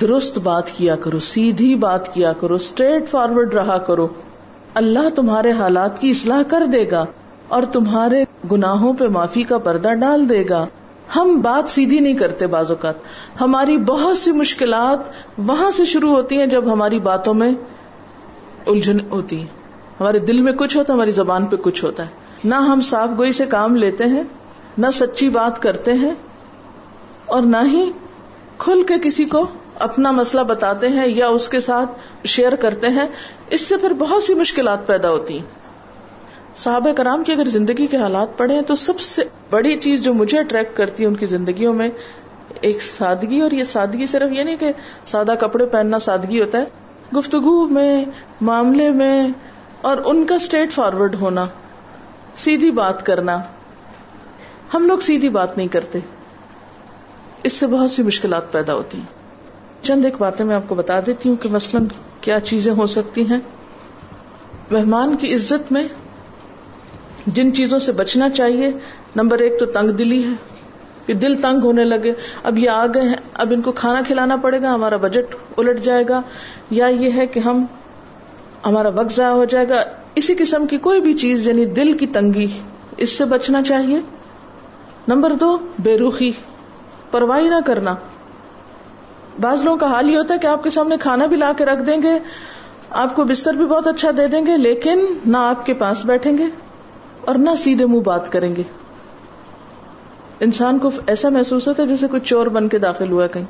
درست 0.00 0.38
بات 0.38 0.70
کیا 0.70 0.96
کرو، 0.96 1.18
سیدھی 1.18 1.74
بات 1.74 2.14
کیا 2.14 2.32
کرو 2.32 2.54
اسٹریٹ 2.54 3.08
فارورڈ 3.10 3.54
رہا 3.54 3.78
کرو۔ 3.78 4.08
اللہ 4.74 5.08
تمہارے 5.14 5.52
حالات 5.52 6.00
کی 6.00 6.10
اصلاح 6.10 6.42
کر 6.42 6.66
دے 6.66 6.90
گا 6.90 7.04
اور 7.48 7.62
تمہارے 7.72 8.24
گناہوں 8.52 8.92
پہ 8.92 9.08
معافی 9.08 9.42
کا 9.42 9.58
پردہ 9.58 9.88
ڈال 9.94 10.28
دے 10.28 10.44
گا۔ 10.50 10.66
ہم 11.16 11.40
بات 11.42 11.70
سیدھی 11.70 11.98
نہیں 11.98 12.14
کرتے 12.14 12.46
بعض 12.46 12.70
اوقات۔ 12.70 12.94
ہماری 13.40 13.78
بہت 13.78 14.18
سی 14.18 14.32
مشکلات 14.32 14.98
وہاں 15.38 15.70
سے 15.70 15.84
شروع 15.84 16.10
ہوتی 16.10 16.38
ہیں 16.38 16.46
جب 16.46 16.72
ہماری 16.72 16.98
باتوں 16.98 17.34
میں 17.34 17.50
الجھن 18.66 18.98
ہوتی 19.10 19.40
ہے 19.40 19.46
ہمارے 20.00 20.18
دل 20.18 20.40
میں 20.40 20.52
کچھ 20.52 20.76
ہوتا 20.76 20.92
ہے، 20.92 20.96
ہماری 20.96 21.10
زبان 21.10 21.46
پہ 21.46 21.56
کچھ 21.56 21.84
ہوتا 21.84 22.02
ہے۔ 22.02 22.08
نہ 22.44 22.54
ہم 22.54 22.80
صاف 22.80 23.08
گوئی 23.18 23.32
سے 23.32 23.46
کام 23.46 23.76
لیتے 23.76 24.04
ہیں، 24.04 24.22
نہ 24.78 24.86
سچی 24.94 25.28
بات 25.28 25.62
کرتے 25.62 25.92
ہیں 25.92 26.14
اور 27.26 27.42
نہ 27.42 27.56
ہی 27.56 27.90
کھل 28.58 28.82
کے 28.82 28.94
کسی 28.98 29.24
کو 29.24 29.46
اپنا 29.78 30.10
مسئلہ 30.10 30.42
بتاتے 30.42 30.88
ہیں 30.88 31.06
یا 31.06 31.28
اس 31.28 31.48
کے 31.48 31.60
ساتھ 31.60 31.90
شیئر 32.26 32.54
کرتے 32.54 32.88
ہیں، 32.88 33.06
اس 33.50 33.60
سے 33.60 33.76
پھر 33.76 33.92
بہت 33.92 34.22
سی 34.22 34.34
مشکلات 34.34 34.86
پیدا 34.86 35.10
ہوتی 35.10 35.38
ہیں۔ 35.38 35.46
صحابہ 36.54 36.92
کرام 36.92 37.24
کی 37.24 37.32
اگر 37.32 37.44
زندگی 37.44 37.86
کے 37.86 37.96
حالات 37.96 38.38
پڑھے 38.38 38.62
تو 38.62 38.74
سب 38.74 39.00
سے 39.00 39.22
بڑی 39.50 39.76
چیز 39.76 40.02
جو 40.02 40.14
مجھے 40.14 40.38
اٹریکٹ 40.38 40.76
کرتی 40.76 41.02
ہے 41.02 41.08
ان 41.08 41.14
کی 41.14 41.26
زندگیوں 41.26 41.72
میں، 41.72 41.90
ایک 42.60 42.82
سادگی 42.82 43.40
اور 43.40 43.50
یہ 43.50 43.64
سادگی 43.64 44.06
صرف 44.06 44.32
یہ 44.32 44.42
نہیں 44.42 44.56
کہ 44.56 44.72
سادہ 45.06 45.34
کپڑے 45.40 45.66
پہننا 45.66 45.98
سادگی 45.98 46.40
ہوتا 46.40 46.58
ہے، 46.58 46.64
گفتگو 47.18 47.68
میں، 47.68 48.04
معاملے 48.40 48.90
میں 48.90 49.28
اور 49.80 49.96
ان 50.04 50.26
کا 50.26 50.34
اسٹریٹ 50.34 50.72
فارورڈ 50.72 51.14
ہونا، 51.14 51.44
سیدھی 52.36 52.70
بات 52.70 53.06
کرنا۔ 53.06 53.38
ہم 54.74 54.86
لوگ 54.86 54.98
سیدھی 54.98 55.28
بات 55.28 55.56
نہیں 55.56 55.68
کرتے۔ 55.68 55.98
اس 57.42 57.52
سے 57.52 57.66
بہت 57.66 57.90
سی 57.90 58.02
مشکلات 58.02 58.52
پیدا 58.52 58.74
ہوتی 58.74 58.98
ہیں۔ 58.98 59.21
چند 59.82 60.04
ایک 60.04 60.14
باتیں 60.18 60.46
میں 60.46 60.54
آپ 60.54 60.62
کو 60.66 60.74
بتا 60.74 61.00
دیتی 61.06 61.28
ہوں 61.28 61.36
کہ 61.36 61.48
مثلاً 61.48 61.86
کیا 62.20 62.40
چیزیں 62.40 62.72
ہو 62.72 62.86
سکتی 62.86 63.30
ہیں۔ 63.30 63.38
مہمان 64.70 65.16
کی 65.16 65.34
عزت 65.34 65.72
میں 65.72 65.88
جن 67.26 67.54
چیزوں 67.54 67.78
سے 67.78 67.92
بچنا 67.92 68.30
چاہیے، 68.30 68.70
نمبر 69.16 69.38
ایک 69.38 69.58
تو 69.58 69.66
تنگ 69.66 69.90
دلی 69.90 70.22
ہے، 70.22 70.28
کہ 71.06 71.12
دل 71.12 71.34
تنگ 71.34 71.64
ہونے 71.64 71.84
لگے۔ 71.84 72.12
اب 72.42 72.58
یہ 72.58 72.70
آ 72.70 72.86
گئے 72.86 73.02
ہیں، 73.02 73.16
اب 73.34 73.52
ان 73.56 73.62
کو 73.62 73.72
کھانا 73.72 74.00
کھلانا 74.06 74.36
پڑے 74.36 74.62
گا، 74.62 74.74
ہمارا 74.74 74.96
بجٹ 74.96 75.36
الٹ 75.56 75.80
جائے 75.80 76.04
گا۔ 76.08 76.22
یا 76.70 76.86
یہ 76.86 77.10
ہے 77.16 77.26
کہ 77.26 77.40
ہم، 77.40 77.64
ہمارا 78.66 78.88
وقت 78.88 79.12
ضائع 79.12 79.30
ہو 79.30 79.44
جائے 79.44 79.68
گا۔ 79.68 79.84
اسی 80.14 80.34
قسم 80.34 80.66
کی 80.66 80.78
کوئی 80.78 81.00
بھی 81.00 81.14
چیز 81.14 81.48
یعنی 81.48 81.64
دل 81.64 81.92
کی 81.92 82.06
تنگی، 82.06 82.46
اس 82.96 83.10
سے 83.10 83.24
بچنا 83.24 83.62
چاہیے۔ 83.62 84.00
نمبر 85.08 85.32
دو، 85.32 85.58
بے 85.78 85.98
روخی 85.98 86.32
پرواہی 87.10 87.48
نہ 87.48 87.60
کرنا۔ 87.66 87.94
بعض 89.40 89.62
لوگوں 89.62 89.78
کا 89.78 89.86
حال 89.86 90.10
یہ 90.10 90.18
ہوتا 90.18 90.34
ہے 90.34 90.38
کہ 90.38 90.46
آپ 90.46 90.62
کے 90.62 90.70
سامنے 90.70 90.96
کھانا 91.00 91.26
بھی 91.26 91.36
لا 91.36 91.52
کے 91.56 91.64
رکھ 91.64 91.86
دیں 91.86 92.02
گے، 92.02 92.18
آپ 92.90 93.16
کو 93.16 93.24
بستر 93.24 93.54
بھی 93.54 93.66
بہت 93.66 93.86
اچھا 93.86 94.10
دے 94.16 94.26
دیں 94.26 94.46
گے، 94.46 94.56
لیکن 94.56 95.06
نہ 95.26 95.36
آپ 95.36 95.66
کے 95.66 95.74
پاس 95.74 96.04
بیٹھیں 96.04 96.38
گے 96.38 96.44
اور 97.20 97.34
نہ 97.34 97.50
سیدھے 97.58 97.86
منہ 97.86 98.00
بات 98.00 98.32
کریں 98.32 98.56
گے۔ 98.56 98.62
انسان 100.40 100.78
کو 100.78 100.90
ایسا 101.06 101.28
محسوس 101.28 101.68
ہوتا 101.68 101.82
ہے 101.82 101.88
جیسے 101.88 102.06
کوئی 102.06 102.20
چور 102.20 102.46
بن 102.46 102.68
کے 102.68 102.78
داخل 102.78 103.10
ہوا 103.10 103.26
کہیں۔ 103.26 103.44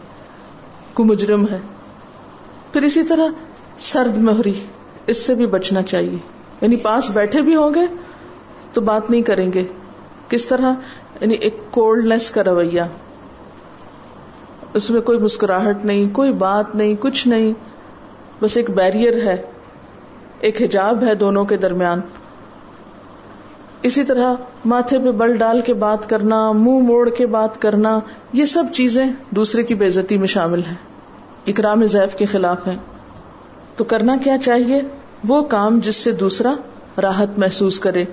کوئی 0.94 1.08
مجرم 1.08 1.48
ہے۔ 1.48 1.58
پھر 2.72 2.82
اسی 2.82 3.02
طرح 3.02 3.26
سرد 3.78 4.18
مہری، 4.18 4.54
اس 5.06 5.26
سے 5.26 5.34
بھی 5.34 5.46
بچنا 5.46 5.82
چاہیے۔ 5.82 6.18
یعنی 6.60 6.76
پاس 6.76 7.10
بیٹھے 7.10 7.42
بھی 7.42 7.56
ہوں 7.56 7.74
گے 7.74 7.86
تو 8.72 8.80
بات 8.80 9.10
نہیں 9.10 9.22
کریں 9.22 9.52
گے۔ 9.52 9.64
کس 10.28 10.44
طرح؟ 10.44 10.72
یعنی 11.20 11.34
ایک 11.34 11.56
کولڈنیس 11.70 12.30
کا 12.30 12.44
رویہ۔ 12.44 12.82
اس 14.74 14.90
میں 14.90 15.00
کوئی 15.00 15.18
مسکراہٹ 15.18 15.84
نہیں، 15.84 16.14
کوئی 16.14 16.32
بات 16.32 16.74
نہیں، 16.74 16.94
کچھ 17.00 17.28
نہیں۔ 17.28 17.52
بس 18.40 18.56
ایک 18.56 18.70
بیریئر 18.70 19.14
ہے، 19.22 19.42
ایک 20.40 20.62
حجاب 20.62 21.04
ہے 21.04 21.14
دونوں 21.14 21.44
کے 21.44 21.56
درمیان۔ 21.56 22.00
اسی 23.82 24.04
طرح 24.04 24.34
ماتھے 24.64 24.98
پہ 24.98 25.10
بل 25.10 25.36
ڈال 25.36 25.60
کے 25.60 25.74
بات 25.74 26.08
کرنا، 26.10 26.52
منہ 26.52 26.78
موڑ 26.78 27.10
کے 27.10 27.26
بات 27.26 27.62
کرنا، 27.62 28.00
یہ 28.32 28.44
سب 28.44 28.64
چیزیں 28.72 29.06
دوسرے 29.30 29.62
کی 29.62 29.74
بےزتی 29.74 30.18
میں 30.18 30.26
شامل 30.26 30.58
ہیں۔ 30.58 30.76
اکرام 31.46 31.84
زیف 31.84 32.14
کے 32.14 32.24
خلاف 32.24 32.66
ہیں۔ 32.66 32.76
تو 33.76 33.84
کرنا 33.84 34.16
کیا 34.16 34.38
چاہیے؟ 34.38 34.82
وہ 35.28 35.42
کام 35.42 35.78
جس 35.78 35.96
سے 35.96 36.12
دوسرا 36.12 36.54
راحت 37.02 37.38
محسوس 37.38 37.78
کرے۔ 37.78 38.04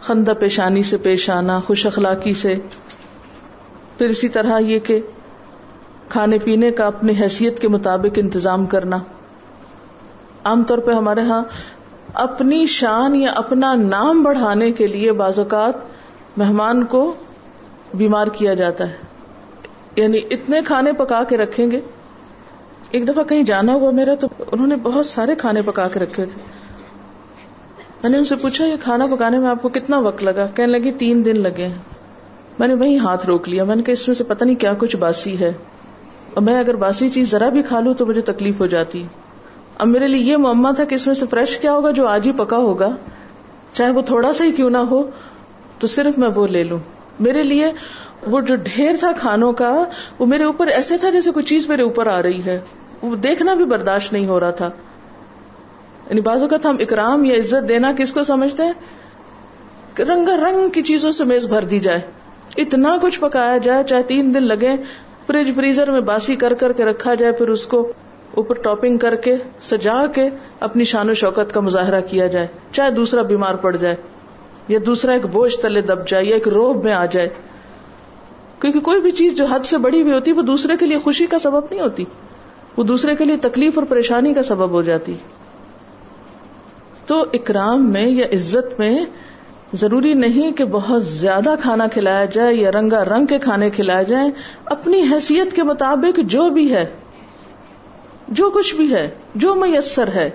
خندہ 0.00 0.32
پیشانی 0.40 0.82
سے 0.82 0.96
پیش 0.96 1.30
آنا، 1.30 1.60
خوش 1.60 1.86
اخلاقی 1.86 2.34
سے۔ 2.34 2.54
پھر 3.98 4.08
اسی 4.08 4.28
طرح 4.28 4.58
یہ 4.58 4.78
کہ 4.78 5.00
کھانے 6.10 6.38
پینے 6.38 6.70
کا 6.70 6.86
اپنی 6.86 7.12
حیثیت 7.20 7.58
کے 7.58 7.68
مطابق 7.68 8.18
انتظام 8.18 8.66
کرنا۔ 8.66 8.98
عام 10.44 10.62
طور 10.62 10.78
پہ 10.78 10.92
ہمارے 10.92 11.20
ہاں 11.20 11.42
اپنی 12.14 12.66
شان 12.66 13.14
یا 13.14 13.32
اپنا 13.36 13.74
نام 13.74 14.22
بڑھانے 14.22 14.72
کے 14.72 14.86
لیے 14.86 15.12
بعض 15.12 15.38
اوقات 15.38 15.74
مہمان 16.36 16.84
کو 16.84 17.14
بیمار 17.94 18.26
کیا 18.26 18.54
جاتا 18.54 18.88
ہے۔ 18.90 18.96
یعنی 19.96 20.18
اتنے 20.30 20.60
کھانے 20.62 20.92
پکا 20.92 21.24
کے 21.24 21.36
رکھیں 21.36 21.70
گے۔ 21.70 21.80
ایک 22.90 23.08
دفعہ 23.08 23.22
کہیں 23.22 23.42
جانا 23.42 23.72
ہوا 23.72 23.90
میرا 23.90 24.14
تو 24.14 24.26
انہوں 24.52 24.66
نے 24.66 24.76
بہت 24.76 25.06
سارے 25.06 25.34
کھانے 25.34 25.62
پکا 25.62 25.88
کے 25.88 26.00
رکھے 26.00 26.24
تھے۔ 26.24 26.40
میں 28.02 28.10
نے 28.10 28.18
ان 28.18 28.24
سے 28.24 28.36
پوچھا، 28.36 28.66
یہ 28.66 28.76
کھانا 28.80 29.06
پکانے 29.06 29.38
میں 29.38 29.48
آپ 29.48 29.62
کو 29.62 29.68
کتنا 29.68 29.98
وقت 29.98 30.22
لگا؟ 30.22 30.46
کہنے 30.46 30.72
لگی، 30.72 30.92
تین 30.92 31.24
دن 31.24 31.40
لگے 31.40 31.66
ہیں۔ 31.66 31.78
میں 32.58 32.68
نے 32.68 32.74
وہی 32.74 32.98
ہاتھ 32.98 33.26
روک 33.26 33.48
لیا۔ 33.48 33.64
میں 33.64 33.76
نے 33.76 33.82
کہا، 33.82 33.92
اس 33.92 34.08
میں 34.08 34.14
سے 34.14 34.24
پتہ 34.24 34.44
نہیں 34.44 34.56
کیا 34.56 34.74
کچھ 34.78 34.96
باسی 34.96 35.40
ہے۔ 35.40 35.52
اور 36.34 36.42
میں 36.42 36.58
اگر 36.58 36.76
باسی 36.76 37.10
چیز 37.10 37.30
ذرا 37.30 37.48
بھی 37.48 37.62
کھا 37.62 37.80
لوں 37.80 37.94
تو 37.94 38.06
مجھے 38.06 38.20
تکلیف 38.20 38.60
ہو 38.60 38.66
جاتی۔ 38.66 39.06
اب 39.78 39.86
میرے 39.88 40.08
لیے 40.08 40.32
یہ 40.32 40.36
معمہ 40.36 40.68
تھا 40.76 40.84
کہ 40.84 40.94
اس 40.94 41.06
میں 41.06 41.14
سے 41.14 41.26
فریش 41.26 41.58
کیا 41.58 41.72
ہوگا 41.72 41.90
جو 41.90 42.06
آج 42.06 42.26
ہی 42.26 42.32
پکا 42.32 42.56
ہوگا۔ 42.56 42.88
چاہے 43.72 43.90
وہ 43.90 44.02
تھوڑا 44.02 44.32
سا 44.32 44.44
ہی 44.44 44.52
کیوں 44.52 44.70
نہ 44.70 44.78
ہو، 44.78 45.02
تو 45.78 45.86
صرف 45.86 46.18
میں 46.18 46.28
وہ 46.28 46.46
لے 46.46 46.64
لوں۔ 46.64 46.78
میرے 47.20 47.42
لیے 47.42 47.72
وہ 48.26 48.40
جو 48.40 48.56
ڈھیر 48.56 48.92
تھا 49.00 49.12
کھانوں 49.12 49.52
کا، 49.52 49.84
وہ 50.18 50.26
میرے 50.26 50.44
اوپر 50.44 50.66
ایسے 50.66 50.98
تھا 50.98 51.10
جیسے 51.10 51.30
کوئی 51.30 51.44
چیز 51.44 51.68
میرے 51.68 51.82
اوپر 51.82 52.06
آ 52.06 52.22
رہی 52.22 52.44
ہے۔ 52.44 52.60
وہ 53.02 53.16
دیکھنا 53.16 53.54
بھی 53.54 53.64
برداشت 53.64 54.12
نہیں 54.12 54.26
ہو 54.26 54.40
رہا 54.40 54.50
تھا۔ 54.50 54.70
یعنی 56.10 56.20
بازو 56.20 56.48
کا 56.48 56.56
ہم 56.64 56.76
اکرام 56.80 57.24
یا 57.24 57.34
عزت 57.34 57.68
دینا 57.68 57.92
کس 57.98 58.12
کو 58.12 58.24
سمجھتے 58.24 58.62
ہیں؟ 58.62 58.72
کہ 59.94 60.02
رنگ 60.02 60.28
رنگ 60.28 60.68
کی 60.68 60.82
چیزوں 60.82 61.10
سے 61.10 61.24
میز 61.24 61.46
بھر 61.46 61.64
دی 61.64 61.78
جائے۔ 61.78 62.00
اتنا 62.56 62.96
کچھ 63.02 63.20
پکایا 63.20 63.58
جائے، 63.58 63.84
چاہے 63.84 64.02
تین 64.02 64.34
دن 64.34 64.42
لگے 64.42 64.76
فریج 65.32 65.54
فریزر 65.56 65.90
میں 65.90 66.00
باسی 66.00 66.36
کر 66.36 66.54
کر 66.54 66.72
کے 66.72 66.84
رکھا 66.84 67.14
جائے، 67.14 67.32
پھر 67.32 67.48
اس 67.48 67.66
کو 67.66 67.92
اوپر 68.34 68.54
ٹاپنگ 68.54 68.98
کر 68.98 69.14
کے، 69.14 69.36
سجا 69.60 70.06
کے 70.14 70.22
اپنی 70.60 70.84
شان 70.84 71.10
و 71.10 71.14
شوکت 71.14 71.54
کا 71.54 71.60
مظاہرہ 71.60 72.00
کیا 72.00 72.26
جائے، 72.26 72.46
چاہے 72.72 72.90
دوسرا 72.90 73.22
بیمار 73.22 73.54
پڑ 73.54 73.76
جائے 73.76 73.94
یا 74.68 74.78
دوسرا 74.86 75.12
ایک 75.12 75.26
بوجھ 75.26 75.56
تلے 75.56 75.80
دب 75.80 76.06
جائے 76.06 76.24
یا 76.24 76.34
ایک 76.34 76.48
روب 76.48 76.84
میں 76.84 76.92
آ 76.92 77.06
جائے۔ 77.06 77.28
کیونکہ 78.60 78.80
کوئی 78.80 79.00
بھی 79.00 79.10
چیز 79.10 79.34
جو 79.34 79.44
حد 79.44 79.60
سے 79.60 79.78
بڑی 79.78 80.02
بھی 80.02 80.12
ہوتی، 80.12 80.32
وہ 80.32 80.42
دوسرے 80.42 80.76
کے 80.76 80.86
لیے 80.86 80.98
خوشی 80.98 81.26
کا 81.26 81.38
سبب 81.38 81.64
نہیں 81.70 81.80
ہوتی۔ 81.80 82.04
وہ 82.76 82.84
دوسرے 82.84 83.14
کے 83.14 83.24
لیے 83.24 83.36
تکلیف 83.36 83.78
اور 83.78 83.86
پریشانی 83.86 84.34
کا 84.34 84.42
سبب 84.42 84.70
ہو 84.70 84.82
جاتی۔ 84.82 85.14
تو 87.06 87.24
اکرام 87.32 87.90
میں 87.90 88.06
یا 88.06 88.26
عزت 88.32 88.78
میں 88.78 89.04
ضروری 89.74 90.14
نہیں 90.14 90.52
کہ 90.52 90.64
بہت 90.64 91.06
زیادہ 91.06 91.54
کھانا 91.62 91.86
کھلایا 91.86 92.24
جائے 92.24 92.54
یا 92.54 92.70
رنگا 92.72 93.04
رنگ 93.04 93.26
کے 93.26 93.38
کھانے 93.38 93.70
کھلائے 93.70 94.04
جائیں، 94.04 94.30
اپنی 94.64 95.00
حیثیت 95.00 95.52
کے 95.52 95.62
مطابق 95.62 96.20
جو 96.20 96.50
بھی 96.50 96.74
ہے، 96.74 96.86
جو 98.28 98.50
کچھ 98.50 98.74
بھی 98.74 98.94
ہے، 98.94 99.10
جو 99.34 99.54
میسر 99.54 100.08
ہے۔ 100.08 100.30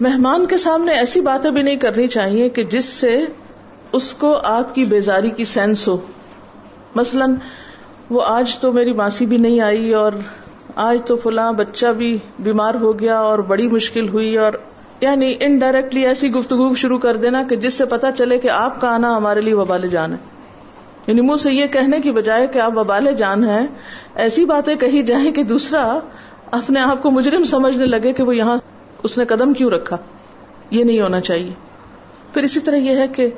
مہمان 0.00 0.46
کے 0.46 0.58
سامنے 0.58 0.92
ایسی 0.92 1.20
باتیں 1.20 1.50
بھی 1.50 1.62
نہیں 1.62 1.76
کرنی 1.76 2.08
چاہیے 2.08 2.48
کہ 2.48 2.64
جس 2.64 2.84
سے 2.84 3.24
اس 3.92 4.14
کو 4.14 4.36
آپ 4.36 4.74
کی 4.74 4.84
بیزاری 4.84 5.30
کی 5.30 5.44
سینس 5.44 5.88
ہو۔ 5.88 5.96
مثلا، 6.94 7.26
وہ 8.10 8.22
آج 8.26 8.58
تو 8.58 8.72
میری 8.72 8.92
ماسی 8.92 9.26
بھی 9.26 9.36
نہیں 9.36 9.60
آئی 9.60 9.94
اور 9.94 10.12
آج 10.74 10.98
تو 11.06 11.16
فلاں 11.16 11.52
بچہ 11.52 11.86
بھی 11.86 12.18
بیمار 12.38 12.74
ہو 12.74 13.00
گیا 13.00 13.18
اور 13.18 13.38
بڑی 13.38 13.68
مشکل 13.68 14.08
ہوئی 14.08 14.38
اور 14.38 14.52
یعنی 15.00 15.34
انڈائریکٹلی 15.40 16.06
ایسی 16.06 16.32
گفتگو 16.32 16.74
شروع 16.74 16.98
کر 16.98 17.16
دینا 17.16 17.42
کہ 17.42 17.56
جس 17.56 17.74
سے 17.74 17.84
پتا 17.84 18.12
چلے 18.12 18.38
کہ 18.38 18.50
آپ 18.50 18.80
کا 18.80 18.88
آنا 18.88 19.16
ہمارے 19.16 19.40
لیے 19.40 19.54
وبال 19.54 19.88
جان 19.88 20.12
ہے۔ 20.12 20.16
یعنی 21.06 21.20
منہ 21.20 21.36
سے 21.36 21.52
یہ 21.52 21.66
کہنے 21.66 22.00
کی 22.00 22.12
بجائے 22.12 22.46
کہ 22.46 22.58
آپ 22.58 22.78
وبال 22.78 23.14
جان 23.14 23.44
ہیں، 23.44 23.66
ایسی 24.14 24.44
باتیں 24.44 24.74
کہی 24.74 25.02
جائیں 25.02 25.32
کہ 25.32 25.42
دوسرا 25.42 25.98
اپنے 26.50 26.80
آپ 26.80 27.02
کو 27.02 27.10
مجرم 27.10 27.44
سمجھنے 27.44 27.84
لگے 27.84 28.12
کہ 28.12 28.22
وہ 28.22 28.36
یہاں 28.36 28.56
اس 29.02 29.18
نے 29.18 29.24
قدم 29.24 29.52
کیوں 29.52 29.70
رکھا۔ 29.70 29.96
یہ 30.70 30.84
نہیں 30.84 31.00
ہونا 31.00 31.20
چاہیے۔ 31.20 31.52
پھر 32.34 32.42
اسی 32.42 32.60
طرح 32.60 32.76
یہ 32.76 32.96
ہے 32.96 33.08
کہ 33.08 33.28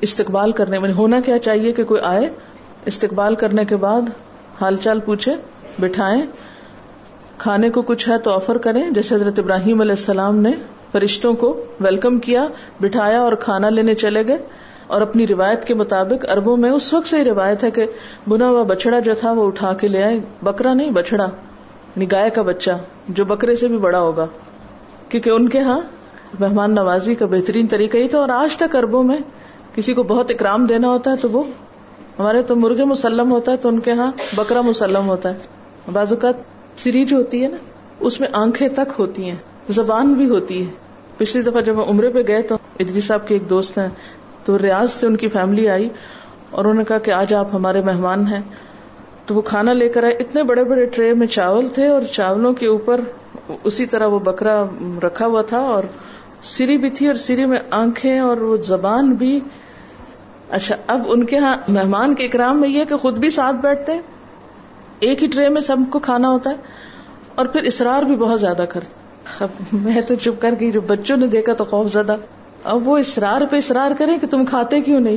استقبال 0.00 0.52
کرنے 0.52 0.78
میں 0.78 0.92
ہونا 0.92 1.20
کیا 1.20 1.38
چاہیے 1.38 1.72
کہ 1.72 1.84
کوئی 1.84 2.00
آئے، 2.00 2.30
استقبال 2.86 3.34
کرنے 3.34 3.64
کے 3.64 3.76
بعد 3.76 4.02
حال 4.60 4.76
چال 4.76 5.00
پوچھے، 5.00 5.34
بٹھائیں۔ 5.78 6.22
کھانے 7.42 7.70
کو 7.70 7.82
کچھ 7.82 8.08
ہے 8.08 8.18
تو 8.18 8.30
آفر 8.30 8.58
کریں۔ 8.58 8.90
جیسے 8.90 9.14
حضرت 9.14 9.38
ابراہیم 9.38 9.80
علیہ 9.80 9.92
السلام 9.92 10.36
نے 10.36 10.50
فرشتوں 10.92 11.34
کو 11.34 11.64
ویلکم 11.80 12.18
کیا، 12.18 12.44
بٹھایا 12.80 13.20
اور 13.20 13.32
کھانا 13.32 13.68
لینے 13.68 13.94
چلے 13.94 14.26
گئے۔ 14.26 14.38
اور 14.86 15.00
اپنی 15.00 15.26
روایت 15.26 15.64
کے 15.64 15.74
مطابق 15.74 16.30
اربوں 16.30 16.56
میں 16.56 16.70
اس 16.70 16.94
وقت 16.94 17.06
سے 17.06 17.18
یہ 17.18 17.22
روایت 17.22 17.64
ہے 17.64 17.70
کہ 17.70 17.86
بنا 18.28 18.48
ہوا 18.48 18.62
بچڑا 18.62 18.98
جو 18.98 19.14
تھا 19.14 19.32
وہ 19.32 19.46
اٹھا 19.46 19.72
کے 19.72 19.86
لے 19.86 20.02
آئے۔ 20.02 20.20
بکرا 20.42 20.74
نہیں، 20.74 20.90
بچڑا 20.90 21.26
گائے 22.12 22.30
کا 22.30 22.42
بچہ، 22.42 22.70
جو 23.08 23.24
بکرے 23.24 23.56
سے 23.56 23.68
بھی 23.68 23.78
بڑا 23.78 23.98
ہوگا۔ 23.98 24.26
کیونکہ 25.08 25.30
ان 25.30 25.48
کے 25.48 25.60
ہاں 25.60 25.80
مہمان 26.40 26.74
نوازی 26.74 27.14
کا 27.14 27.26
بہترین 27.26 27.66
طریقہ 27.66 27.96
ہی 27.96 28.08
تھا۔ 28.08 28.18
اور 28.18 28.28
آج 28.28 28.56
تک 28.56 28.76
اربوں 28.76 29.02
میں 29.02 29.18
کسی 29.74 29.94
کو 29.94 30.02
بہت 30.02 30.30
اکرام 30.30 30.66
دینا 30.66 30.88
ہوتا 30.88 31.10
ہے 31.10 31.16
تو 31.16 31.28
وہ، 31.28 31.42
ہمارے 32.18 32.42
تو 32.42 32.56
مرغے 32.56 32.84
مسلم 32.84 33.32
ہوتا 33.32 33.52
ہے 33.52 33.56
تو 33.56 33.68
ان 33.68 33.80
کے 33.80 33.92
ہاں 33.92 34.12
بکرا 34.36 34.60
مسلم 34.60 35.08
ہوتا 35.08 35.28
ہے۔ 35.28 35.38
بعض 35.92 36.12
اوقات 36.12 36.51
سری 36.76 37.04
جو 37.04 37.16
ہوتی 37.16 37.42
ہے 37.42 37.48
نا، 37.48 37.56
اس 38.00 38.20
میں 38.20 38.28
آنکھیں 38.32 38.68
تک 38.68 38.92
ہوتی 38.98 39.30
ہیں، 39.30 39.36
زبان 39.68 40.14
بھی 40.14 40.28
ہوتی 40.28 40.66
ہے۔ 40.66 40.70
پچھلی 41.16 41.42
دفعہ 41.42 41.60
جب 41.60 41.80
عمرے 41.80 42.08
پہ 42.08 42.18
گئے 42.28 42.42
تو 42.42 42.56
ادری 42.80 43.00
صاحب 43.00 43.28
کے 43.28 43.34
ایک 43.34 43.50
دوست 43.50 43.78
ہیں، 43.78 43.88
تو 44.44 44.58
ریاض 44.58 44.92
سے 44.92 45.06
ان 45.06 45.16
کی 45.16 45.28
فیملی 45.28 45.68
آئی 45.68 45.88
اور 46.50 46.64
انہوں 46.64 46.78
نے 46.78 46.84
کہا 46.84 46.98
کہ 46.98 47.10
آج 47.10 47.34
آپ 47.34 47.48
ہمارے 47.52 47.80
مہمان 47.80 48.26
ہیں۔ 48.26 48.40
تو 49.26 49.34
وہ 49.34 49.42
کھانا 49.42 49.72
لے 49.72 49.88
کر 49.88 50.02
آئے۔ 50.04 50.12
اتنے 50.12 50.42
بڑے 50.42 50.64
بڑے 50.64 50.86
ٹرے 50.86 51.14
میں 51.14 51.26
چاول 51.26 51.68
تھے 51.68 51.86
اور 51.86 52.00
چاولوں 52.00 52.52
کے 52.52 52.66
اوپر 52.66 53.00
اسی 53.64 53.86
طرح 53.86 54.06
وہ 54.06 54.18
بکرا 54.18 54.64
رکھا 55.02 55.26
ہوا 55.26 55.42
تھا 55.42 55.58
اور 55.58 55.82
سری 56.42 56.78
بھی 56.78 56.90
تھی 56.90 57.06
اور 57.06 57.14
سری 57.14 57.46
میں 57.46 57.58
آنکھیں 57.70 58.18
اور 58.18 58.36
وہ 58.36 58.56
زبان 58.56 59.12
بھی۔ 59.12 59.40
اچھا 60.50 60.76
اب 60.86 61.02
ان 61.06 61.24
کے 61.24 61.38
ہاں 61.38 61.56
مہمان 61.68 62.14
کے 62.14 62.24
اکرام 62.24 62.60
میں 62.60 62.68
یہ 62.68 62.84
کہ 62.84 62.96
خود 62.96 63.14
بھی 63.14 63.30
ساتھ 63.30 63.56
بیٹھتے 63.56 63.92
ایک 65.02 65.22
ہی 65.22 65.28
ٹرے 65.28 65.48
میں 65.48 65.60
سب 65.60 65.76
کو 65.90 65.98
کھانا 65.98 66.28
ہوتا 66.28 66.50
ہے 66.50 66.54
اور 67.34 67.46
پھر 67.46 67.62
اسرار 67.62 68.02
بھی 68.02 68.16
بہت 68.16 68.40
زیادہ 68.40 68.64
کرتے 68.68 69.00
اب 69.40 69.48
میں 69.72 70.00
تو 70.00 70.14
چپ 70.14 70.40
کر 70.40 70.54
گئی، 70.60 70.70
جو 70.70 70.80
بچوں 70.80 71.16
نے 71.16 71.26
دیکھا 71.26 71.52
تو 71.52 71.64
خوف 71.64 71.92
زدہ۔ 71.92 72.16
اب 72.64 72.88
وہ 72.88 72.98
اسرار 72.98 73.40
پہ 73.50 73.56
اسرار 73.56 73.90
کریں 73.98 74.18
کہ 74.18 74.26
تم 74.26 74.44
کھاتے 74.44 74.80
کیوں 74.80 75.00
نہیں؟ 75.00 75.16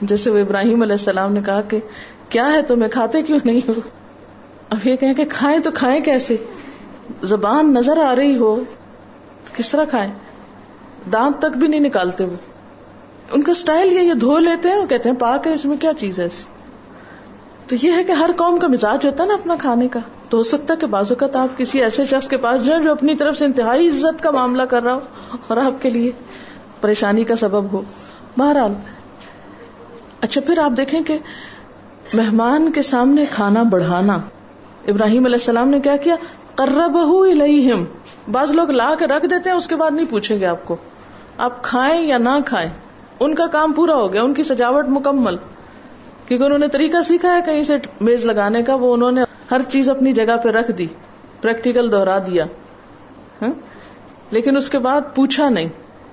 جیسے 0.00 0.30
وہ 0.30 0.38
ابراہیم 0.38 0.82
علیہ 0.82 0.92
السلام 0.92 1.32
نے 1.32 1.40
کہا 1.46 1.60
کہ 1.60 1.80
کیا 2.28 2.52
ہے 2.52 2.62
تمہیں 2.62 2.88
کھاتے 2.88 3.22
کیوں 3.22 3.38
نہیں 3.44 3.60
ہو؟ 3.68 3.72
اب 4.70 4.86
یہ 4.86 4.96
کہیں 4.96 5.14
کہ 5.14 5.24
کھائیں 5.28 5.58
تو 5.58 5.70
کھائیں 5.70 6.00
کیسے؟ 6.00 6.36
زبان 7.22 7.74
نظر 7.74 7.98
آ 7.98 8.16
رہی 8.16 8.36
ہو، 8.36 8.62
کس 9.56 9.70
طرح 9.70 9.84
کھائیں؟ 9.84 10.12
دانت 11.12 11.38
تک 11.38 11.56
بھی 11.56 11.68
نہیں 11.68 11.80
نکالتے 11.80 12.24
وہ۔ 12.24 12.36
ان 13.32 13.42
کا 13.42 13.52
اسٹائل 13.52 13.92
یہ 13.92 14.14
دھو 14.14 14.38
لیتے 14.38 14.68
ہیں 14.68 14.76
اور 14.76 14.86
کہتے 14.86 15.08
ہیں 15.08 15.16
پاک 15.16 15.46
ہے 15.46 15.52
اس 15.52 15.64
میں 15.64 15.76
کیا 15.76 15.92
چیز 15.98 16.20
ہے 16.20 16.28
تو 17.66 17.76
یہ 17.82 17.92
ہے 17.92 18.04
کہ 18.04 18.12
ہر 18.12 18.30
قوم 18.36 18.58
کا 18.58 18.66
مزاج 18.66 19.06
ہوتا 19.06 19.22
ہے 19.22 19.28
نا 19.28 19.34
اپنا 19.34 19.56
کھانے 19.58 19.88
کا 19.88 20.00
تو 20.28 20.38
ہو 20.38 20.42
سکتا 20.42 20.74
ہے 20.74 20.78
کہ 20.78 20.86
بازو 20.86 21.14
کا 21.14 21.26
آپ 21.34 21.58
کسی 21.58 21.82
ایسے 21.82 22.06
شخص 22.06 22.28
کے 22.28 22.36
پاس 22.36 22.64
جائیں 22.64 22.84
جو 22.84 22.92
اپنی 22.92 23.14
طرف 23.14 23.36
سے 23.36 23.44
انتہائی 23.44 23.88
عزت 23.88 24.22
کا 24.22 24.30
معاملہ 24.30 24.62
کر 24.62 24.82
رہا 24.82 24.94
ہو 24.94 25.00
اور 25.46 25.56
آپ 25.56 25.82
کے 25.82 25.90
لیے 25.90 26.10
پریشانی 26.80 27.24
کا 27.24 27.36
سبب 27.36 27.72
ہو۔ 27.72 27.82
بہرحال 28.38 28.72
اچھا 30.20 30.40
پھر 30.40 30.58
آپ 30.58 30.72
دیکھیں 30.76 31.00
کہ 31.02 31.18
مہمان 32.14 32.72
کے 32.72 32.82
سامنے 32.82 33.24
کھانا 33.30 33.62
بڑھانا۔ 33.62 34.18
ابراہیم 34.88 35.24
علیہ 35.24 35.36
السلام 35.36 35.68
نے 35.68 35.80
کیا 35.80 35.96
کیا؟ 35.96 36.16
الہم 36.58 37.84
بعض 38.32 38.50
لوگ 38.50 38.70
لا 38.70 38.94
کے 38.98 39.06
رکھ 39.06 39.26
دیتے 39.26 39.50
ہیں، 39.50 39.56
اس 39.56 39.68
کے 39.68 39.76
بعد 39.76 39.90
نہیں 39.90 40.10
پوچھیں 40.10 40.40
گے 40.40 40.46
آپ 40.46 40.64
کو۔ 40.64 40.76
آپ 41.38 41.64
کھائیں 41.64 42.06
یا 42.06 42.18
نہ 42.18 42.38
کھائیں، 42.46 42.70
ان 43.20 43.34
کا 43.34 43.46
کام 43.46 43.72
پورا 43.72 43.94
ہو 43.94 44.12
گیا، 44.12 44.22
ان 44.22 44.34
کی 44.34 44.42
سجاوٹ 44.42 44.88
مکمل۔ 44.88 45.36
کیونکہ 46.28 46.44
انہوں 46.44 46.58
نے 46.58 46.68
طریقہ 46.68 47.02
سیکھا 47.02 47.36
ہے 47.36 47.40
کہیں 47.46 47.62
سے 47.62 47.76
میز 48.00 48.24
لگانے 48.24 48.62
کا، 48.62 48.74
وہ 48.74 48.94
انہوں 48.94 49.12
نے 49.12 49.22
ہر 49.50 49.62
چیز 49.62 49.90
اپنی 49.90 50.12
جگہ 50.12 50.36
پہ 50.42 50.48
رکھ 50.48 50.70
دی 50.70 50.86
پریکٹیکل 51.40 51.92
دوہرا 51.92 52.18
دیا۔ 52.18 52.44
ہاں؟ 53.42 53.52
لیکن 54.30 54.56
اس 54.56 54.70
کے 54.70 54.78
بعد 54.78 55.00
پوچھا 55.14 55.48
نہیں۔ 55.48 55.68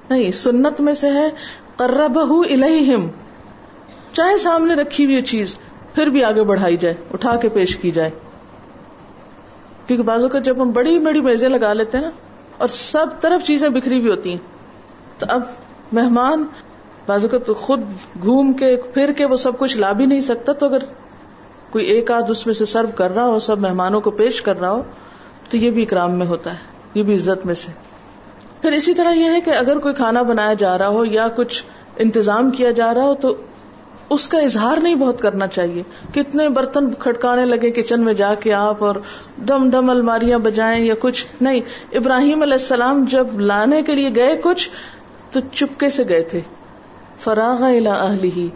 نہیں، 0.10 0.32
سنت 0.32 0.82
میں 0.82 0.94
سے 0.94 1.10
ہے 1.10 1.30
بہ 2.08 2.44
الہم 2.50 3.08
چاہے 4.14 4.38
سامنے 4.38 4.74
رکھی 4.74 5.06
ہوئی 5.06 5.22
چیز 5.22 5.56
پھر 5.96 6.08
بھی 6.08 6.24
آگے 6.24 6.44
بڑھائی 6.44 6.78
جائے، 6.78 6.96
اٹھا 7.14 7.36
کے 7.36 7.50
پیش 7.50 7.78
کی 7.78 7.92
جائے۔ 7.92 8.10
کیونکہ 9.88 10.04
بازو 10.04 10.30
کا 10.30 10.40
جب 10.40 10.62
ہم 10.62 10.72
بڑی 10.72 11.00
بڑی 11.00 11.22
میزیں 11.22 11.50
لگا 11.50 11.74
لیتے 11.74 11.98
ہیں 11.98 12.06
نا، 12.06 12.12
اور 12.58 12.68
سب 12.68 13.08
طرف 13.22 13.44
چیزیں 13.44 13.70
بکھری 13.70 14.00
ہوئی 14.00 14.10
ہوتی 14.10 14.30
ہیں، 14.30 14.38
تو 15.18 15.26
اب 15.30 15.42
مہمان 15.92 16.44
بازو 17.10 17.28
کا 17.28 17.38
تو 17.38 17.54
خود 17.54 17.82
گھوم 18.22 18.54
کے 18.54 18.76
پھر 18.94 19.12
کے 19.12 19.26
وہ 19.26 19.36
سب 19.36 19.60
کچھ 19.60 19.78
لا 19.78 19.92
بھی 19.92 20.06
نہیں 20.06 20.22
سکتا 20.22 20.54
تو 20.54 20.66
اگر 20.66 20.78
کوئی 21.70 21.86
ایک 21.86 22.12
آدھ 22.12 22.32
اس 22.32 22.46
میں 22.46 22.54
سے 22.54 22.66
سرو 22.66 22.88
کر 22.96 23.12
رہا 23.16 23.26
ہو، 23.26 23.40
سب 23.40 23.60
مہمانوں 23.60 24.02
کو 24.02 24.12
پیش 24.12 24.42
کر 24.42 24.60
رہا 24.60 24.72
ہو، 24.72 24.84
تو 25.50 25.58
یہ 25.58 25.70
بھی 25.70 25.84
اکرام 25.84 26.12
میں 26.12 26.28
ہوتا 26.28 26.52
ہے، 26.52 26.58
یہ 26.94 27.04
بھی 27.04 27.14
عزت 27.14 27.46
میں 27.46 27.54
سے۔ 27.54 27.72
پھر 28.62 28.72
اسی 28.72 28.94
طرح 28.94 29.14
یہ 29.14 29.30
ہے 29.30 29.42
کہ 29.42 29.50
اگر 29.50 29.78
کوئی 29.78 29.94
کھانا 29.94 30.22
بنایا 30.22 30.54
جا 30.54 30.78
رہا 30.78 30.88
ہو 30.88 31.06
یا 31.06 31.28
کچھ 31.36 31.64
انتظام 31.98 32.52
کیا 32.52 32.72
جا 32.72 32.94
رہا 32.94 33.04
ہو، 33.04 33.16
تو 33.16 33.36
اس 34.10 34.28
کا 34.28 34.38
اظہار 34.38 34.78
نہیں 34.78 34.96
بہت 34.96 35.22
کرنا 35.22 35.48
چاہیے۔ 35.48 35.84
کتنے 36.14 36.50
برتن 36.50 36.94
کھڑکانے 36.94 37.46
لگے 37.46 37.72
کچن 37.72 38.02
میں 38.02 38.14
جا 38.14 38.34
کے 38.34 38.54
آپ 38.54 38.84
اور 38.84 38.96
دم 39.48 39.70
دم 39.70 39.90
الماریاں 39.90 40.40
بجائیں 40.40 40.86
یا 40.86 40.94
کچھ۔ 41.00 41.26
نہیں، 41.42 41.60
ابراہیم 41.92 42.42
علیہ 42.42 42.54
السلام 42.54 43.06
جب 43.10 43.40
لانے 43.40 43.82
کے 43.82 43.96
لیے 43.96 44.10
گئے 44.16 44.38
کچھ، 44.44 44.70
تو 45.32 45.40
چپکے 45.54 45.90
سے 45.90 46.04
گئے 46.10 46.24
تھے۔ 46.24 46.42
فراغ 47.20 47.64
اہلی 47.64 48.32
ہی 48.36 48.50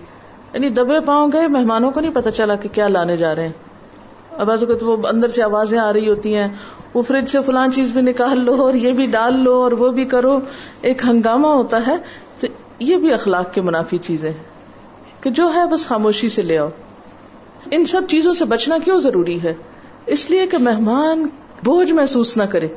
یعنی 0.54 0.70
دبے 0.70 1.00
پاؤں 1.06 1.30
گئے، 1.34 1.48
مہمانوں 1.48 1.92
کو 1.92 2.00
نہیں 2.00 2.14
پتا 2.14 2.32
چلا 2.32 2.56
کہ 2.56 2.70
کیا 2.70 2.88
لانے 2.88 3.18
جا 3.18 3.36
رہے 3.36 3.44
ہیں۔ 3.44 3.52
اب 4.38 4.52
اوقات 4.52 4.84
وہ 4.84 4.98
اندر 5.08 5.28
سے 5.28 5.44
آوازیں 5.44 5.80
آ 5.80 5.94
رہی 5.94 6.10
ہوتی 6.10 6.36
ہیں، 6.36 6.48
وہ 6.94 7.02
فریج 7.02 7.26
سے 7.26 7.42
فلان 7.42 7.72
چیز 7.72 7.92
بھی 7.92 8.02
نکال 8.02 8.40
لو 8.40 8.62
اور 8.62 8.74
یہ 8.74 8.92
بھی 8.92 9.06
ڈال 9.06 9.40
لو 9.40 9.54
اور 9.54 9.72
وہ 9.72 9.92
بھی 9.92 10.06
کرو۔ 10.06 10.40
ایک 10.82 11.02
ہنگامہ 11.08 11.48
ہوتا 11.48 11.88
ہے، 11.88 11.96
تو 12.40 12.48
یہ 12.80 12.98
بھی 12.98 13.14
اخلاق 13.14 13.54
کے 13.54 13.62
منافی 13.62 13.98
چیزیں 13.98 14.32
ہیں۔ 14.32 14.44
کہ 15.24 15.30
جو 15.30 15.54
ہے 15.54 15.66
بس 15.66 15.88
خاموشی 15.88 16.30
سے 16.30 16.42
لے 16.42 16.58
آؤ۔ 16.58 16.70
ان 17.72 17.86
سب 17.86 18.02
چیزوں 18.10 18.34
سے 18.34 18.46
بچنا 18.46 18.78
کیوں 18.78 19.00
ضروری 19.00 19.44
ہے؟ 19.44 19.54
اس 20.06 20.32
لیے 20.32 20.48
کہ 20.48 20.58
مہمان 20.58 21.28
بوجھ 21.64 21.92
محسوس 21.92 22.38
نہ 22.38 22.44
کرے۔ 22.44 22.68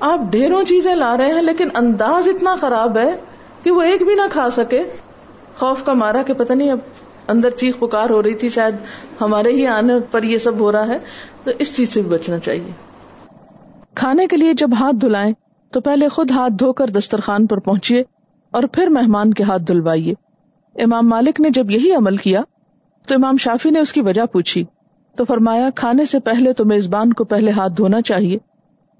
آپ 0.00 0.20
ڈھیروں 0.30 0.64
چیزیں 0.64 0.94
لا 0.94 1.16
رہے 1.16 1.32
ہیں، 1.32 1.42
لیکن 1.42 1.68
انداز 1.74 2.28
اتنا 2.28 2.54
خراب 2.54 2.98
ہے 2.98 3.16
کہ 3.68 3.72
وہ 3.72 3.82
ایک 3.82 4.02
بھی 4.02 4.14
نہ 4.14 4.22
کھا 4.30 4.50
سکے۔ 4.50 4.84
خوف 5.56 5.84
کا 5.84 5.92
مارا 5.92 6.22
کہ 6.22 6.34
پتہ 6.34 6.52
نہیں 6.52 6.70
اب 6.70 6.78
اندر 7.28 7.50
چیخ 7.50 7.78
پکار 7.78 8.10
ہو 8.10 8.22
رہی 8.22 8.34
تھی، 8.34 8.48
شاید 8.48 8.74
ہمارے 9.20 9.50
ہی 9.50 9.66
آنے 9.66 9.92
پر 10.10 10.22
یہ 10.22 10.38
سب 10.38 10.60
ہو 10.60 10.72
رہا 10.72 10.88
ہے۔ 10.88 10.98
تو 11.44 11.50
اس 11.58 11.76
چیز 11.76 11.88
سے 11.88 12.02
بھی 12.02 12.10
بچنا 12.10 12.38
چاہیے۔ 12.38 12.70
کھانے 13.94 14.26
کے 14.26 14.36
لیے 14.36 14.52
جب 14.52 14.68
ہاتھ 14.80 14.96
دھلائیں، 15.00 15.32
تو 15.72 15.80
پہلے 15.80 16.08
خود 16.08 16.30
ہاتھ 16.30 16.52
دھو 16.52 16.72
کر 16.72 16.86
دسترخوان 16.86 17.46
پر 17.46 17.58
پہنچیے 17.58 18.02
اور 18.50 18.62
پھر 18.62 18.86
مہمان 18.86 19.34
کے 19.34 19.42
ہاتھ 19.42 19.62
دھلوائیے۔ 19.62 20.14
امام 20.82 21.08
مالک 21.08 21.40
نے 21.40 21.50
جب 21.50 21.70
یہی 21.70 21.94
عمل 21.94 22.16
کیا، 22.16 22.40
تو 23.06 23.14
امام 23.14 23.36
شافی 23.36 23.70
نے 23.70 23.80
اس 23.80 23.92
کی 23.92 24.00
وجہ 24.00 24.24
پوچھی۔ 24.24 24.64
تو 25.16 25.24
فرمایا، 25.24 25.68
کھانے 25.74 26.04
سے 26.04 26.20
پہلے 26.20 26.52
تو 26.52 26.64
میزبان 26.64 27.12
کو 27.12 27.24
پہلے 27.24 27.50
ہاتھ 27.50 27.72
دھونا 27.76 28.00
چاہیے۔ 28.00 28.38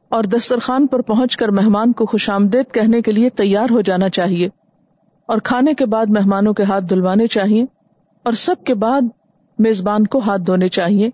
اور 0.09 0.25
دسترخوان 0.25 0.87
پر 0.87 1.01
پہنچ 1.01 1.37
کر 1.37 1.49
مہمان 1.49 1.93
کو 1.93 2.07
خوش 2.07 2.31
آمدید 2.31 2.75
کہنے 2.75 3.03
کے 3.03 3.13
لیے 3.13 3.31
تیار 3.31 3.67
ہو 3.71 3.81
جانا 3.81 4.09
چاہیے 4.09 4.49
اور 5.27 5.39
کھانے 5.39 5.75
کے 5.75 5.87
بعد 5.87 6.07
مہمانوں 6.09 6.55
کے 6.55 6.63
ہاتھ 6.63 6.85
دھلوانے 6.85 7.27
چاہیے 7.27 7.65
اور 8.23 8.33
سب 8.33 8.55
کے 8.65 8.75
بعد 8.75 9.01
میزبان 9.59 10.07
کو 10.07 10.19
ہاتھ 10.19 10.43
دھونے 10.43 10.69
چاہیے۔ 10.69 11.11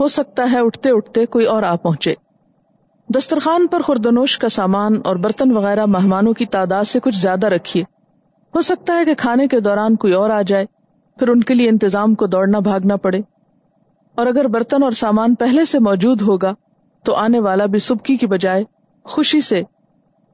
ہو 0.00 0.08
سکتا 0.08 0.48
ہے 0.52 0.60
اٹھتے 0.60 0.90
اٹھتے 0.90 1.26
کوئی 1.26 1.44
اور 1.46 1.62
آ 1.62 1.76
پہنچے۔ 1.76 2.14
دسترخوان 3.14 3.66
پر 3.66 3.80
خوردنوش 3.82 4.38
کا 4.38 4.48
سامان 4.48 4.92
اور 5.04 5.16
برتن 5.16 5.56
وغیرہ 5.56 5.86
مہمانوں 5.86 6.32
کی 6.32 6.46
تعداد 6.46 6.84
سے 6.84 7.00
کچھ 7.00 7.16
زیادہ 7.16 7.46
رکھیے۔ 7.46 7.82
ہو 8.54 8.60
سکتا 8.60 8.96
ہے 8.98 9.04
کہ 9.04 9.14
کھانے 9.14 9.46
کے 9.46 9.60
دوران 9.60 9.96
کوئی 9.96 10.12
اور 10.12 10.30
آ 10.30 10.42
جائے، 10.42 10.66
پھر 11.18 11.28
ان 11.28 11.42
کے 11.42 11.54
لیے 11.54 11.68
انتظام 11.68 12.14
کو 12.14 12.26
دوڑنا 12.26 12.58
بھاگنا 12.58 12.96
پڑے۔ 12.96 13.20
اور 14.14 14.26
اگر 14.26 14.48
برتن 14.48 14.82
اور 14.82 14.90
سامان 14.90 15.34
پہلے 15.34 15.64
سے 15.64 15.78
موجود 15.78 16.22
ہوگا 16.22 16.54
تو 17.06 17.14
آنے 17.14 17.40
والا 17.40 17.66
بھی 17.66 17.78
سبکی 17.78 18.16
کی 18.16 18.26
بجائے 18.26 18.64
خوشی 19.04 19.40
سے 19.40 19.62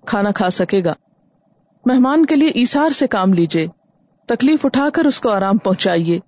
کھانا 0.07 0.31
کھا 0.31 0.51
سکے 0.51 0.85
گا۔ 0.85 0.93
مہمان 1.87 2.27
کے 2.27 2.37
لیے 2.37 2.49
ایسار 2.49 2.91
سے 2.91 3.07
کام 3.07 3.33
لیجیے 3.33 3.67
تکلیف 4.27 4.67
اٹھا 4.67 4.89
کر 4.95 5.05
اس 5.05 5.21
کو 5.21 5.29
آرام 5.29 5.57
پہنچائیے۔ 5.57 6.21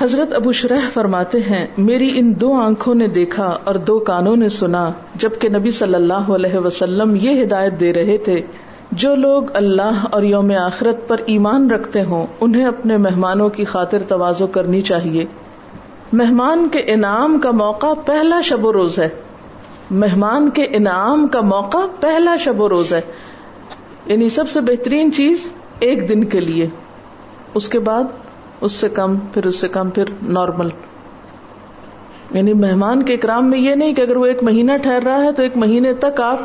حضرت 0.00 0.34
ابو 0.34 0.52
شرح 0.52 0.88
فرماتے 0.92 1.38
ہیں، 1.38 1.66
میری 1.78 2.18
ان 2.18 2.40
دو 2.40 2.54
آنکھوں 2.54 2.94
نے 2.94 3.08
دیکھا 3.08 3.58
اور 3.64 3.74
دو 3.74 3.98
کانوں 3.98 4.36
نے 4.36 4.48
سنا، 4.48 4.90
جبکہ 5.14 5.48
نبی 5.48 5.70
صلی 5.70 5.94
اللہ 5.94 6.30
علیہ 6.34 6.58
وسلم 6.58 7.16
یہ 7.20 7.42
ہدایت 7.42 7.80
دے 7.80 7.92
رہے 7.92 8.18
تھے، 8.18 8.42
جو 8.92 9.14
لوگ 9.14 9.42
اللہ 9.54 10.06
اور 10.10 10.22
یوم 10.22 10.52
آخرت 10.62 11.08
پر 11.08 11.16
ایمان 11.26 11.70
رکھتے 11.70 12.02
ہوں، 12.02 12.26
انہیں 12.40 12.64
اپنے 12.64 12.96
مہمانوں 12.96 13.48
کی 13.48 13.64
خاطر 13.64 14.02
توازو 14.08 14.46
کرنی 14.46 14.80
چاہیے۔ 14.80 15.24
مہمان 16.12 16.68
کے 16.72 16.78
انعام 16.86 17.40
کا 17.40 17.50
موقع 17.50 17.94
پہلا 18.06 18.40
شب 18.40 18.64
و 18.64 18.72
روز 18.72 18.98
ہے۔ 18.98 19.08
مہمان 19.90 20.50
کے 20.50 20.62
انعام 20.62 21.28
کا 21.28 21.40
موقع 21.40 21.78
پہلا 22.00 22.36
شب 22.36 22.60
و 22.60 22.68
روز 22.68 22.92
ہے۔ 22.92 23.00
یعنی 24.06 24.28
سب 24.28 24.48
سے 24.48 24.60
بہترین 24.60 25.12
چیز 25.12 25.52
ایک 25.80 26.08
دن 26.08 26.24
کے 26.24 26.40
لیے۔ 26.40 26.66
اس 27.54 27.68
کے 27.68 27.78
بعد 27.78 28.02
اس 28.60 28.72
سے 28.72 28.88
کم، 28.88 29.16
پھر 29.16 29.46
اس 29.46 29.60
سے 29.60 29.68
کم، 29.68 29.90
پھر 29.90 30.04
نارمل 30.22 30.68
یعنی 32.30 32.52
مہمان 32.52 33.02
کے 33.02 33.14
اکرام 33.14 33.50
میں 33.50 33.58
یہ 33.58 33.74
نہیں 33.74 33.94
کہ 33.94 34.00
اگر 34.00 34.16
وہ 34.16 34.26
ایک 34.26 34.42
مہینہ 34.42 34.72
ٹھہر 34.82 35.02
رہا 35.04 35.22
ہے 35.22 35.32
تو 35.32 35.42
ایک 35.42 35.56
مہینے 35.56 35.94
تک 35.94 36.20
آپ 36.20 36.38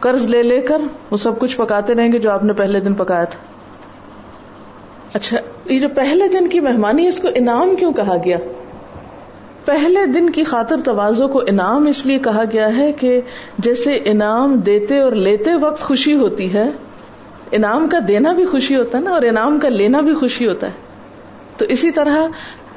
قرض 0.00 0.26
لے 0.26 0.42
لے 0.42 0.60
کر 0.60 0.82
وہ 1.10 1.16
سب 1.16 1.38
کچھ 1.38 1.56
پکاتے 1.56 1.94
رہیں 1.94 2.12
گے 2.12 2.18
جو 2.18 2.30
آپ 2.30 2.44
نے 2.44 2.52
پہلے 2.52 2.80
دن 2.80 2.94
پکایا 2.94 3.24
تھا۔ 3.24 3.38
اچھا 5.12 5.36
یہ 5.64 5.78
جو 5.78 5.88
پہلے 5.88 6.28
دن 6.28 6.48
کی 6.48 6.60
مہمانی 6.60 7.06
اس 7.06 7.20
کو 7.20 7.28
انعام 7.34 7.76
کیوں 7.76 7.92
کہا 7.92 8.16
گیا؟ 8.24 8.36
پہلے 9.64 10.06
دن 10.06 10.30
کی 10.30 10.44
خاطر 10.44 10.76
توازو 10.84 11.28
کو 11.28 11.42
انعام 11.46 11.86
اس 11.86 12.06
لیے 12.06 12.18
کہا 12.18 12.42
گیا 12.52 12.76
ہے 12.76 12.92
کہ 12.92 13.20
جیسے 13.58 13.98
انعام 14.04 14.54
دیتے 14.54 15.00
اور 15.00 15.12
لیتے 15.12 15.54
وقت 15.54 15.80
خوشی 15.80 16.14
ہوتی 16.14 16.52
ہے، 16.52 16.70
انعام 17.52 17.88
کا 17.88 17.98
دینا 18.08 18.32
بھی 18.32 18.46
خوشی 18.46 18.76
ہوتا 18.76 18.98
ہے 18.98 19.02
نا، 19.02 19.10
اور 19.10 19.22
انعام 19.22 19.58
کا 19.58 19.68
لینا 19.68 20.00
بھی 20.00 20.14
خوشی 20.14 20.48
ہوتا 20.48 20.66
ہے۔ 20.66 20.72
تو 21.56 21.64
اسی 21.64 21.90
طرح 21.90 22.26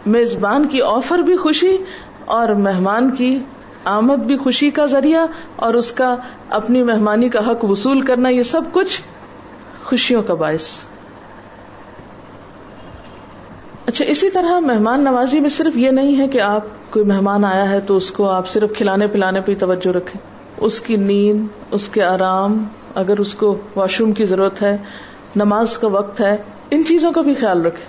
میزبان 0.06 0.68
کی 0.68 0.82
آفر 0.82 1.20
بھی 1.20 1.36
خوشی 1.36 1.78
اور 2.26 2.50
مہمان 2.50 3.10
کی 3.10 3.40
آمد 3.86 4.16
بھی 4.16 4.38
خوشی 4.38 4.70
کا 4.70 4.86
ذریعہ 4.86 5.26
اور 5.56 5.74
اس 5.74 5.92
کا 5.92 6.16
اپنی 6.50 6.84
مہمانی 6.84 7.30
کا 7.30 7.52
حق 7.52 7.64
وصول 7.66 8.02
کرنا، 8.02 8.30
یہ 8.30 8.44
سب 8.44 8.62
کچھ 8.72 9.02
خوشیوں 9.84 10.24
کا 10.24 10.34
باعث۔ 10.34 10.84
اچھا 13.86 14.06
اسی 14.06 14.30
طرح 14.30 14.60
مہمان 14.60 15.04
نوازی 15.04 15.40
میں 15.40 15.50
صرف 15.50 15.78
یہ 15.78 15.92
نہیں 15.92 16.20
ہے 16.20 16.28
کہ 16.28 16.42
آپ 16.42 16.62
کوئی 16.90 17.06
مہمان 17.06 17.46
آیا 17.46 17.70
ہے 17.72 17.80
تو 17.80 17.96
اس 17.96 18.12
کو 18.12 18.30
آپ 18.30 18.48
صرف 18.48 18.74
کھلانے 18.78 19.08
پلانے 19.08 19.42
پہ 19.42 19.56
توجہ 19.56 19.90
رکھیں۔ 19.90 20.22
اس 20.58 20.80
کی 20.80 20.96
نیند، 20.96 21.48
اس 21.72 21.90
کے 21.90 22.04
آرام، 22.04 22.64
اگر 22.96 23.20
اس 23.20 23.36
کو 23.36 23.56
واش 23.76 24.00
روم 24.00 24.12
کی 24.12 24.26
ضرورت 24.26 24.62
ہے، 24.62 24.78
نماز 25.36 25.78
کا 25.78 25.88
وقت 25.88 26.22
ہے، 26.22 26.38
ان 26.72 26.84
چیزوں 26.86 27.12
کا 27.12 27.22
بھی 27.22 27.34
خیال 27.34 27.66
رکھے 27.66 27.84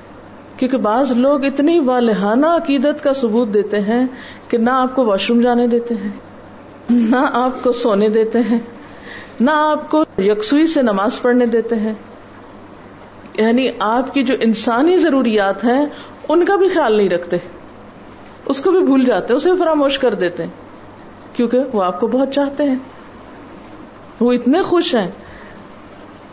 کیونکہ 0.56 0.76
بعض 0.76 1.12
لوگ 1.12 1.44
اتنی 1.44 1.78
والہانہ 1.78 2.46
عقیدت 2.46 3.04
کا 3.04 3.12
ثبوت 3.12 3.54
دیتے 3.54 3.80
ہیں 3.80 4.06
کہ 4.48 4.58
نہ 4.58 4.70
آپ 4.70 4.96
کو 4.96 5.04
واش 5.04 5.30
روم 5.30 5.40
جانے 5.40 5.66
دیتے 5.66 5.94
ہیں، 5.94 6.10
نہ 6.90 7.26
آپ 7.32 7.62
کو 7.62 7.72
سونے 7.72 8.08
دیتے 8.08 8.38
ہیں، 8.50 8.58
نہ 9.40 9.50
آپ 9.54 9.90
کو 9.90 10.04
یکسوئی 10.18 10.66
سے 10.66 10.82
نماز 10.82 11.22
پڑھنے 11.22 11.46
دیتے 11.46 11.76
ہیں۔ 11.76 11.94
یعنی 13.38 13.68
آپ 13.78 14.14
کی 14.14 14.22
جو 14.22 14.34
انسانی 14.40 14.98
ضروریات 14.98 15.64
ہیں، 15.64 15.86
ان 16.28 16.44
کا 16.44 16.56
بھی 16.56 16.68
خیال 16.68 16.96
نہیں 16.96 17.08
رکھتے۔ 17.08 17.36
اس 18.46 18.60
کو 18.60 18.70
بھی 18.70 18.80
بھول 18.80 19.04
جاتے 19.04 19.34
اسے 19.34 19.50
فراموش 19.58 19.98
کر 19.98 20.14
دیتے 20.14 20.44
کیونکہ 21.32 21.58
وہ 21.72 21.82
آپ 21.82 22.00
کو 22.00 22.06
بہت 22.06 22.30
چاہتے 22.30 22.64
ہیں۔ 22.64 22.78
وہ 24.20 24.32
اتنے 24.32 24.62
خوش 24.62 24.94
ہیں 24.94 25.10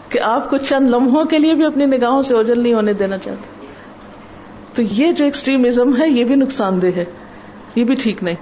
کہ 0.09 0.19
آپ 0.19 0.49
کو 0.49 0.57
چند 0.57 0.89
لمحوں 0.89 1.25
کے 1.25 1.39
لیے 1.39 1.53
بھی 1.53 1.65
اپنی 1.65 1.85
نگاہوں 1.85 2.21
سے 2.21 2.33
اوجل 2.33 2.59
نہیں 2.59 2.73
ہونے 2.73 2.93
دینا 2.93 3.17
چاہتے۔ 3.17 3.65
تو 4.73 4.81
یہ 4.81 5.11
جو 5.11 5.25
ایکسٹریمزم 5.25 6.01
ہے، 6.01 6.09
یہ 6.09 6.23
بھی 6.23 6.35
نقصان 6.35 6.81
دہ 6.81 6.87
ہے۔ 6.87 7.05
یہ 7.75 7.83
بھی 7.83 7.95
ٹھیک 7.95 8.23
نہیں۔ 8.23 8.35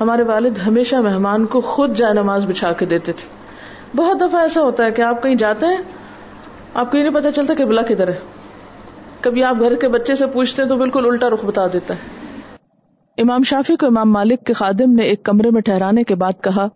ہمارے 0.00 0.22
والد 0.22 0.58
ہمیشہ 0.66 0.96
مہمان 0.96 1.46
کو 1.46 1.60
خود 1.60 1.96
جائے 1.96 2.14
نماز 2.14 2.46
بچھا 2.46 2.72
کے 2.72 2.86
دیتے 2.86 3.12
تھے۔ 3.12 3.28
بہت 3.96 4.20
دفعہ 4.20 4.40
ایسا 4.40 4.62
ہوتا 4.62 4.84
ہے 4.84 4.92
کہ 4.92 5.02
آپ 5.02 5.22
کہیں 5.22 5.34
جاتے 5.34 5.66
ہیں 5.66 5.78
آپ 6.74 6.90
کو 6.90 6.96
یہ 6.96 7.02
نہیں 7.02 7.14
پتا 7.14 7.32
چلتا 7.32 7.54
کہ 7.54 7.64
بلا 7.64 7.82
کدھر 7.82 8.08
ہے۔ 8.08 8.18
کبھی 9.20 9.44
آپ 9.44 9.56
گھر 9.60 9.74
کے 9.74 9.88
بچے 9.88 10.14
سے 10.14 10.26
پوچھتے 10.26 10.62
ہیں 10.62 10.68
تو 10.68 10.76
بالکل 10.76 11.06
الٹا 11.06 11.30
رخ 11.30 11.44
بتا 11.44 11.66
دیتا 11.72 11.94
ہے۔ 11.94 12.28
امام 13.22 13.42
شافی 13.42 13.76
کو 13.76 13.86
امام 13.86 14.12
مالک 14.12 14.44
کے 14.44 14.52
خادم 14.52 14.92
نے 14.92 15.02
ایک 15.02 15.22
کمرے 15.22 15.50
میں 15.50 15.60
ٹھہرانے 15.60 16.04
کے 16.04 16.14
بعد 16.14 16.32
کہا، 16.42 16.68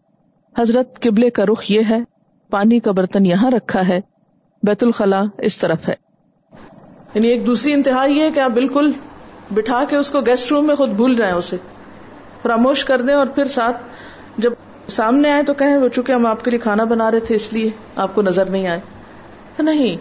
حضرت 0.59 1.03
قبلے 1.03 1.30
کا 1.30 1.45
رخ 1.47 1.70
یہ 1.70 1.80
ہے، 1.90 1.99
پانی 2.51 2.78
کا 2.78 2.93
برتن 2.93 3.26
یہاں 3.26 3.51
رکھا 3.51 3.88
ہے، 3.88 4.01
بیت 4.62 4.84
الخلا 4.84 5.22
اس 5.38 5.59
طرف 5.59 5.88
ہے۔ 5.88 5.95
یعنی 7.14 7.28
ایک 7.28 7.47
دوسری 7.47 7.72
انتہا 7.72 8.05
یہ 8.05 8.22
ہے 8.22 8.30
کہ 8.30 8.40
آپ 8.40 8.51
بالکل 8.51 8.93
بٹھا 9.51 9.84
کے 9.88 9.97
اس 9.97 10.11
کو 10.11 10.20
گیسٹ 10.20 10.53
روم 10.53 10.66
میں 10.66 10.74
خود 10.74 10.88
بھول 10.88 11.14
جائیں 11.14 11.34
اسے۔ 11.34 11.57
فراموش 12.43 12.84
کر 12.84 13.01
دیں 13.01 13.14
اور 13.14 13.26
پھر 13.26 13.49
ساتھ 13.49 13.76
جب 14.38 14.53
سامنے 14.86 15.30
آئے 15.30 15.43
تو 15.43 15.55
کہیں، 15.55 15.76
وہ 15.76 15.88
چونکہ 15.88 16.12
ہم 16.12 16.26
آپ 16.26 16.45
کے 16.45 16.51
لیے 16.51 16.59
کھانا 16.59 16.84
بنا 16.84 17.11
رہے 17.11 17.20
تھے 17.20 17.34
اس 17.34 17.53
لیے 17.53 17.70
آپ 17.97 18.14
کو 18.14 18.22
نظر 18.22 18.47
نہیں 18.47 18.66
آئے۔ 18.66 18.80
نہیں۔ 19.59 19.96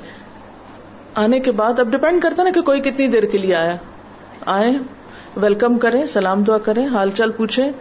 آنے 1.16 1.40
کے 1.40 1.52
بعد 1.52 1.80
اب 1.80 1.88
ڈپینڈ 1.90 2.22
کرتا 2.22 2.44
نا 2.44 2.50
کہ 2.50 2.62
کوئی 2.62 2.82
کتنی 2.82 3.08
دیر 3.08 3.24
کے 3.24 3.38
لیے 3.38 3.56
آیا۔ 3.56 3.76
آئے 4.46 4.74
ویلکم 5.38 5.78
کریں، 5.78 6.06
سلام 6.06 6.44
دعا 6.44 6.58
کریں، 6.58 6.88
حال 6.88 7.10
چال 7.10 7.32
پوچھیں، 7.32 7.72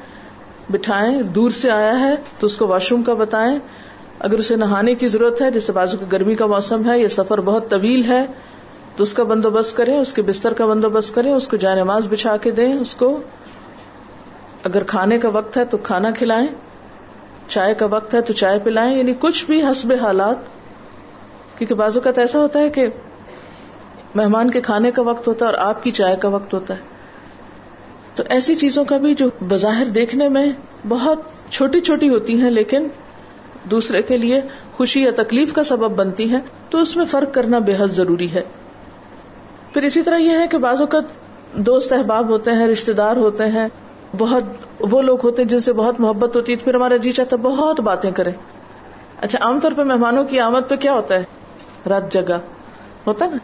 بٹھائیں، 0.70 1.22
دور 1.22 1.50
سے 1.50 1.70
آیا 1.70 2.00
ہے 2.00 2.14
تو 2.38 2.46
اس 2.46 2.56
کو 2.56 2.66
واش 2.66 2.92
روم 2.92 3.02
کا 3.02 3.14
بتائیں۔ 3.14 3.58
اگر 4.18 4.38
اسے 4.38 4.56
نہانے 4.56 4.94
کی 4.94 5.08
ضرورت 5.08 5.42
ہے، 5.42 5.50
جیسے 5.50 5.72
بازو 5.72 5.96
کی 5.96 6.04
گرمی 6.12 6.34
کا 6.34 6.46
موسم 6.46 6.90
ہے، 6.90 6.98
یہ 6.98 7.08
سفر 7.08 7.40
بہت 7.40 7.70
طویل 7.70 8.04
ہے، 8.04 8.26
تو 8.96 9.02
اس 9.02 9.12
کا 9.12 9.22
بندوبست 9.22 9.76
کریں، 9.76 9.98
اس 9.98 10.12
کے 10.12 10.22
بستر 10.22 10.52
کا 10.52 10.66
بندوبست 10.66 11.14
کریں، 11.14 11.32
اس 11.32 11.48
کو 11.48 11.56
جائے 11.56 11.76
نماز 11.76 12.08
بچھا 12.10 12.36
کے 12.36 12.50
دیں، 12.50 12.74
اس 12.74 12.94
کو۔ 12.94 13.20
اگر 14.64 14.82
کھانے 14.82 15.18
کا 15.18 15.28
وقت 15.28 15.56
ہے 15.56 15.64
تو 15.64 15.76
کھانا 15.76 16.10
کھلائیں، 16.10 16.46
چائے 17.48 17.74
کا 17.74 17.86
وقت 17.90 18.14
ہے 18.14 18.20
تو 18.20 18.32
چائے 18.32 18.58
پلائیں 18.58 18.96
یعنی 18.96 19.14
کچھ 19.18 19.44
بھی 19.44 19.62
حسب 19.62 19.92
حالات۔ 20.00 20.36
کیونکہ 21.60 21.74
بعض 21.74 21.96
اوقات 21.96 22.18
ایسا 22.18 22.38
ہوتا 22.38 22.60
ہے 22.60 22.70
کہ 22.70 22.86
مہمان 24.14 24.50
کے 24.50 24.60
کھانے 24.60 24.90
کا 24.90 25.02
وقت 25.02 25.28
ہوتا 25.28 25.46
ہے 25.46 25.50
اور 25.50 25.58
آپ 25.58 25.82
کی 25.82 25.90
چائے 25.90 26.16
کا 26.16 26.28
وقت 26.28 26.54
ہوتا 26.54 26.74
ہے۔ 26.74 26.78
تو 28.14 28.22
ایسی 28.28 28.56
چیزوں 28.56 28.84
کا 28.84 28.96
بھی 28.96 29.14
جو 29.14 29.28
بظاہر 29.40 29.84
دیکھنے 29.84 30.28
میں 30.28 30.46
بہت 30.88 31.18
چھوٹی 31.50 31.80
چھوٹی 31.80 32.08
ہوتی 32.08 32.40
ہیں 32.40 32.50
لیکن 32.50 32.88
دوسرے 33.70 34.02
کے 34.02 34.18
لیے 34.18 34.40
خوشی 34.76 35.02
یا 35.02 35.10
تکلیف 35.16 35.52
کا 35.52 35.62
سبب 35.62 35.90
بنتی 35.90 36.28
ہیں، 36.28 36.40
تو 36.70 36.78
اس 36.78 36.96
میں 36.96 37.04
فرق 37.04 37.34
کرنا 37.34 37.58
بے 37.58 37.74
حد 37.78 37.88
ضروری 37.88 38.32
ہے۔ 38.32 38.42
پھر 39.72 39.82
اسی 39.82 40.02
طرح 40.02 40.16
یہ 40.16 40.38
ہے 40.38 40.46
کہ 40.46 40.58
بعض 40.58 40.80
اوقات 40.80 41.04
دوست 41.52 41.92
احباب 41.92 42.28
ہوتے 42.28 42.50
ہیں 42.50 42.68
رشتے 42.68 42.92
دار 42.92 43.16
ہوتے 43.16 43.44
ہیں، 43.44 43.68
بہت 44.18 44.42
وہ 44.80 45.02
لوگ 45.02 45.18
ہوتے 45.22 45.42
ہیں 45.42 45.48
جن 45.48 45.60
سے 45.60 45.72
بہت 45.72 46.00
محبت 46.00 46.36
ہوتی 46.36 46.52
ہے 46.52 46.56
پھر 46.56 46.74
ہمارا 46.74 46.96
جی 46.96 47.12
چاہتا 47.12 47.36
بہت 47.36 47.80
باتیں 47.80 48.10
کریں۔ 48.10 48.32
اچھا 49.20 49.38
عام 49.40 49.60
طور 49.60 49.72
پہ 49.76 49.82
مہمانوں 49.82 50.24
کی 50.24 50.40
آمد 50.40 50.60
پہ 50.68 50.76
کیا 50.76 50.92
ہوتا 50.92 51.14
ہے؟ 51.14 51.24
رات 51.88 52.12
جگہ 52.12 52.38
ہوتا 53.06 53.26
نا؟ 53.26 53.36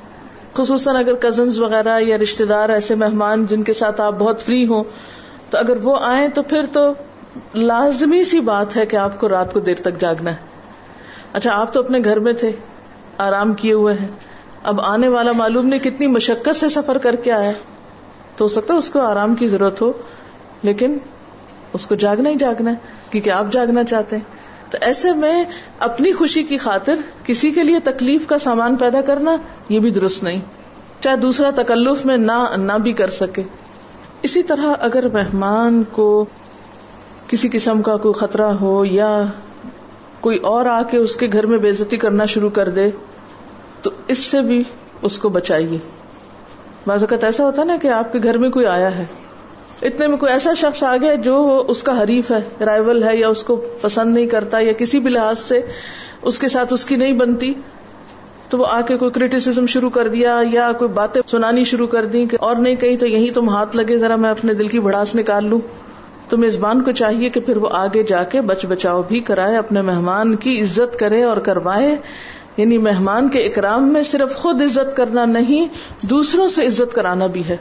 خصوصاً 0.55 0.97
اگر 0.97 1.14
کزنس 1.14 1.59
وغیرہ 1.59 2.01
یا 2.01 2.18
رشتے 2.18 2.45
دار 2.45 2.68
ایسے 2.68 2.95
مہمان 2.95 3.47
جن 3.47 3.62
کے 3.62 3.72
ساتھ 3.72 4.01
آپ 4.01 4.14
بہت 4.18 4.43
فری 4.43 4.66
ہوں، 4.66 4.84
تو 5.51 5.59
اگر 5.59 5.76
وہ 5.76 5.97
آئیں 6.03 6.28
تو 6.28 6.43
پھر 6.43 6.64
تو 6.72 6.93
لازمی 7.55 8.24
سی 8.24 8.41
بات 8.41 8.76
ہے 8.76 8.87
کہ 8.87 8.97
آپ 8.97 9.20
کو 9.20 9.28
رات 9.28 9.53
کو 9.53 9.61
دیر 9.61 9.74
تک 9.74 9.99
جاگنا 9.99 10.30
ہے۔ 10.30 10.37
اچھا 11.32 11.51
آپ 11.53 11.74
تو 11.74 11.80
اپنے 11.80 11.99
گھر 12.05 12.18
میں 12.18 12.32
تھے، 12.32 12.53
آرام 13.18 13.55
کیے 13.55 13.72
ہوئے 13.72 13.95
ہیں۔ 13.95 14.09
اب 14.62 14.80
آنے 14.80 15.09
والا 15.09 15.32
معلوم 15.32 15.66
نہیں 15.66 15.80
کتنی 15.80 16.07
مشقت 16.07 16.57
سے 16.57 16.68
سفر 16.68 16.99
کر 16.99 17.16
کے 17.16 17.32
آیا 17.32 17.53
تو 18.37 18.45
ہو 18.45 18.49
سکتا 18.49 18.74
ہے 18.74 18.78
اس 18.78 18.91
کو 18.91 19.01
آرام 19.01 19.34
کی 19.34 19.47
ضرورت 19.47 19.82
ہو، 19.82 19.93
لیکن 20.62 20.99
اس 21.72 21.87
کو 21.87 21.95
جاگنا 21.95 22.30
ہی 22.30 22.34
جاگنا 22.34 22.70
ہے، 22.70 22.76
کیونکہ 23.11 23.30
آپ 23.30 23.47
جاگنا 23.51 23.84
چاہتے 23.84 24.16
ہیں۔ 24.16 24.45
تو 24.71 24.79
ایسے 24.81 25.12
میں 25.12 25.45
اپنی 25.79 26.12
خوشی 26.12 26.43
کی 26.43 26.59
خاطر 26.59 26.95
کسی 27.25 27.51
کے 27.51 27.62
لیے 27.62 27.81
تکلیف 27.81 28.27
کا 28.27 28.39
سامان 28.39 28.77
پیدا 28.77 29.01
کرنا 29.01 29.37
یہ 29.69 29.81
بھی 29.81 29.91
درست 29.91 30.25
نہیں۔ 30.25 30.41
چاہے 31.01 31.17
دوسرا 31.17 31.51
تکلف 31.57 32.07
میں 32.07 32.17
نہ 32.17 32.57
نہ 32.57 32.73
بھی 32.73 32.93
کر 32.93 33.11
سکے۔ 33.11 33.43
اسی 34.23 34.43
طرح 34.43 34.75
اگر 34.81 35.09
مہمان 35.12 35.83
کو 35.93 36.25
کسی 37.27 37.49
قسم 37.53 37.83
کا 37.83 37.97
کوئی 37.97 38.14
خطرہ 38.14 38.47
ہو 38.47 38.85
یا 38.85 39.23
کوئی 40.21 40.39
اور 40.39 40.67
آ 40.67 40.83
کے 40.83 40.97
اس 40.97 41.17
کے 41.17 41.29
گھر 41.33 41.47
میں 41.47 41.59
بےزتی 41.59 41.97
کرنا 41.97 42.25
شروع 42.25 42.51
کر 42.51 42.69
دے، 42.69 42.91
تو 43.83 43.91
اس 44.09 44.19
سے 44.19 44.41
بھی 44.41 44.64
اس 45.03 45.19
کو 45.19 45.29
بچائیے۔ 45.29 45.79
بعض 46.87 47.03
اوقات 47.03 47.25
ایسا 47.25 47.45
ہوتا 47.45 47.64
نا 47.64 47.77
کہ 47.83 47.89
آپ 47.89 48.12
کے 48.12 48.19
گھر 48.23 48.39
میں 48.39 48.51
کوئی 48.51 48.67
آیا 48.67 48.99
ہے۔ 48.99 49.05
اتنے 49.83 50.07
میں 50.07 50.16
کوئی 50.16 50.33
ایسا 50.33 50.55
شخص 50.55 50.83
آ 50.83 50.97
گیا 50.97 51.14
جو 51.14 51.64
اس 51.68 51.83
کا 51.83 52.03
حریف 52.03 52.31
ہے 52.31 52.64
رائول 52.64 53.03
ہے، 53.03 53.16
یا 53.16 53.29
اس 53.29 53.43
کو 53.43 53.57
پسند 53.57 54.14
نہیں 54.14 54.27
کرتا، 54.27 54.59
یا 54.59 54.72
کسی 54.72 54.99
بھی 54.99 55.11
لحاظ 55.11 55.39
سے 55.39 55.61
اس 56.22 56.39
کے 56.39 56.49
ساتھ 56.49 56.72
اس 56.72 56.85
کی 56.85 56.97
نہیں 56.97 57.12
بنتی۔ 57.12 57.55
تو 58.49 58.59
وہ 58.59 58.66
آ 58.68 58.81
کے 58.81 58.97
کوئی 58.97 59.11
کریٹیسم 59.11 59.66
شروع 59.66 59.91
کر 59.91 60.09
دیا، 60.09 60.41
یا 60.53 60.72
کوئی 60.72 60.91
باتیں 60.91 61.22
سنانی 61.27 61.64
شروع 61.64 61.87
کر 61.87 62.05
دی 62.05 62.27
کہ 62.31 62.37
اور 62.41 62.57
نہیں 62.57 62.77
کہیں 62.77 62.97
تو 62.97 63.07
یہی 63.07 63.31
تم 63.31 63.49
ہاتھ 63.49 63.77
لگے، 63.77 63.97
ذرا 63.97 64.16
میں 64.16 64.31
اپنے 64.31 64.55
دل 64.55 64.68
کی 64.68 64.81
بڑاس 64.81 65.14
نکال 65.14 65.45
لوں۔ 65.45 65.61
تو 66.29 66.39
میزبان 66.39 66.83
کو 66.83 66.93
چاہیے 66.93 67.29
کہ 67.29 67.41
پھر 67.41 67.57
وہ 67.57 67.68
آگے 67.72 68.03
جا 68.03 68.22
کے 68.22 68.41
بچ 68.41 68.66
بچاؤ 68.66 69.03
بھی 69.03 69.20
کرائے، 69.20 69.57
اپنے 69.57 69.83
مہمان 69.83 70.37
کی 70.37 70.62
عزت 70.62 70.99
کرے 70.99 71.24
اور 71.24 71.37
کروائے۔ 71.37 71.97
یعنی 72.57 72.79
مہمان 72.79 73.29
کے 73.29 73.39
اکرام 73.39 73.93
میں 73.93 74.03
صرف 74.03 74.37
خود 74.37 74.62
عزت 74.62 74.97
کرنا 74.97 75.24
نہیں، 75.24 75.68
دوسروں 76.07 76.49
سے 76.49 76.66
عزت 76.66 76.95
کرانا 76.95 77.27
بھی 77.27 77.43
ہے۔ 77.49 77.57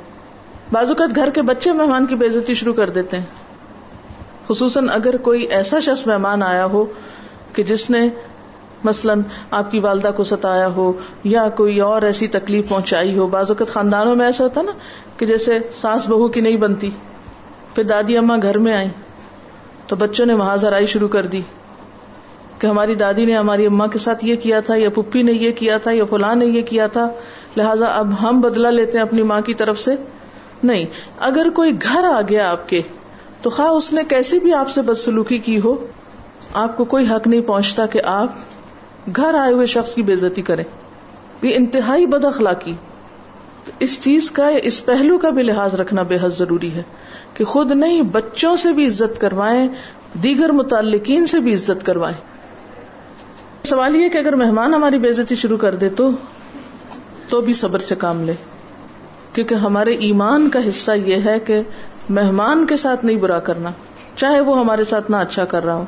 اوقات 0.74 1.16
گھر 1.16 1.30
کے 1.30 1.42
بچے 1.42 1.72
مہمان 1.72 2.06
کی 2.06 2.16
بےزتی 2.16 2.54
شروع 2.54 2.74
کر 2.74 2.90
دیتے 2.90 3.18
ہیں۔ 3.18 3.26
خصوصاً 4.48 4.90
اگر 4.90 5.18
کوئی 5.18 5.42
ایسا 5.42 5.80
شخص 5.80 6.08
مہمان 6.08 6.44
آیا 6.44 6.66
ہو 6.66 6.86
کہ 7.54 7.64
جس 7.64 7.90
نے 7.90 8.10
مثلاً 8.84 9.22
آپ 9.52 9.72
کی 9.72 9.80
والدہ 9.80 10.12
کو 10.16 10.24
ستایا 10.24 10.68
ہو 10.68 10.94
یا 11.24 11.50
کوئی 11.50 11.80
اور 11.80 12.02
ایسی 12.02 12.28
تکلیف 12.28 12.70
پہنچائی 12.70 13.18
ہو، 13.18 13.28
بعض 13.28 13.52
اوقات 13.52 13.68
خاندانوں 13.68 14.16
میں 14.16 14.26
ایسا 14.26 14.44
ہوتا 14.44 14.62
نا 14.62 14.72
کہ 15.18 15.26
جیسے 15.26 15.60
ساس 15.74 16.10
بہو 16.10 16.28
کی 16.28 16.42
نہیں 16.42 16.58
بنتی، 16.58 16.90
پھر 17.76 17.84
دادی 17.84 18.18
اما 18.18 18.36
گھر 18.42 18.58
میں 18.58 18.74
آئی 18.74 18.88
تو 19.88 19.96
بچوں 19.96 20.26
نے 20.26 20.34
وہاں 20.34 20.58
زرائی 20.58 20.86
شروع 20.86 21.08
کر 21.08 21.26
دی 21.26 21.42
کہ 22.60 22.68
ہماری 22.68 22.96
دادی 22.96 23.26
نے 23.26 23.38
ہماری 23.38 23.66
اما 23.66 23.88
کے 23.88 24.00
ساتھ 24.00 24.26
یہ 24.26 24.36
کیا 24.36 24.60
تھا، 24.60 24.76
یا 24.76 24.90
پپی 24.90 25.22
نے 25.22 25.32
یہ 25.32 25.52
کیا 25.52 25.78
تھا، 25.78 25.92
یا 25.92 26.04
فلاں 26.06 26.36
نے 26.36 26.46
یہ 26.46 26.62
کیا 26.62 26.88
تھا، 26.88 27.08
لہٰذا 27.58 27.86
اب 27.86 28.14
ہم 28.22 28.42
بدلا 28.42 28.70
لیتے 28.70 28.98
ہیں 28.98 29.06
اپنی 29.06 29.24
ماں 29.24 29.42
کی 29.42 29.54
طرف 29.54 29.80
سے۔ 29.80 29.96
نہیں، 30.64 30.86
اگر 31.20 31.50
کوئی 31.50 31.72
گھر 31.82 32.04
آ 32.04 32.22
گیا 32.30 32.52
آپ 32.52 32.70
کے، 32.70 32.82
تو 33.42 33.50
خواہ 33.50 33.68
اس 33.68 33.94
نے 33.94 34.02
کیسی 34.08 34.40
بھی 34.40 34.54
آپ 34.54 34.70
سے 34.70 34.82
بدسلوکی 34.82 35.38
کی 35.38 35.60
ہو، 35.60 35.88
آپ 36.54 36.78
کو 36.78 36.86
کوئی 36.86 37.06
حق 37.10 37.28
نہیں 37.28 37.42
پہنچتا 37.42 37.86
کہ 37.86 38.00
آپ 38.04 38.28
گھر 39.16 39.34
آئے 39.34 39.54
ہوئے 39.54 39.66
شخص 39.66 39.96
کی 39.96 40.02
بےزتی 40.02 40.42
کریں۔ 40.42 40.64
یہ 41.42 41.56
انتہائی 41.56 42.06
بد 42.06 42.26
اخلاقی۔ 42.26 42.74
اس 43.80 44.04
چیز 44.04 44.32
کا، 44.32 44.48
اس 44.48 44.86
پہلو 44.86 45.18
کا 45.18 45.30
بھی 45.30 45.44
لحاظ 45.44 45.76
رکھنا 45.76 46.02
بے 46.02 46.18
حد 46.22 46.30
ضروری 46.30 46.74
ہے 46.74 46.84
کہ 47.34 47.44
خود 47.44 47.72
نہیں، 47.72 48.02
بچوں 48.02 48.56
سے 48.56 48.74
بھی 48.74 48.88
عزت 48.88 49.22
کروائیں، 49.22 49.68
دیگر 50.24 50.52
متعلقین 50.52 51.26
سے 51.26 51.40
بھی 51.40 51.54
عزت 51.54 51.86
کروائیں۔ 51.86 52.18
سوال 53.64 53.96
یہ 53.96 54.10
کہ 54.10 54.18
اگر 54.18 54.36
مہمان 54.36 54.74
ہماری 54.74 55.00
بےزتی 55.00 55.36
شروع 55.36 55.58
کر 55.58 55.76
دے 55.76 55.90
تو 55.90 56.10
تو 57.30 57.42
بھی 57.42 57.54
صبر 57.54 57.80
سے 57.80 57.96
کام 57.96 58.26
لے۔ 58.26 58.34
کیونکہ 59.36 59.56
ہمارے 59.56 59.92
ایمان 60.00 60.50
کا 60.50 60.60
حصہ 60.68 60.92
یہ 61.06 61.26
ہے 61.26 61.40
کہ 61.40 61.62
مہمان 62.10 62.66
کے 62.66 62.78
ساتھ 62.78 63.06
نہیں 63.06 63.18
برا 63.18 63.40
کرنا، 63.40 63.72
چاہے 64.16 64.40
وہ 64.40 64.60
ہمارے 64.60 64.84
ساتھ 64.84 65.10
نہ 65.12 65.16
اچھا 65.18 65.46
کر 65.46 65.66
رہا 65.66 65.76
ہو۔ 65.76 65.84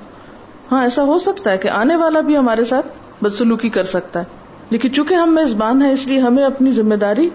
ہاں 0.71 0.81
ایسا 0.83 1.03
ہو 1.03 1.17
سکتا 1.17 1.51
ہے 1.51 1.57
کہ 1.57 1.69
آنے 1.69 1.95
والا 1.95 2.19
بھی 2.21 2.37
ہمارے 2.37 2.65
ساتھ 2.65 2.97
بدسلوکی 3.21 3.69
کر 3.69 3.83
سکتا 3.83 4.19
ہے، 4.19 4.25
لیکن 4.69 4.93
چونکہ 4.93 5.13
ہم 5.13 5.33
میزبان 5.35 5.81
ہیں، 5.81 5.91
اس 5.91 6.05
لیے 6.07 6.19
ہمیں 6.19 6.43
اپنی 6.43 6.71
ذمہ 6.71 6.95
داری 6.95 7.29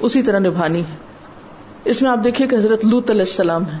اسی 0.00 0.22
طرح 0.22 0.38
نبھانی 0.38 0.80
ہے۔ 0.80 0.96
اس 1.84 2.02
میں 2.02 2.10
آپ 2.10 2.24
دیکھیے 2.24 2.46
کہ 2.46 2.56
حضرت 2.56 2.84
لوت 2.84 3.10
علیہ 3.10 3.22
السلام 3.22 3.64
ہے 3.72 3.78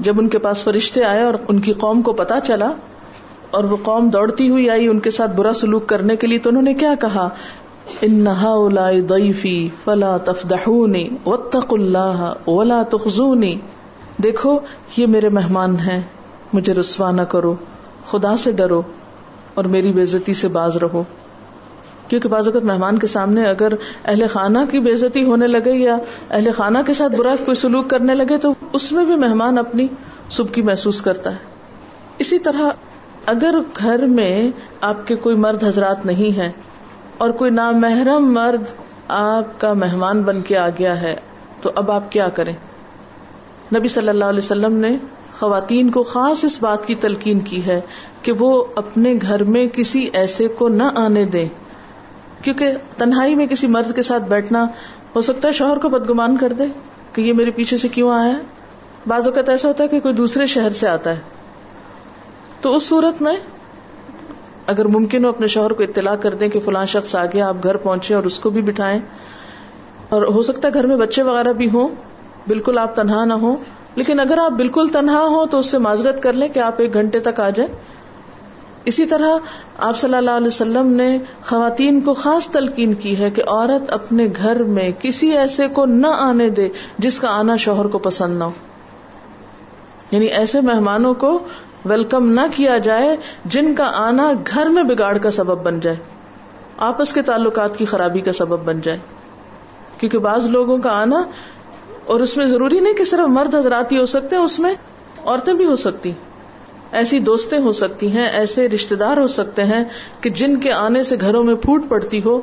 جب 0.00 0.18
ان 0.18 0.28
کے 0.28 0.38
پاس 0.38 0.62
فرشتے 0.64 1.04
آئے 1.04 1.22
اور 1.22 1.34
ان 1.48 1.60
کی 1.60 1.72
قوم 1.72 2.02
کو 2.02 2.12
پتا 2.12 2.40
چلا 2.40 2.70
اور 3.50 3.64
وہ 3.64 3.76
قوم 3.82 4.08
دوڑتی 4.08 4.48
ہوئی 4.50 4.70
آئی 4.70 4.86
ان 4.88 5.00
کے 5.00 5.10
ساتھ 5.10 5.30
برا 5.30 5.52
سلوک 5.52 5.86
کرنے 5.86 6.16
کے 6.16 6.26
لیے، 6.26 6.38
تو 6.38 6.50
انہوں 6.50 6.62
نے 6.62 6.74
کیا 6.74 6.94
کہا؟ 7.00 7.28
انہا 8.02 8.54
ضعیفی 9.08 9.68
فلا 9.84 10.16
تفدحونی 10.16 11.08
واتقوا 11.26 11.78
اللہ 11.78 12.32
ولا 12.46 12.82
تخزونی 12.82 13.56
دیکھو، 14.22 14.58
یہ 14.96 15.06
میرے 15.06 15.28
مہمان 15.28 15.78
ہیں، 15.78 16.00
مجھے 16.52 16.74
رسوا 16.74 17.10
نہ 17.10 17.22
کرو، 17.22 17.54
خدا 18.06 18.36
سے 18.36 18.52
ڈرو 18.52 18.82
اور 19.54 19.64
میری 19.64 19.92
بےزتی 19.92 20.34
سے 20.34 20.48
باز 20.48 20.76
رہو۔ 20.76 21.04
کیونکہ 22.08 22.28
بعض 22.28 22.46
اوقات 22.48 22.64
مہمان 22.64 22.98
کے 22.98 23.06
سامنے 23.06 23.46
اگر 23.46 23.72
اہل 24.04 24.26
خانہ 24.30 24.58
کی 24.70 24.80
بےزتی 24.80 25.24
ہونے 25.24 25.46
لگے 25.46 25.72
یا 25.72 25.96
اہل 26.30 26.48
خانہ 26.56 26.78
کے 26.86 26.94
ساتھ 26.94 27.12
برا 27.12 27.36
کوئی 27.44 27.54
سلوک 27.54 27.90
کرنے 27.90 28.14
لگے 28.14 28.38
تو 28.38 28.52
اس 28.72 28.92
میں 28.92 29.04
بھی 29.04 29.16
مہمان 29.16 29.58
اپنی 29.58 29.86
سب 30.30 30.54
کی 30.54 30.62
محسوس 30.62 31.02
کرتا 31.02 31.30
ہے۔ 31.30 31.36
اسی 32.18 32.38
طرح 32.38 32.70
اگر 33.26 33.54
گھر 33.76 34.06
میں 34.06 34.50
آپ 34.80 35.06
کے 35.06 35.16
کوئی 35.16 35.36
مرد 35.36 35.64
حضرات 35.64 36.06
نہیں 36.06 36.36
ہے 36.36 36.52
اور 37.18 37.30
کوئی 37.30 37.50
نامحرم 37.50 38.32
مرد 38.32 38.62
آپ 39.08 39.60
کا 39.60 39.72
مہمان 39.72 40.22
بن 40.22 40.40
کے 40.40 40.58
آ 40.58 40.68
گیا 40.68 41.00
ہے، 41.00 41.16
تو 41.62 41.70
اب 41.74 41.90
آپ 41.90 42.12
کیا 42.12 42.28
کریں؟ 42.28 42.52
نبی 43.74 43.88
صلی 43.88 44.08
اللہ 44.08 44.24
علیہ 44.24 44.38
وسلم 44.38 44.72
نے 44.72 44.96
خواتین 45.38 45.90
کو 45.90 46.02
خاص 46.02 46.44
اس 46.44 46.62
بات 46.62 46.86
کی 46.86 46.94
تلقین 46.94 47.40
کی 47.40 47.66
ہے 47.66 47.80
کہ 48.22 48.32
وہ 48.32 48.64
اپنے 48.74 49.14
گھر 49.22 49.44
میں 49.44 49.66
کسی 49.66 50.08
ایسے 50.12 50.48
کو 50.48 50.68
نہ 50.68 50.82
آنے 50.96 51.24
دیں۔ 51.24 51.48
کیونکہ 52.42 52.72
تنہائی 52.96 53.34
میں 53.34 53.46
کسی 53.46 53.66
مرد 53.66 53.94
کے 53.94 54.02
ساتھ 54.02 54.22
بیٹھنا 54.22 54.66
ہو 55.16 55.20
سکتا 55.20 55.48
ہے 55.48 55.52
شوہر 55.52 55.76
کو 55.76 55.88
بدگمان 55.88 56.36
کر 56.36 56.52
دے 56.52 56.64
کہ 57.12 57.20
یہ 57.20 57.32
میرے 57.32 57.50
پیچھے 57.50 57.76
سے 57.76 57.88
کیوں 57.88 58.10
آیا 58.10 58.32
ہے۔ 58.32 58.38
بعض 59.06 59.26
اوقات 59.26 59.48
ایسا 59.48 59.68
ہوتا 59.68 59.84
ہے 59.84 59.88
کہ 59.88 60.00
کوئی 60.00 60.14
دوسرے 60.14 60.46
شہر 60.46 60.70
سے 60.70 60.88
آتا 60.88 61.10
ہے۔ 61.10 61.20
تو 62.60 62.76
اس 62.76 62.88
صورت 62.88 63.22
میں 63.22 63.36
اگر 64.68 64.84
ممکن 64.84 65.24
ہو 65.24 65.28
اپنے 65.28 65.46
شوہر 65.46 65.72
کو 65.72 65.82
اطلاع 65.82 66.16
کر 66.16 66.34
دیں 66.34 66.48
کہ 66.48 66.60
فلاں 66.60 66.84
شخص 66.84 67.14
آ 67.14 67.24
گیا، 67.24 67.48
آپ 67.48 67.56
گھر 67.62 67.76
پہنچے 67.76 68.14
اور 68.14 68.24
اس 68.24 68.38
کو 68.38 68.50
بھی 68.50 68.62
بٹھائیں۔ 68.62 69.00
اور 70.08 70.22
ہو 70.22 70.42
سکتا 70.42 70.68
ہے 70.68 70.74
گھر 70.74 70.86
میں 70.86 70.96
بچے 70.96 71.22
وغیرہ 71.22 71.52
بھی 71.52 71.70
ہوں، 71.70 71.88
بالکل 72.48 72.78
آپ 72.78 72.96
تنہا 72.96 73.24
نہ 73.24 73.32
ہو 73.32 73.56
لیکن 73.94 74.20
اگر 74.20 74.38
آپ 74.38 74.52
بالکل 74.52 74.88
تنہا 74.92 75.20
ہو 75.20 75.46
تو 75.46 75.58
اس 75.58 75.66
سے 75.66 75.78
معذرت 75.78 76.22
کر 76.22 76.32
لیں 76.32 76.48
کہ 76.48 76.58
آپ 76.58 76.74
ایک 76.78 76.94
گھنٹے 76.94 77.18
تک 77.18 77.40
آ 77.40 77.50
جائیں۔ 77.50 77.74
اسی 78.84 79.06
طرح 79.06 79.38
آپ 79.78 79.96
صلی 79.96 80.14
اللہ 80.14 80.30
علیہ 80.30 80.46
وسلم 80.46 80.86
نے 80.86 81.18
خواتین 81.46 82.00
کو 82.00 82.14
خاص 82.14 82.48
تلقین 82.48 82.94
کی 82.94 83.18
ہے 83.18 83.30
کہ 83.30 83.42
عورت 83.46 83.92
اپنے 83.92 84.26
گھر 84.36 84.62
میں 84.62 84.90
کسی 84.98 85.30
ایسے 85.30 85.68
کو 85.68 85.86
نہ 85.86 86.06
آنے 86.06 86.50
دے 86.50 86.68
جس 86.98 87.18
کا 87.18 87.28
آنا 87.28 87.56
شوہر 87.56 87.86
کو 87.86 87.98
پسند 87.98 88.38
نہ 88.38 88.44
ہو۔ 88.44 88.50
یعنی 90.10 90.26
ایسے 90.26 90.60
مہمانوں 90.60 91.14
کو 91.14 91.38
ویلکم 91.84 92.28
نہ 92.32 92.40
کیا 92.56 92.78
جائے 92.78 93.16
جن 93.44 93.74
کا 93.74 93.90
آنا 93.94 94.32
گھر 94.46 94.66
میں 94.66 94.82
بگاڑ 94.82 95.18
کا 95.18 95.30
سبب 95.30 95.62
بن 95.62 95.80
جائے، 95.80 95.96
آپس 96.76 97.12
کے 97.12 97.22
تعلقات 97.22 97.76
کی 97.76 97.84
خرابی 97.84 98.20
کا 98.20 98.32
سبب 98.32 98.64
بن 98.64 98.80
جائے۔ 98.80 98.98
کیونکہ 99.98 100.18
بعض 100.18 100.46
لوگوں 100.46 100.78
کا 100.78 100.90
آنا 100.90 101.22
اور 102.06 102.20
اس 102.20 102.36
میں 102.36 102.46
ضروری 102.46 102.80
نہیں 102.80 102.94
کہ 102.94 103.04
صرف 103.04 103.28
مرد 103.28 103.54
حضرات 103.54 103.92
ہی 103.92 103.98
ہو 103.98 104.06
سکتے 104.06 104.36
ہیں 104.36 104.42
اس 104.42 104.58
میں 104.58 104.74
عورتیں 105.24 105.52
بھی 105.54 105.66
ہو 105.66 105.76
سکتی۔ 105.76 106.12
ایسی 106.92 107.18
دوستیں 107.18 107.58
ہو 107.58 107.72
سکتی 107.72 108.10
ہیں، 108.12 108.28
ایسے 108.28 108.68
رشتے 108.68 108.94
دار 108.94 109.16
ہو 109.16 109.26
سکتے 109.26 109.64
ہیں 109.64 109.84
کہ 110.20 110.30
جن 110.30 110.56
کے 110.60 110.72
آنے 110.72 111.02
سے 111.02 111.16
گھروں 111.20 111.42
میں 111.44 111.54
پھوٹ 111.54 111.88
پڑتی 111.88 112.20
ہو 112.24 112.40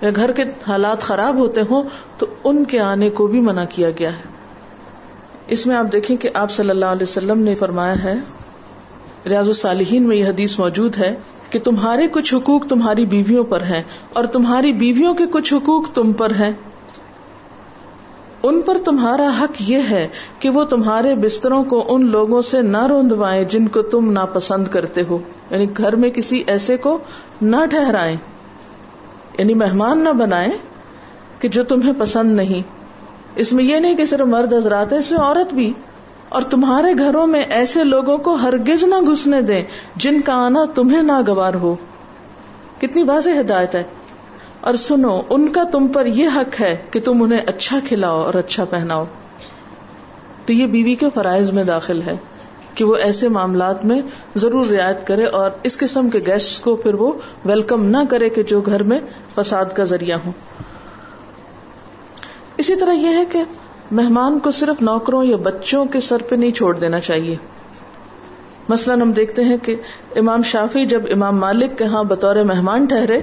یا 0.00 0.10
گھر 0.16 0.32
کے 0.32 0.42
حالات 0.66 1.00
خراب 1.00 1.36
ہوتے 1.36 1.60
ہوں 1.70 1.82
تو 2.18 2.26
ان 2.44 2.64
کے 2.64 2.80
آنے 2.80 3.10
کو 3.10 3.26
بھی 3.26 3.40
منع 3.40 3.64
کیا 3.70 3.90
گیا 3.90 4.12
ہے۔ 4.12 4.34
اس 5.46 5.66
میں 5.66 5.76
آپ 5.76 5.92
دیکھیں 5.92 6.16
کہ 6.16 6.28
آپ 6.34 6.50
صلی 6.50 6.70
اللہ 6.70 6.84
علیہ 6.84 7.02
وسلم 7.02 7.38
نے 7.38 7.54
فرمایا 7.54 8.02
ہے 8.04 8.14
ریاض 9.28 9.48
الصالحین 9.48 10.02
میں 10.02 10.16
یہ 10.16 10.26
حدیث 10.26 10.58
موجود 10.58 10.96
ہے 10.96 11.14
کہ 11.50 11.58
تمہارے 11.58 12.08
کچھ 12.08 12.34
حقوق 12.34 12.66
تمہاری 12.66 13.06
بیویوں 13.06 13.44
پر 13.44 13.62
ہیں 13.62 13.82
اور 14.12 14.24
تمہاری 14.24 14.72
بیویوں 14.72 15.14
کے 15.14 15.24
کچھ 15.30 15.54
حقوق 15.54 15.88
تم 15.94 16.12
پر 16.12 16.30
ہیں۔ 16.30 16.52
ان 18.42 18.62
پر 18.62 18.76
تمہارا 18.84 19.30
حق 19.40 19.70
یہ 19.70 19.78
ہے 19.90 20.08
کہ 20.38 20.50
وہ 20.50 20.64
تمہارے 20.64 21.14
بستروں 21.14 21.64
کو 21.64 21.84
ان 21.88 22.06
لوگوں 22.06 22.40
سے 22.40 22.62
نہ 22.62 22.86
روندوائیں 22.86 23.44
جن 23.44 23.68
کو 23.68 23.82
تم 23.82 24.12
ناپسند 24.12 24.68
کرتے 24.68 25.02
ہو۔ 25.08 25.18
یعنی 25.50 25.66
گھر 25.76 25.96
میں 25.96 26.10
کسی 26.10 26.44
ایسے 26.46 26.76
کو 26.76 26.98
نہ 27.42 27.66
ٹھہرائیں۔ 27.70 28.16
یعنی 29.38 29.54
مہمان 29.54 30.04
نہ 30.04 30.08
بنائیں 30.08 30.52
کہ 31.40 31.48
جو 31.48 31.64
تمہیں 31.64 31.92
پسند 31.98 32.36
نہیں۔ 32.36 32.62
اس 33.36 33.52
میں 33.52 33.64
یہ 33.64 33.76
نہیں 33.76 33.96
کہ 33.96 34.06
صرف 34.06 34.20
مرد 34.20 34.52
حضرات 34.52 34.92
ہے 34.92 34.98
اس 34.98 35.10
میں 35.10 35.20
عورت 35.20 35.54
بھی۔ 35.54 35.72
اور 36.28 36.42
تمہارے 36.42 36.98
گھروں 36.98 37.26
میں 37.26 37.42
ایسے 37.42 37.84
لوگوں 37.84 38.18
کو 38.18 38.34
ہرگز 38.34 38.84
نہ 38.84 38.94
گھسنے 38.94 39.42
دیں 39.42 39.64
جن 39.96 40.20
کا 40.20 40.32
آنا 40.34 40.64
تمہیں 40.74 41.02
ناگوار 41.02 41.54
ہو۔ 41.54 41.74
کتنی 42.80 43.02
واضح 43.02 43.30
ہدایت 43.40 43.74
ہے۔ 43.74 43.82
اور 44.60 44.74
سنو، 44.74 45.22
ان 45.30 45.48
کا 45.48 45.62
تم 45.72 45.88
پر 45.88 46.06
یہ 46.06 46.28
حق 46.36 46.60
ہے 46.60 46.76
کہ 46.90 47.00
تم 47.00 47.22
انہیں 47.22 47.40
اچھا 47.46 47.78
کھلاؤ 47.88 48.22
اور 48.22 48.34
اچھا 48.34 48.64
پہناؤ۔ 48.64 49.04
تو 50.46 50.52
یہ 50.52 50.66
بیوی 50.66 50.94
کے 50.94 51.06
فرائض 51.14 51.50
میں 51.50 51.64
داخل 51.64 52.02
ہے 52.02 52.16
کہ 52.74 52.84
وہ 52.84 52.96
ایسے 52.96 53.28
معاملات 53.28 53.84
میں 53.84 54.00
ضرور 54.36 54.66
رعایت 54.66 55.06
کرے 55.06 55.24
اور 55.24 55.50
اس 55.62 55.78
قسم 55.78 56.10
کے 56.10 56.18
گیسٹ 56.18 56.64
کو 56.64 56.76
پھر 56.76 56.94
وہ 56.94 57.12
ویلکم 57.44 57.84
نہ 57.84 57.96
کرے 58.10 58.28
کہ 58.28 58.42
جو 58.42 58.60
گھر 58.60 58.82
میں 58.82 58.98
فساد 59.34 59.64
کا 59.74 59.84
ذریعہ 59.84 60.18
ہو 60.26 60.30
اسی 62.56 62.76
طرح 62.76 62.92
یہ 62.92 63.08
ہے 63.08 63.24
کہ 63.32 63.42
مہمان 63.90 64.38
کو 64.38 64.50
صرف 64.50 64.82
نوکروں 64.82 65.24
یا 65.24 65.36
بچوں 65.36 65.84
کے 65.84 66.00
سر 66.00 66.22
پہ 66.28 66.36
نہیں 66.36 66.50
چھوڑ 66.50 66.78
دینا 66.78 67.00
چاہیے۔ 67.00 67.36
مثلاً 68.68 69.00
ہم 69.00 69.12
دیکھتے 69.12 69.44
ہیں 69.44 69.56
کہ 69.62 69.74
امام 70.16 70.42
شافی 70.42 70.86
جب 70.86 71.02
امام 71.10 71.40
مالک 71.40 71.78
کے 71.78 71.84
ہاں 71.84 72.04
بطور 72.04 72.36
مہمان 72.36 72.86
ٹھہرے 72.86 73.20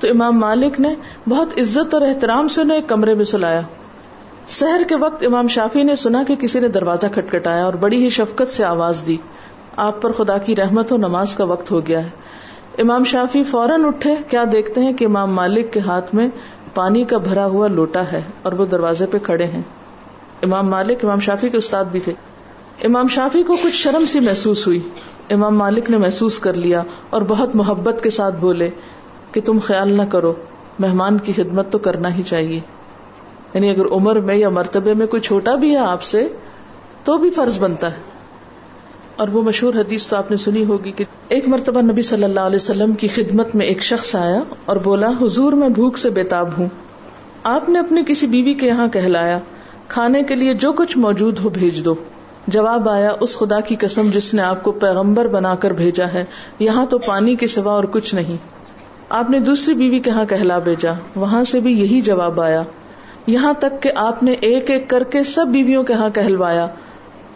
تو 0.00 0.06
امام 0.10 0.38
مالک 0.38 0.80
نے 0.80 0.94
بہت 1.28 1.58
عزت 1.58 1.94
اور 1.94 2.02
احترام 2.02 2.48
سے 2.48 2.60
انہیں 2.60 2.76
ایک 2.76 2.88
کمرے 2.88 3.14
میں 3.14 3.24
سلایا۔ 3.24 3.60
شہر 4.48 4.82
کے 4.88 4.96
وقت 4.96 5.24
امام 5.26 5.48
شافی 5.48 5.82
نے 5.82 5.94
سنا 5.94 6.22
کہ 6.28 6.34
کسی 6.34 6.60
نے 6.60 6.68
دروازہ 6.68 7.06
کھٹکھٹایا 7.06 7.64
اور 7.64 7.74
بڑی 7.74 8.04
ہی 8.04 8.08
شفقت 8.08 8.48
سے 8.48 8.64
آواز 8.64 9.02
دی۔ 9.06 9.16
آپ 9.76 10.02
پر 10.02 10.12
خدا 10.12 10.38
کی 10.38 10.56
رحمت 10.56 10.92
و 10.92 10.96
نماز 10.96 11.34
کا 11.34 11.44
وقت 11.44 11.70
ہو 11.70 11.86
گیا 11.86 12.04
ہے۔ 12.04 12.10
امام 12.78 13.04
شافی 13.04 13.44
فوراً 13.44 13.84
اٹھے۔ 13.84 14.14
کیا 14.28 14.44
دیکھتے 14.52 14.80
ہیں 14.80 14.92
کہ 14.92 15.04
امام 15.04 15.34
مالک 15.34 15.72
کے 15.72 15.80
ہاتھ 15.80 16.14
میں 16.14 16.28
پانی 16.74 17.04
کا 17.04 17.18
بھرا 17.18 17.46
ہوا 17.46 17.68
لوٹا 17.68 18.02
ہے 18.12 18.22
اور 18.42 18.52
وہ 18.52 18.64
دروازے 18.64 19.06
پہ 19.06 19.18
کھڑے 19.22 19.44
ہیں۔ 19.44 19.62
امام 20.44 20.70
مالک، 20.70 21.04
امام 21.04 21.20
شافی 21.20 21.48
کے 21.48 21.56
استاد 21.56 21.84
بھی 21.84 22.00
تھے۔ 22.00 22.12
امام 22.84 23.08
شافی 23.08 23.42
کو 23.42 23.56
کچھ 23.62 23.74
شرم 23.74 24.04
سی 24.04 24.20
محسوس 24.20 24.66
ہوئی۔ 24.66 24.80
امام 25.30 25.58
مالک 25.58 25.90
نے 25.90 25.96
محسوس 25.96 26.38
کر 26.38 26.54
لیا 26.54 26.82
اور 27.10 27.22
بہت 27.28 27.56
محبت 27.56 28.02
کے 28.02 28.10
ساتھ 28.10 28.34
بولے 28.40 28.70
کہ 29.32 29.40
تم 29.40 29.58
خیال 29.58 29.92
نہ 29.92 30.02
کرو، 30.02 30.34
مہمان 30.78 31.18
کی 31.18 31.32
خدمت 31.32 31.72
تو 31.72 31.78
کرنا 31.78 32.14
ہی 32.14 32.22
چاہیے۔ 32.22 32.60
یعنی 33.54 33.70
اگر 33.70 33.86
عمر 33.86 34.16
میں 34.16 34.34
یا 34.34 34.48
مرتبے 34.48 34.94
میں 34.94 35.06
کوئی 35.06 35.22
چھوٹا 35.22 35.54
بھی 35.54 35.72
ہے 35.72 35.78
آپ 35.78 36.02
سے، 36.02 36.28
تو 37.04 37.18
بھی 37.18 37.30
فرض 37.30 37.58
بنتا 37.58 37.92
ہے۔ 37.92 38.00
اور 39.16 39.28
وہ 39.28 39.42
مشہور 39.42 39.74
حدیث 39.74 40.06
تو 40.06 40.16
آپ 40.16 40.30
نے 40.30 40.36
سنی 40.36 40.64
ہوگی 40.64 40.92
کہ 40.92 41.04
ایک 41.28 41.48
مرتبہ 41.48 41.80
نبی 41.80 42.02
صلی 42.02 42.24
اللہ 42.24 42.40
علیہ 42.40 42.56
وسلم 42.56 42.94
کی 42.94 43.08
خدمت 43.08 43.54
میں 43.54 43.66
ایک 43.66 43.82
شخص 43.82 44.16
آیا 44.16 44.40
اور 44.64 44.76
بولا، 44.76 45.10
حضور 45.22 45.52
میں 45.52 45.68
بھوک 45.68 45.98
سے 45.98 46.10
بےتاب 46.10 46.48
ہوں۔ 46.58 46.68
آپ 47.42 47.68
نے 47.68 47.78
اپنی 47.78 48.02
کسی 48.06 48.26
بیوی 48.26 48.54
کے 48.54 48.66
یہاں 48.66 48.88
کہلایا۔ 48.88 49.38
کھانے 49.88 50.22
کے 50.22 50.34
لیے 50.34 50.54
جو 50.54 50.72
کچھ 50.72 50.98
موجود 50.98 51.40
ہو 51.40 51.48
بھیج 51.48 51.84
دو۔ 51.84 51.94
جواب 52.46 52.88
آیا، 52.88 53.12
اس 53.20 53.36
خدا 53.36 53.60
کی 53.60 53.76
قسم 53.80 54.10
جس 54.12 54.34
نے 54.34 54.42
آپ 54.42 54.62
کو 54.62 54.72
پیغمبر 54.72 55.28
بنا 55.28 55.54
کر 55.54 55.70
بھیجا 55.70 56.06
ہے، 56.06 56.24
یہاں 56.58 56.86
تو 56.86 56.98
پانی 56.98 57.34
کے 57.34 57.46
سوا 57.46 57.72
اور 57.72 57.84
کچھ 57.84 58.14
نہیں۔ 58.14 58.36
آپ 59.08 59.30
نے 59.30 59.38
دوسری 59.38 59.74
بیوی 59.74 59.98
کے 59.98 60.10
کہلا 60.28 60.58
بھیجا، 60.58 60.92
وہاں 61.16 61.44
سے 61.44 61.60
بھی 61.60 61.80
یہی 61.80 62.00
جواب 62.00 62.40
آیا۔ 62.40 62.62
یہاں 63.26 63.52
تک 63.58 63.82
کہ 63.82 63.90
آپ 63.94 64.22
نے 64.22 64.32
ایک 64.32 64.70
ایک 64.70 64.90
کر 64.90 65.04
کے 65.04 65.22
سب 65.22 65.46
بیویوں 65.46 65.82
کے 65.82 65.92
یہاں 65.92 66.08
کہلوایا۔ 66.10 66.66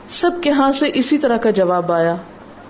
سب 0.09 0.31
کے 0.43 0.51
ہاں 0.51 0.73
سے 0.73 0.91
اسی 0.95 1.19
طرح 1.19 1.37
کا 1.37 1.51
جواب 1.51 1.93
آیا۔ 1.93 2.17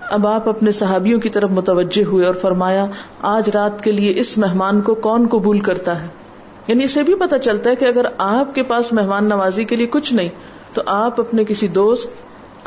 اب 0.09 0.27
آپ 0.27 0.49
اپنے 0.49 0.71
صحابیوں 0.71 1.19
کی 1.19 1.29
طرف 1.29 1.49
متوجہ 1.49 2.03
ہوئے 2.03 2.25
اور 2.25 2.33
فرمایا، 2.33 2.85
آج 3.21 3.49
رات 3.49 3.81
کے 3.81 3.91
لیے 3.91 4.13
اس 4.15 4.37
مہمان 4.37 4.81
کو 4.81 4.95
کون 4.95 5.27
قبول 5.27 5.59
کرتا 5.59 6.01
ہے؟ 6.01 6.07
یعنی 6.69 6.83
اسے 6.83 7.03
بھی 7.03 7.15
پتا 7.15 7.37
چلتا 7.37 7.69
ہے 7.69 7.75
کہ 7.75 7.85
اگر 7.85 8.05
آپ 8.17 8.55
کے 8.55 8.63
پاس 8.63 8.93
مہمان 8.93 9.25
نوازی 9.25 9.63
کے 9.63 9.75
لیے 9.75 9.87
کچھ 9.87 10.13
نہیں، 10.13 10.29
تو 10.73 10.81
آپ 10.85 11.19
اپنے 11.19 11.43
کسی 11.43 11.67
دوست، 11.67 12.09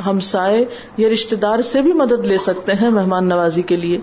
ہمسائے 0.06 0.64
یا 0.96 1.08
رشتے 1.12 1.36
دار 1.36 1.60
سے 1.60 1.82
بھی 1.82 1.92
مدد 1.92 2.26
لے 2.26 2.38
سکتے 2.38 2.72
ہیں 2.72 2.90
مہمان 2.90 3.28
نوازی 3.28 3.62
کے 3.62 3.76
لیے۔ 3.76 3.98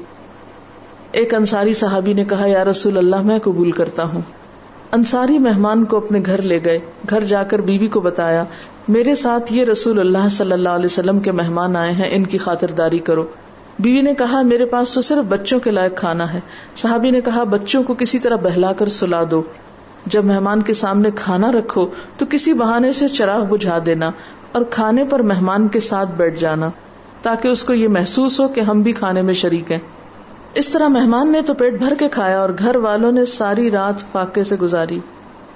ایک 1.11 1.33
انصاری 1.33 1.73
صحابی 1.73 2.13
نے 2.13 2.23
کہا، 2.23 2.45
یا 2.47 2.65
رسول 2.65 2.97
اللہ، 2.97 3.15
میں 3.15 3.39
قبول 3.39 3.71
کرتا 3.71 4.03
ہوں۔ 4.03 4.21
انصاری 4.91 5.39
مہمان 5.39 5.85
کو 5.85 5.97
اپنے 5.97 6.19
گھر 6.25 6.41
لے 6.41 6.59
گئے، 6.65 6.79
گھر 7.09 7.23
جا 7.23 7.43
کر 7.43 7.61
بیوی 7.61 7.87
کو 7.87 7.99
بتایا، 7.99 8.43
میرے 8.87 9.15
ساتھ 9.15 9.53
یہ 9.53 9.63
رسول 9.63 9.99
اللہ 9.99 10.29
صلی 10.31 10.51
اللہ 10.51 10.69
علیہ 10.69 10.85
وسلم 10.85 11.19
کے 11.19 11.31
مہمان 11.31 11.75
آئے 11.75 11.91
ہیں، 11.91 12.09
ان 12.11 12.25
کی 12.25 12.37
خاطرداری 12.37 12.99
کرو۔ 12.99 13.23
بیوی 13.79 14.01
نے 14.01 14.13
کہا، 14.13 14.41
میرے 14.41 14.65
پاس 14.65 14.93
تو 14.93 15.01
صرف 15.01 15.25
بچوں 15.29 15.59
کے 15.59 15.71
لائق 15.71 15.97
کھانا 15.97 16.33
ہے۔ 16.33 16.39
صحابی 16.75 17.11
نے 17.11 17.21
کہا، 17.21 17.43
بچوں 17.43 17.83
کو 17.83 17.93
کسی 17.93 18.19
طرح 18.19 18.35
بہلا 18.35 18.73
کر 18.73 18.87
سلا 18.87 19.23
دو۔ 19.31 19.43
جب 20.05 20.25
مہمان 20.25 20.61
کے 20.61 20.73
سامنے 20.73 21.09
کھانا 21.15 21.51
رکھو 21.51 21.87
تو 22.17 22.25
کسی 22.29 22.53
بہانے 22.53 22.93
سے 22.93 23.07
چراغ 23.07 23.45
بجھا 23.45 23.79
دینا 23.85 24.11
اور 24.51 24.61
کھانے 24.69 25.03
پر 25.05 25.19
مہمان 25.19 25.67
کے 25.67 25.79
ساتھ 25.79 26.09
بیٹھ 26.17 26.39
جانا 26.39 26.69
تاکہ 27.21 27.47
اس 27.47 27.63
کو 27.63 27.73
یہ 27.73 27.87
محسوس 27.87 28.39
ہو 28.39 28.47
کہ 28.47 28.61
ہم 28.61 28.81
بھی 28.81 28.91
کھانے 28.91 29.21
میں 29.21 29.33
شریک 29.33 29.71
ہیں۔ 29.71 29.79
اس 30.53 30.69
طرح 30.69 30.87
مہمان 30.87 31.31
نے 31.31 31.41
تو 31.41 31.53
پیٹ 31.53 31.79
بھر 31.79 31.93
کے 31.99 32.09
کھایا 32.09 32.39
اور 32.39 32.49
گھر 32.59 32.75
والوں 32.75 33.11
نے 33.11 33.25
ساری 33.25 33.71
رات 33.71 34.11
فاقے 34.11 34.43
سے 34.43 34.55
گزاری۔ 34.55 34.99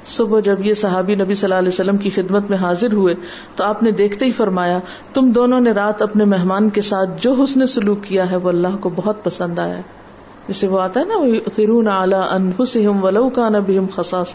صبح 0.05 0.39
جب 0.39 0.65
یہ 0.65 0.73
صحابی 0.73 1.15
نبی 1.15 1.35
صلی 1.35 1.45
اللہ 1.45 1.59
علیہ 1.59 1.69
وسلم 1.69 1.97
کی 1.97 2.09
خدمت 2.09 2.49
میں 2.49 2.57
حاضر 2.57 2.93
ہوئے 2.93 3.15
تو 3.55 3.63
آپ 3.63 3.83
نے 3.83 3.91
دیکھتے 3.91 4.25
ہی 4.25 4.31
فرمایا، 4.31 4.79
تم 5.13 5.31
دونوں 5.31 5.59
نے 5.59 5.71
رات 5.71 6.01
اپنے 6.01 6.25
مہمان 6.25 6.69
کے 6.69 6.81
ساتھ 6.81 7.09
جو 7.19 7.33
حسن 7.43 7.67
سلوک 7.67 8.03
کیا 8.03 8.31
ہے 8.31 8.35
وہ 8.35 8.49
اللہ 8.49 8.77
کو 8.79 8.89
بہت 8.95 9.23
پسند 9.23 9.59
آیا۔ 9.59 9.77
ہے 9.77 10.02
جسے 10.47 10.67
وہ 10.67 10.81
آتا 10.81 10.99
ہے 10.99 11.05
نا 11.05 11.49
فرون 11.55 11.87
اعلی 11.87 12.15
انفسم 12.15 13.03
ولو 13.03 13.29
کا 13.29 13.49
نبیم 13.49 13.85
خساس 13.91 14.27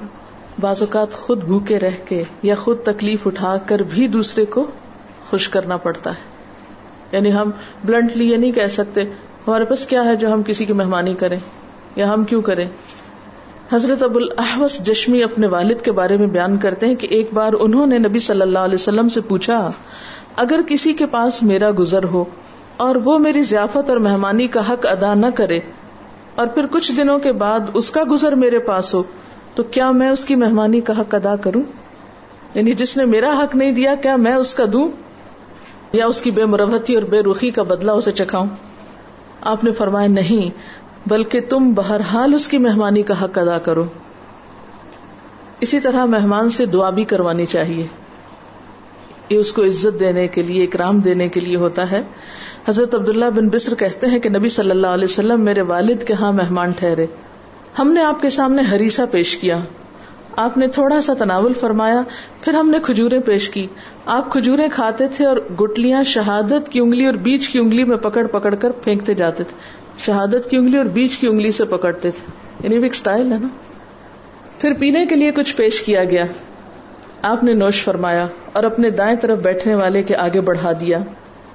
بعض 0.61 0.83
اوقات 0.83 1.13
خود 1.13 1.45
بھوکے 1.45 1.81
رہ 1.81 1.97
کے 2.05 2.25
یا 2.43 2.55
خود 2.55 2.77
تکلیف 2.85 3.27
اٹھا 3.27 3.57
کر 3.67 3.79
بھی 3.79 4.09
دوسرے 4.09 4.45
کو 4.45 4.67
خوش 5.29 5.49
کرنا 5.49 5.77
پڑتا 5.77 6.11
ہے۔ 6.11 6.39
یعنی 7.13 7.33
ہم 7.33 7.51
بلنٹلی 7.85 8.31
یہ 8.31 8.37
نہیں 8.37 8.53
کہہ 8.53 8.69
سکتے، 8.73 9.03
ہمارے 9.47 9.65
پاس 9.65 9.87
کیا 9.87 10.05
ہے 10.05 10.17
جو 10.17 10.33
ہم 10.33 10.43
کسی 10.43 10.65
کی 10.65 10.73
مہمانی 10.73 11.15
کریں 11.15 11.39
یا 11.97 12.15
ہم 12.15 12.25
کیوں 12.25 12.43
کریں؟ 12.43 12.67
حضرت 13.73 14.03
ابو 14.03 14.19
الحوث 14.19 14.81
جشمی 14.81 15.23
اپنے 15.23 15.47
والد 15.47 15.85
کے 15.85 15.93
بارے 15.93 16.17
میں 16.17 16.27
بیان 16.27 16.57
کرتے 16.57 16.87
ہیں 16.87 16.95
کہ 16.95 17.07
ایک 17.11 17.31
بار 17.35 17.53
انہوں 17.61 17.87
نے 17.87 17.99
نبی 17.99 18.19
صلی 18.19 18.41
اللہ 18.41 18.59
علیہ 18.59 18.75
وسلم 18.75 19.09
سے 19.09 19.21
پوچھا، 19.21 19.71
اگر 20.37 20.61
کسی 20.69 20.93
کے 20.93 21.07
پاس 21.07 21.43
میرا 21.43 21.71
گزر 21.79 22.05
ہو 22.05 22.25
اور 22.77 22.97
وہ 22.97 23.19
میری 23.19 23.43
ضیافت 23.43 23.91
اور 23.91 23.97
مہمانی 23.97 24.49
کا 24.49 24.73
حق 24.73 24.87
ادا 24.87 25.15
نہ 25.15 25.27
کرے 25.35 25.61
اور 26.39 26.47
پھر 26.47 26.67
کچھ 26.71 26.93
دنوں 26.93 27.19
کے 27.19 27.33
بعد 27.33 27.61
اس 27.75 27.91
کا 27.91 28.03
گزر 28.11 28.35
میرے 28.35 28.59
پاس 28.59 28.95
ہو، 28.95 29.03
تو 29.55 29.63
کیا 29.63 29.91
میں 29.91 30.09
اس 30.09 30.25
کی 30.25 30.35
مہمانی 30.35 30.81
کا 30.81 31.01
حق 31.01 31.15
ادا 31.15 31.37
کروں؟ 31.37 31.63
یعنی 32.55 32.73
جس 32.73 32.97
نے 32.97 33.05
میرا 33.05 33.39
حق 33.39 33.57
نہیں 33.57 33.73
دیا، 33.73 33.95
کیا 33.95 34.17
میں 34.17 34.35
اس 34.35 34.55
کا 34.55 34.65
دوں؟ 34.73 34.89
یا 35.93 36.07
اس 36.07 36.23
کی 36.23 36.31
بے 36.31 36.45
مربتی 36.45 36.95
اور 36.95 37.03
بے 37.03 37.21
رخی 37.21 37.51
کا 37.51 37.63
بدلہ 37.63 37.91
اسے 37.91 38.13
چکھاؤں؟ 38.13 38.47
آپ 39.41 39.65
نے 39.65 39.71
فرمایا، 39.71 40.09
نہیں، 40.09 40.51
بلکہ 41.09 41.41
تم 41.41 41.73
بہرحال 41.75 42.35
اس 42.35 42.49
کی 42.49 42.59
مہمانی 42.59 43.03
کا 43.03 43.25
حق 43.25 43.39
ادا 43.39 43.59
کرو۔ 43.59 43.85
اسی 45.61 45.81
طرح 45.81 46.05
مہمان 46.05 46.51
سے 46.51 46.67
دعا 46.67 46.91
بھی 46.91 47.05
کروانی 47.05 47.47
چاہیے۔ 47.47 47.87
یہ 49.29 49.39
اس 49.39 49.53
کو 49.53 49.65
عزت 49.65 50.01
دینے 50.01 50.29
کے 50.29 50.43
لیے، 50.43 50.65
اکرام 50.65 50.99
دینے 50.99 51.29
کے 51.29 51.41
لیے 51.41 51.57
ہوتا 51.57 51.91
ہے۔ 51.91 52.03
حضرت 52.69 52.95
عبداللہ 52.95 53.25
بن 53.37 53.49
بسر 53.49 53.75
کہتے 53.75 54.07
ہیں 54.07 54.19
کہ 54.19 54.29
نبی 54.29 54.49
صلی 54.49 54.71
اللہ 54.71 54.87
علیہ 54.87 55.05
وسلم 55.05 55.41
میرے 55.41 55.61
والد 55.61 56.03
کے 56.03 56.15
ہاں 56.15 56.33
مہمان 56.33 56.73
ٹھہرے۔ 56.73 57.07
ہم 57.79 57.91
نے 57.93 58.03
آپ 58.03 58.23
کے 58.23 58.31
سامنے 58.31 58.63
ہریسا 58.63 59.05
پیش 59.05 59.37
کیا۔ 59.37 59.59
آپ 60.37 60.59
نے 60.59 60.69
تھوڑا 60.69 61.01
سا 61.01 61.15
تناول 61.15 61.53
فرمایا، 61.53 62.03
پھر 62.41 62.55
ہم 62.55 62.71
نے 62.71 62.79
کھجورے 62.83 63.21
پیش 63.21 63.51
کی۔ 63.51 63.67
آپ 64.07 64.33
کھجورے 64.33 64.69
کھاتے 64.73 65.07
تھے 65.09 65.27
اور 65.27 65.37
گٹلیاں 65.37 66.05
شہادت 66.05 66.69
کی 66.69 66.81
انگلی 66.81 67.07
اور 67.07 67.15
بیچ 67.15 67.49
کی 67.49 67.59
انگلی 67.59 67.85
میں 67.85 67.97
پکڑ 67.97 68.27
پکڑ 68.27 68.55
کر 68.55 68.71
پھینکتے 68.71 69.15
جاتے 69.15 69.45
تھے۔ 69.45 69.57
شہادت 69.99 70.51
کی 70.51 70.57
انگلی 70.57 70.79
اور 70.79 70.87
بیچ 70.87 71.19
کی 71.19 71.27
انگلی 71.27 71.53
سے 71.53 71.65
پکڑتے 71.65 72.11
تھے۔ 72.11 72.33
یعنی 72.63 72.75
بھی 72.75 72.85
ایک 72.85 72.93
اسٹائل 72.93 73.33
ہے 73.33 73.39
نا۔ 73.39 73.49
پھر 74.59 74.73
پینے 74.79 75.07
کے 75.07 75.17
لیے 75.17 75.33
کچھ 75.33 75.57
پیش 75.57 75.83
کیا 75.83 76.05
گیا۔ 76.05 76.25
آپ 77.23 77.45
نے 77.45 77.53
نوش 77.53 77.85
فرمایا 77.85 78.27
اور 78.53 78.65
اپنے 78.65 78.91
دائیں 78.91 79.17
طرف 79.17 79.39
بیٹھنے 79.39 79.75
والے 79.75 80.03
کے 80.03 80.17
آگے 80.17 80.41
بڑھا 80.41 80.73
دیا۔ 80.73 80.99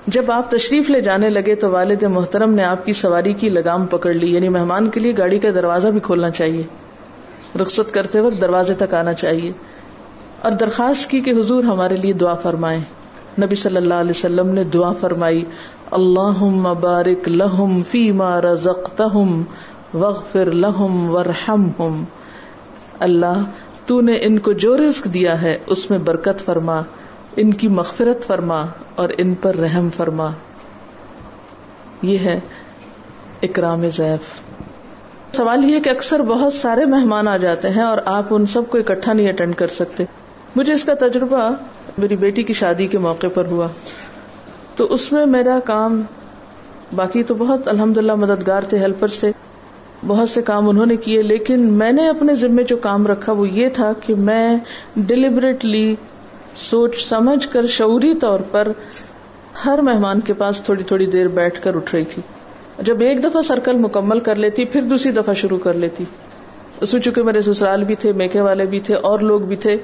جب 0.07 0.31
آپ 0.31 0.51
تشریف 0.51 0.89
لے 0.89 1.01
جانے 1.01 1.29
لگے 1.29 1.55
تو 1.55 1.71
والد 1.71 2.03
محترم 2.03 2.53
نے 2.53 2.63
آپ 2.63 2.85
کی 2.85 2.93
سواری 2.93 3.33
کی 3.33 3.49
لگام 3.49 3.85
پکڑ 3.85 4.13
لی 4.13 4.33
یعنی 4.33 4.49
مہمان 4.49 4.89
کے 4.89 4.99
لیے 4.99 5.13
گاڑی 5.17 5.39
کا 5.39 5.49
دروازہ 5.53 5.87
بھی 5.87 5.99
کھولنا 5.99 6.29
چاہیے۔ 6.29 6.63
رخصت 7.61 7.93
کرتے 7.93 8.19
وقت 8.19 8.41
دروازے 8.41 8.73
تک 8.73 8.93
آنا 8.93 9.13
چاہیے۔ 9.13 9.51
اور 10.41 10.51
درخواست 10.51 11.09
کی 11.09 11.21
کہ 11.21 11.39
حضور 11.39 11.63
ہمارے 11.63 11.95
لیے 11.95 12.13
دعا 12.13 12.33
فرمائے۔ 12.33 12.79
نبی 13.41 13.55
صلی 13.55 13.77
اللہ 13.77 13.93
علیہ 13.93 14.11
وسلم 14.11 14.47
نے 14.47 14.63
دعا 14.63 14.93
فرمائی 14.93 15.45
اللہ 15.91 16.43
مبارک 16.43 17.29
لہم 17.29 17.83
فی 17.83 18.11
مار 18.11 18.43
وغفر 19.93 20.51
لہم 20.51 21.15
ورحم 21.15 22.03
اللہ، 22.99 23.43
تو 23.85 24.01
نے 24.01 24.17
ان 24.21 24.37
کو 24.39 24.51
جو 24.51 24.77
رزق 24.77 25.05
دیا 25.05 25.41
ہے، 25.41 25.57
اس 25.67 25.89
میں 25.89 25.99
برکت 25.99 26.45
فرما۔ 26.45 26.81
ان 27.35 27.53
کی 27.53 27.67
مغفرت 27.67 28.27
فرما 28.27 28.65
اور 28.95 29.09
ان 29.17 29.33
پر 29.33 29.55
رحم 29.55 29.89
فرما۔ 29.89 30.31
یہ 32.01 32.17
ہے 32.17 32.39
اکرام 33.41 33.89
زیف 33.89 34.41
سوال 35.35 35.65
یہ 35.65 35.79
کہ 35.79 35.89
اکثر 35.89 36.21
بہت 36.21 36.53
سارے 36.53 36.85
مہمان 36.85 37.27
آ 37.27 37.37
جاتے 37.37 37.69
ہیں 37.69 37.81
اور 37.81 37.97
آپ 38.05 38.23
ان 38.29 38.45
سب 38.45 38.61
کو 38.69 38.77
اکٹھا 38.77 39.13
نہیں 39.13 39.29
اٹینڈ 39.29 39.55
کر 39.55 39.67
سکتے۔ 39.67 40.03
مجھے 40.55 40.73
اس 40.73 40.83
کا 40.83 40.93
تجربہ 40.93 41.49
میری 41.97 42.15
بیٹی 42.15 42.43
کی 42.43 42.53
شادی 42.53 42.87
کے 42.87 42.97
موقع 42.97 43.27
پر 43.33 43.45
ہوا۔ 43.45 43.67
تو 44.75 44.85
اس 44.85 45.11
میں 45.11 45.25
میرا 45.25 45.59
کام 45.63 46.01
باقی 46.95 47.23
تو 47.23 47.33
بہت 47.33 47.67
الحمد 47.67 47.97
للہ 47.97 48.15
مددگار 48.15 48.61
تھے، 48.61 48.79
ہیلپر 48.79 49.07
سے 49.07 49.31
بہت 50.07 50.29
سے 50.29 50.41
کام 50.41 50.69
انہوں 50.69 50.85
نے 50.85 50.95
کیے، 50.95 51.21
لیکن 51.21 51.73
میں 51.73 51.91
نے 51.91 52.09
اپنے 52.09 52.35
ذمے 52.35 52.63
جو 52.63 52.77
کام 52.77 53.07
رکھا 53.07 53.31
وہ 53.31 53.49
یہ 53.49 53.69
تھا 53.69 53.91
کہ 53.93 54.15
میں 54.15 54.57
ڈلیبریٹلی 54.95 55.95
سوچ 56.55 57.05
سمجھ 57.05 57.47
کر 57.49 57.67
شعوری 57.67 58.15
طور 58.15 58.39
پر 58.51 58.67
ہر 59.65 59.79
مہمان 59.81 60.19
کے 60.19 60.33
پاس 60.33 60.61
تھوڑی 60.61 60.83
تھوڑی 60.83 61.05
دیر 61.05 61.27
بیٹھ 61.27 61.63
کر 61.63 61.75
اٹھ 61.75 61.95
رہی 61.95 62.05
تھی۔ 62.05 62.21
جب 62.79 63.01
ایک 63.01 63.23
دفعہ 63.23 63.41
سرکل 63.41 63.77
مکمل 63.77 64.19
کر 64.19 64.35
لیتی، 64.35 64.65
پھر 64.65 64.81
دوسری 64.81 65.11
دفعہ 65.11 65.33
شروع 65.33 65.57
کر 65.57 65.73
لیتی۔ 65.73 66.03
اس 66.81 66.93
میں 66.93 67.01
چونکہ 67.01 67.23
میرے 67.23 67.41
سسرال 67.41 67.83
بھی 67.83 67.95
تھے، 67.95 68.11
میکے 68.11 68.41
والے 68.41 68.65
بھی 68.65 68.79
تھے، 68.79 68.93
اور 68.93 69.19
لوگ 69.19 69.41
بھی 69.41 69.55
تھے، 69.55 69.77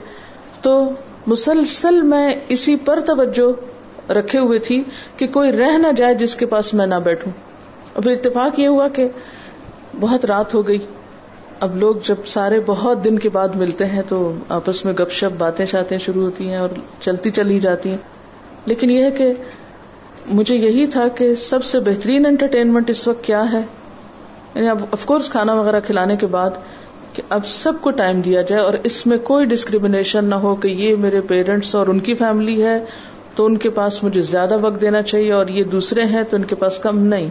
تو 0.61 0.89
مسلسل 1.27 2.01
میں 2.01 2.35
اسی 2.49 2.75
پر 2.75 2.99
توجہ 3.05 4.11
رکھے 4.11 4.39
ہوئے 4.39 4.59
تھی 4.59 4.83
کہ 5.17 5.27
کوئی 5.27 5.51
رہ 5.51 5.77
نہ 5.77 5.87
جائے 5.97 6.13
جس 6.13 6.35
کے 6.35 6.45
پاس 6.45 6.73
میں 6.73 6.87
نہ 6.87 6.95
بیٹھوں۔ 6.95 7.31
پھر 8.01 8.11
اتفاق 8.11 8.59
یہ 8.59 8.67
ہوا 8.67 8.87
کہ 8.87 9.07
بہت 9.99 10.25
رات 10.25 10.53
ہو 10.53 10.67
گئی۔ 10.67 10.77
اب 11.59 11.77
لوگ 11.77 11.95
جب 12.03 12.15
سارے 12.25 12.59
بہت 12.65 13.03
دن 13.03 13.19
کے 13.19 13.29
بعد 13.29 13.49
ملتے 13.55 13.85
ہیں 13.85 14.01
تو 14.09 14.33
آپس 14.49 14.85
میں 14.85 14.93
گپ 14.93 15.11
شپ 15.11 15.35
باتیں 15.37 15.65
شاتیں 15.65 15.97
شروع 15.97 16.21
ہوتی 16.23 16.49
ہیں 16.49 16.57
اور 16.57 16.69
چلتی 17.01 17.31
چلی 17.31 17.59
جاتی 17.59 17.89
ہیں۔ 17.89 17.97
لیکن 18.65 18.89
یہ 18.89 19.03
ہے 19.03 19.11
کہ 19.11 19.33
مجھے 20.27 20.55
یہی 20.55 20.87
تھا 20.87 21.07
کہ 21.07 21.35
سب 21.35 21.63
سے 21.63 21.79
بہترین 21.79 22.25
انٹرٹینمنٹ 22.25 22.89
اس 22.89 23.07
وقت 23.07 23.23
کیا 23.23 23.51
ہے؟ 23.51 23.61
یعنی 24.55 24.69
اب 24.69 24.81
آف 24.91 25.05
کورس 25.05 25.29
کھانا 25.29 25.53
وغیرہ 25.53 25.79
کھلانے 25.79 26.15
کے 26.15 26.27
بعد 26.27 26.49
کہ 27.13 27.21
اب 27.29 27.47
سب 27.47 27.73
کو 27.81 27.91
ٹائم 27.91 28.21
دیا 28.21 28.41
جائے 28.41 28.61
اور 28.61 28.73
اس 28.83 29.07
میں 29.07 29.17
کوئی 29.17 29.45
ڈسکریمنیشن 29.45 30.25
نہ 30.25 30.35
ہو 30.35 30.55
کہ 30.55 30.67
یہ 30.67 30.95
میرے 30.95 31.21
پیرنٹس 31.21 31.75
اور 31.75 31.87
ان 31.87 31.99
کی 31.99 32.13
فیملی 32.13 32.63
ہے 32.63 32.85
تو 33.35 33.45
ان 33.45 33.57
کے 33.57 33.69
پاس 33.69 34.03
مجھے 34.03 34.21
زیادہ 34.21 34.57
وقت 34.61 34.81
دینا 34.81 35.01
چاہیے 35.01 35.31
اور 35.31 35.47
یہ 35.47 35.63
دوسرے 35.63 36.03
ہیں 36.03 36.23
تو 36.29 36.37
ان 36.37 36.43
کے 36.43 36.55
پاس 36.55 36.79
کم 36.79 36.99
نہیں۔ 36.99 37.29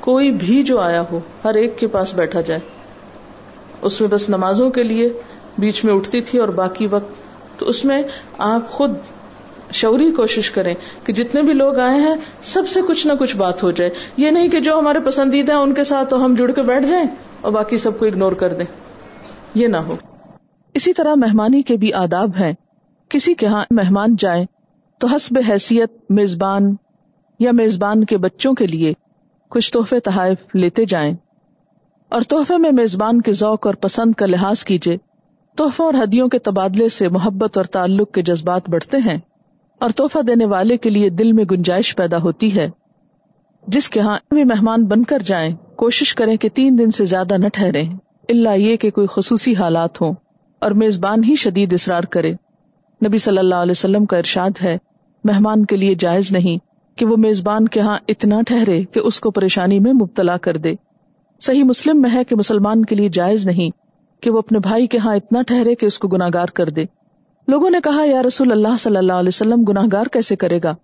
کوئی 0.00 0.30
بھی 0.30 0.62
جو 0.62 0.80
آیا 0.80 1.02
ہو، 1.12 1.20
ہر 1.44 1.54
ایک 1.54 1.78
کے 1.78 1.86
پاس 1.86 2.14
بیٹھا 2.14 2.40
جائے۔ 2.40 2.60
اس 3.82 4.00
میں 4.00 4.08
بس 4.08 4.28
نمازوں 4.28 4.70
کے 4.70 4.82
لیے 4.82 5.12
بیچ 5.58 5.84
میں 5.84 5.94
اٹھتی 5.94 6.20
تھی 6.20 6.38
اور 6.38 6.48
باقی 6.48 6.86
وقت 6.86 7.12
تو 7.58 7.66
اس 7.66 7.84
میں 7.84 8.02
آپ 8.38 8.70
خود 8.70 8.90
شعوری 9.72 10.12
کوشش 10.12 10.50
کریں 10.50 10.74
کہ 11.04 11.12
جتنے 11.12 11.42
بھی 11.42 11.52
لوگ 11.52 11.78
آئے 11.78 12.00
ہیں 12.00 12.14
سب 12.42 12.68
سے 12.68 12.80
کچھ 12.88 13.06
نہ 13.06 13.12
کچھ 13.18 13.36
بات 13.36 13.62
ہو 13.62 13.70
جائے 13.70 13.90
یہ 14.16 14.30
نہیں 14.30 14.48
کہ 14.48 14.60
جو 14.60 14.78
ہمارے 14.78 15.00
پسندیدہ 15.00 15.52
ہیں 15.52 15.60
ان 15.60 15.74
کے 15.74 15.84
ساتھ 15.84 16.10
تو 16.10 16.24
ہم 16.24 16.34
جڑ 16.34 16.50
کے 16.50 16.62
بیٹھ 16.62 16.86
جائیں 16.86 17.06
اور 17.40 17.52
باقی 17.52 17.78
سب 17.78 17.98
کو 17.98 18.06
اگنور 18.06 18.32
کر 18.32 18.54
دیں۔ 18.54 18.64
یہ 19.54 19.66
نہ 19.66 19.76
ہو۔ 19.76 19.96
اسی 20.74 20.92
طرح 20.92 21.14
مہمانی 21.14 21.62
کے 21.62 21.76
بھی 21.76 21.92
آداب 21.92 22.30
ہیں۔ 22.40 22.52
کسی 23.08 23.34
کے 23.34 23.46
ہاں 23.46 23.64
مہمان 23.70 24.16
جائیں 24.18 24.44
تو 24.98 25.06
حسب 25.06 25.38
حیثیت 25.48 25.92
میزبان 26.10 26.74
یا 27.38 27.50
میزبان 27.52 28.04
کے 28.04 28.16
بچوں 28.16 28.54
کے 28.54 28.66
لیے 28.66 28.92
کچھ 29.48 29.72
تحفے 29.72 30.00
تحائف 30.00 30.38
لیتے 30.54 30.84
جائیں۔ 30.84 31.14
اور 32.10 32.22
تحفے 32.28 32.56
میں 32.56 32.72
میزبان 32.72 33.20
کے 33.20 33.32
ذوق 33.32 33.66
اور 33.66 33.74
پسند 33.74 34.12
کا 34.14 34.26
لحاظ 34.26 34.64
کیجیے 34.64 34.96
تحفوں 35.56 35.86
اور 35.86 35.94
ہدیوں 35.94 36.28
کے 36.28 36.38
تبادلے 36.38 36.88
سے 36.88 37.08
محبت 37.08 37.56
اور 37.56 37.64
تعلق 37.64 38.12
کے 38.12 38.22
جذبات 38.22 38.70
بڑھتے 38.70 38.96
ہیں 38.96 39.18
اور 39.78 39.90
تحفہ 39.90 40.18
دینے 40.18 40.44
والے 40.44 40.76
کے 40.76 40.90
لیے 40.90 41.10
دل 41.10 41.32
میں 41.32 41.44
گنجائش 41.50 41.96
پیدا 41.96 42.16
ہوتی 42.16 42.56
ہے۔ 42.56 42.70
جس 43.66 43.88
کے 43.88 44.00
ہاں 44.00 44.18
بھی 44.30 44.44
مہمان 44.44 44.84
بن 44.84 45.04
کر 45.04 45.18
جائیں، 45.18 45.56
کوشش 45.76 46.14
کریں 46.14 46.36
کہ 46.36 46.48
تین 46.54 46.78
دن 46.78 46.90
سے 46.90 47.04
زیادہ 47.04 47.36
نہ 47.36 47.48
ٹھہرے 47.48 47.82
اللہ 48.28 48.56
یہ 48.56 48.76
کہ 48.76 48.90
کوئی 48.90 49.06
خصوصی 49.10 49.54
حالات 49.54 50.00
ہوں 50.00 50.14
اور 50.58 50.70
میزبان 50.70 51.24
ہی 51.24 51.34
شدید 51.34 51.72
اصرار 51.72 52.02
کرے۔ 52.02 52.32
نبی 53.06 53.18
صلی 53.18 53.38
اللہ 53.38 53.54
علیہ 53.54 53.70
وسلم 53.70 54.06
کا 54.06 54.16
ارشاد 54.16 54.50
ہے، 54.62 54.78
مہمان 55.24 55.64
کے 55.64 55.76
لیے 55.76 55.94
جائز 55.94 56.32
نہیں 56.32 56.58
کہ 56.98 57.06
وہ 57.06 57.16
میزبان 57.16 57.68
کے 57.68 57.80
ہاں 57.80 57.98
اتنا 58.08 58.40
ٹھہرے 58.46 58.84
کہ 58.84 59.00
اس 59.00 59.20
کو 59.20 59.30
پریشانی 59.30 59.78
میں 59.78 59.92
مبتلا 59.92 60.36
کر 60.36 60.56
دے۔ 60.56 60.74
صحیح 61.40 61.64
مسلم 61.64 62.00
میں 62.00 62.10
ہے 62.14 62.24
کہ 62.24 62.36
مسلمان 62.36 62.84
کے 62.84 62.94
لیے 62.94 63.08
جائز 63.08 63.46
نہیں 63.46 63.70
کہ 64.22 64.30
وہ 64.30 64.38
اپنے 64.38 64.58
بھائی 64.58 64.86
کے 64.86 64.98
ہاں 64.98 65.16
اتنا 65.16 65.42
ٹھہرے 65.42 65.74
کہ 65.74 65.86
اس 65.86 65.98
کو 65.98 66.08
گناگار 66.08 66.46
کر 66.46 66.70
دے۔ 66.70 66.84
لوگوں 67.48 67.70
نے 67.70 67.78
کہا، 67.84 68.04
یا 68.04 68.22
رسول 68.22 68.52
اللہ 68.52 68.76
صلی 68.80 68.96
اللہ 68.96 69.12
علیہ 69.12 69.28
وسلم 69.28 69.62
گناہ 69.62 69.84
گار 69.92 70.04
کیسے 70.06 70.36
کرے 70.36 70.60
گا؟ 70.64 70.74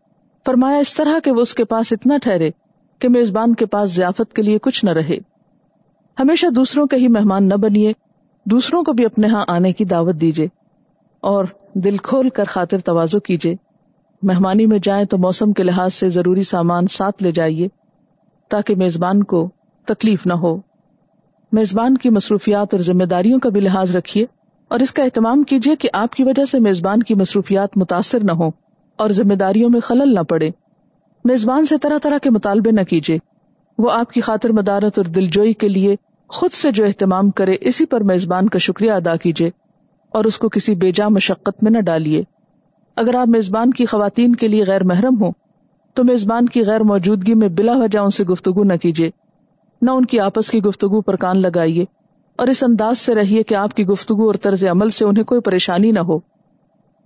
فرمایا، 0.46 0.78
اس 0.78 0.94
طرح 0.94 1.18
کہ 1.24 1.30
وہ 1.30 1.40
اس 1.40 1.54
کے 1.54 1.64
پاس 1.64 1.92
اتنا 1.92 2.16
ٹھہرے 2.22 2.50
کہ 2.98 3.09
میزبان 3.09 3.54
کے 3.54 3.66
پاس 3.66 3.94
ضیافت 3.94 4.32
کے 4.32 4.42
لیے 4.42 4.59
کچھ 4.59 4.84
نہ 4.84 4.90
رہے۔ 4.90 5.18
ہمیشہ 6.18 6.46
دوسروں 6.46 6.86
کے 6.86 6.96
ہی 6.96 7.09
مہمان 7.09 7.48
نہ 7.48 7.54
بنیے، 7.54 7.92
دوسروں 8.44 8.82
کو 8.82 8.92
بھی 8.92 9.04
اپنے 9.04 9.26
ہاں 9.26 9.44
آنے 9.48 9.72
کی 9.72 9.84
دعوت 9.84 10.14
دیجیے 10.14 10.48
اور 11.20 11.44
دل 11.74 11.96
کھول 11.96 12.28
کر 12.28 12.44
خاطر 12.44 12.78
توازو 12.78 13.20
کیجیے 13.20 13.57
مہمانی 14.22 14.66
میں 14.66 14.78
جائیں 14.82 15.04
تو 15.04 15.18
موسم 15.18 15.52
کے 15.52 15.62
لحاظ 15.62 15.94
سے 15.94 16.09
ضروری 16.09 16.42
سامان 16.42 16.86
ساتھ 16.86 17.22
لے 17.22 17.32
جائیے 17.32 17.68
تاکہ 18.48 18.74
میزبان 18.74 19.22
کو 19.22 19.48
تکلیف 19.87 20.26
نہ 20.26 20.32
ہو۔ 20.32 20.57
میزبان 21.53 21.97
کی 21.97 22.11
مصروفیات 22.11 22.74
اور 22.74 22.80
ذمہ 22.80 23.05
داریوں 23.05 23.39
کا 23.39 23.49
بھی 23.49 23.61
لحاظ 23.61 23.97
رکھیے 23.97 24.26
اور 24.68 24.80
اس 24.80 24.93
کا 24.93 25.03
اہتمام 25.03 25.43
کیجیے 25.43 25.76
کہ 25.76 25.89
آپ 25.93 26.12
کی 26.14 26.24
وجہ 26.24 26.45
سے 26.45 26.61
میزبان 26.61 27.03
کی 27.03 27.14
مصروفیات 27.14 27.76
متاثر 27.76 28.24
نہ 28.24 28.32
ہو 28.32 28.49
اور 28.97 29.09
ذمہ 29.09 29.34
داریوں 29.34 29.70
میں 29.70 29.80
خلل 29.80 30.14
نہ 30.14 30.20
پڑے۔ 30.20 30.51
میزبان 31.24 31.66
سے 31.66 31.78
طرح 31.78 31.99
طرح 32.03 32.18
کے 32.18 32.30
مطالبے 32.30 32.70
نہ 32.70 32.80
کیجیے۔ 32.80 33.18
وہ 33.78 33.91
آپ 33.91 34.12
کی 34.12 34.20
خاطر 34.20 34.53
مدارت 34.53 34.99
اور 34.99 35.05
دلجوئی 35.05 35.53
کے 35.53 35.68
لیے 35.68 35.97
خود 36.28 36.51
سے 36.51 36.70
جو 36.70 36.84
اہتمام 36.84 37.30
کرے 37.30 37.57
اسی 37.61 37.87
پر 37.87 38.01
میزبان 38.01 38.49
کا 38.49 38.59
شکریہ 38.59 38.93
ادا 38.93 39.16
کیجیے 39.16 39.51
اور 40.11 40.24
اس 40.24 40.39
کو 40.39 40.49
کسی 40.49 40.74
بے 40.74 40.93
جا 40.93 41.09
مشقت 41.09 41.62
میں 41.62 41.70
نہ 41.70 41.80
ڈالیے۔ 41.80 42.22
اگر 42.97 43.14
آپ 43.14 43.28
میزبان 43.28 43.70
کی 43.70 43.87
خواتین 43.87 44.34
کے 44.34 44.49
لیے 44.49 44.64
غیر 44.66 44.84
محرم 44.84 45.22
ہو 45.22 45.30
تو 45.95 46.05
میزبان 46.05 46.47
کی 46.47 46.64
غیر 46.64 46.82
موجودگی 46.82 47.34
میں 47.34 47.49
بلا 47.49 47.72
وجہ 47.76 47.99
ان 47.99 48.11
سے 48.11 48.24
گفتگو 48.24 48.64
نہ 48.64 48.72
کیجیے۔ 48.72 49.11
نہ 49.82 49.90
ان 49.90 50.04
کی 50.04 50.20
آپس 50.20 50.50
کی 50.50 50.58
گفتگو 50.58 51.00
پر 51.00 51.16
کان 51.16 51.40
لگائیے 51.42 51.84
اور 52.38 52.46
اس 52.46 52.62
انداز 52.62 52.98
سے 52.98 53.14
رہیے 53.14 53.42
کہ 53.42 53.54
آپ 53.54 53.74
کی 53.74 53.86
گفتگو 53.86 54.26
اور 54.26 54.34
طرز 54.34 54.64
عمل 54.64 54.88
سے 54.88 55.04
انہیں 55.04 55.24
کوئی 55.24 55.40
پریشانی 55.40 55.90
نہ 55.90 56.00
ہو 56.00 56.16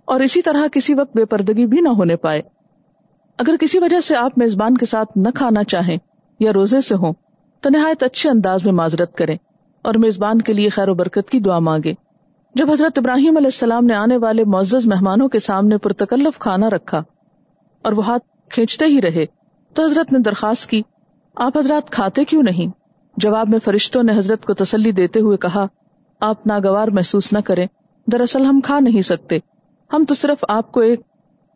اور 0.07 0.19
اسی 0.19 0.41
طرح 0.41 0.67
کسی 0.67 0.93
وقت 0.93 1.15
بے 1.15 1.25
پردگی 1.25 1.65
بھی 1.65 1.81
نہ 1.81 1.89
ہونے 1.89 2.15
پائے۔ 2.15 2.41
اگر 3.39 3.55
کسی 3.59 3.79
وجہ 3.79 3.99
سے 3.99 4.15
آپ 4.15 4.37
میزبان 4.37 4.77
کے 4.77 4.85
ساتھ 4.85 5.17
نہ 5.17 5.29
کھانا 5.35 5.63
چاہیں 5.63 5.97
یا 6.39 6.53
روزے 6.53 6.81
سے 6.81 6.95
ہوں، 6.95 7.13
تو 7.63 7.69
نہایت 7.69 8.03
اچھے 8.03 8.29
انداز 8.29 8.65
میں 8.65 8.73
معذرت 8.73 9.15
کریں 9.15 9.37
اور 9.81 9.95
میزبان 9.95 10.41
کے 10.41 10.53
لیے 10.53 10.69
خیر 10.69 10.89
و 10.89 10.93
برکت 10.93 11.29
کی 11.29 11.39
دعا 11.39 11.59
مانگے 11.59 11.93
جب 12.55 12.71
حضرت 12.71 12.97
ابراہیم 12.97 13.37
علیہ 13.37 13.47
السلام 13.47 13.85
نے 13.85 13.93
آنے 13.93 14.17
والے 14.17 14.43
معزز 14.45 14.87
مہمانوں 14.87 15.27
کے 15.27 15.39
سامنے 15.39 15.77
پرتکلف 15.77 16.39
کھانا 16.39 16.69
رکھا 16.69 17.01
اور 17.81 17.91
وہ 17.91 18.05
ہاتھ 18.05 18.23
کھینچتے 18.49 18.85
ہی 18.85 19.01
رہے، 19.01 19.25
تو 19.75 19.85
حضرت 19.85 20.11
نے 20.13 20.19
درخواست 20.19 20.69
کی 20.69 20.81
آپ 21.35 21.57
حضرات 21.57 21.89
کھاتے 21.89 22.25
کیوں 22.25 22.43
نہیں؟ 22.43 22.71
جواب 23.17 23.49
میں 23.49 23.59
فرشتوں 23.59 24.03
نے 24.03 24.17
حضرت 24.17 24.45
کو 24.45 24.53
تسلی 24.53 24.91
دیتے 24.91 25.19
ہوئے 25.19 25.37
کہا، 25.37 25.65
آپ 26.19 26.47
ناگوار 26.47 26.87
محسوس 26.87 27.33
نہ 27.33 27.39
کریں، 27.39 27.67
دراصل 28.11 28.45
ہم 28.45 28.59
کھا 28.63 28.79
نہیں 28.79 29.01
سکتے۔ 29.01 29.37
ہم 29.93 30.05
تو 30.07 30.13
صرف 30.13 30.45
آپ 30.47 30.71
کو 30.71 30.79
ایک 30.79 31.01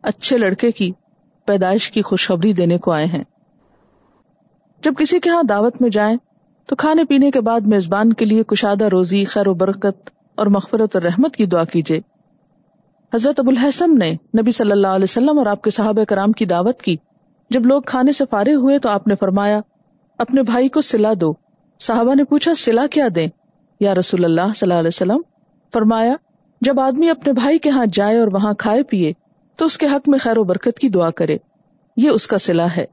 اچھے 0.02 0.38
لڑکے 0.38 0.72
کی 0.72 0.92
پیدائش 1.46 1.90
کی 1.90 2.02
خوشخبری 2.02 2.52
دینے 2.52 2.78
کو 2.78 2.92
آئے 2.92 3.06
ہیں۔ 3.06 3.24
جب 4.84 4.94
کسی 4.98 5.20
کے 5.20 5.30
ہاں 5.30 5.42
دعوت 5.42 5.82
میں 5.82 5.90
جائیں، 5.90 6.16
تو 6.66 6.76
کھانے 6.76 7.04
پینے 7.04 7.30
کے 7.30 7.40
بعد 7.40 7.60
میزبان 7.60 8.12
کے 8.12 8.24
لیے 8.24 8.42
کشادہ 8.42 8.84
روزی، 8.84 9.24
خیر 9.24 9.48
و 9.48 9.54
برکت 9.54 10.10
اور 10.34 10.46
مغفرت 10.46 10.96
اور 10.96 11.02
رحمت 11.02 11.36
کی 11.36 11.46
دعا 11.46 11.64
کیجیے 11.64 12.00
حضرت 13.14 13.40
ابو 13.40 13.50
الحسم 13.50 13.92
نے 13.92 14.12
نبی 14.12 14.50
صلی 14.50 14.72
اللہ 14.72 14.86
علیہ 14.86 15.04
وسلم 15.04 15.38
اور 15.38 15.46
آپ 15.46 15.62
کے 15.62 15.70
صحابہ 15.70 16.04
کرام 16.04 16.32
کی 16.32 16.44
دعوت 16.44 16.82
کی۔ 16.82 16.96
جب 17.50 17.66
لوگ 17.66 17.82
کھانے 17.82 18.12
سے 18.12 18.24
فارغ 18.30 18.54
ہوئے 18.54 18.78
تو 18.78 18.88
آپ 18.88 19.06
نے 19.06 19.14
فرمایا، 19.20 19.60
اپنے 20.18 20.42
بھائی 20.42 20.68
کو 20.68 20.80
سلا 20.80 21.12
دو۔ 21.20 21.32
صحابہ 21.80 22.14
نے 22.14 22.24
پوچھا، 22.24 22.54
سلا 22.54 22.86
کیا 22.86 23.08
دیں؟ 23.14 23.26
یا 23.80 23.94
رسول 23.94 24.24
اللہ 24.24 24.52
صلی 24.56 24.70
اللہ 24.70 24.74
علیہ 24.74 24.88
وسلم؟ 24.88 25.20
فرمایا، 25.72 26.14
جب 26.60 26.80
آدمی 26.80 27.10
اپنے 27.10 27.32
بھائی 27.32 27.58
کے 27.58 27.70
ہاں 27.70 27.86
جائے 27.92 28.18
اور 28.18 28.28
وہاں 28.32 28.52
کھائے 28.54 28.82
پیے، 28.82 29.12
تو 29.56 29.64
اس 29.64 29.78
کے 29.78 29.86
حق 29.86 30.08
میں 30.08 30.18
خیر 30.18 30.38
و 30.38 30.44
برکت 30.44 30.78
کی 30.78 30.88
دعا 30.88 31.10
کرے۔ 31.10 31.36
یہ 31.96 32.10
اس 32.10 32.26
کا 32.26 32.38
سلا 32.38 32.66
ہے۔ 32.76 32.84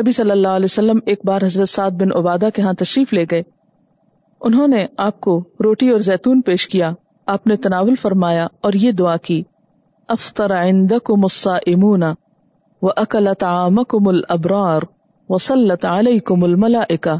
نبی 0.00 0.12
صلی 0.12 0.30
اللہ 0.30 0.48
علیہ 0.48 0.64
وسلم 0.64 0.98
ایک 1.06 1.20
بار 1.24 1.42
حضرت 1.42 1.68
سعد 1.68 1.90
بن 1.90 2.08
عبادہ 2.14 2.48
کے 2.54 2.62
ہاں 2.62 2.72
تشریف 2.72 3.12
لے 3.12 3.24
گئے۔ 3.30 3.42
انہوں 4.40 4.68
نے 4.68 4.86
آپ 4.98 5.20
کو 5.20 5.44
روٹی 5.64 5.88
اور 5.88 5.98
زیتون 5.98 6.40
پیش 6.40 6.68
کیا۔ 6.68 6.90
آپ 7.26 7.46
نے 7.46 7.56
تناول 7.56 7.94
فرمایا 7.94 8.46
اور 8.60 8.72
یہ 8.72 8.92
دعا 8.92 9.16
کی 9.16 9.42
افطر 10.08 10.62
عندکم 10.62 11.22
الصائمون۔ 11.22 12.02
واکلت 12.82 13.44
عامکم 13.44 14.08
الابرار 14.08 14.82
وصلت 15.28 15.84
علیکم 15.84 16.44
الملائکہ 16.44 17.16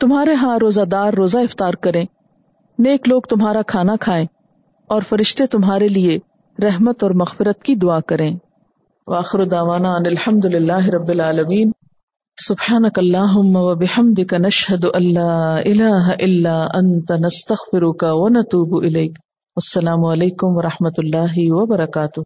تمہارے 0.00 0.34
ہاں 0.34 0.58
روزہ 0.58 0.80
دار 0.80 1.12
روزہ 1.12 1.38
افطار 1.38 1.74
کریں۔ 1.74 2.04
نیک 2.78 3.08
لوگ 3.08 3.20
تمہارا 3.30 3.62
کھانا 3.62 3.96
کھائیں 4.00 4.26
اور 4.88 5.02
فرشتے 5.08 5.46
تمہارے 5.46 5.88
لیے 5.88 6.18
رحمت 6.62 7.02
اور 7.02 7.10
مغفرت 7.10 7.62
کی 7.62 7.74
دعا 7.74 8.00
کریں۔ 8.00 8.36
واخر 9.06 9.44
دعوانا 9.44 9.90
ان 9.90 10.02
الحمد 10.06 10.44
للہ 10.44 10.86
رب 10.86 11.08
العالمین۔ 11.08 11.70
سبحانك 12.46 12.98
اللهم 12.98 13.56
وبحمدك 13.56 14.34
نشهد 14.34 14.84
ان 14.94 15.14
لا 15.14 15.56
اله 15.56 16.10
الا 16.18 16.64
انت 16.74 17.10
نستغفرك 17.10 18.04
ونتوب 18.08 18.84
اليك 18.84 19.12
السلام 19.56 20.04
علیکم 20.04 20.46
و 20.46 20.60
اللہ 20.98 21.32
وبرکاتہ۔ 21.36 22.20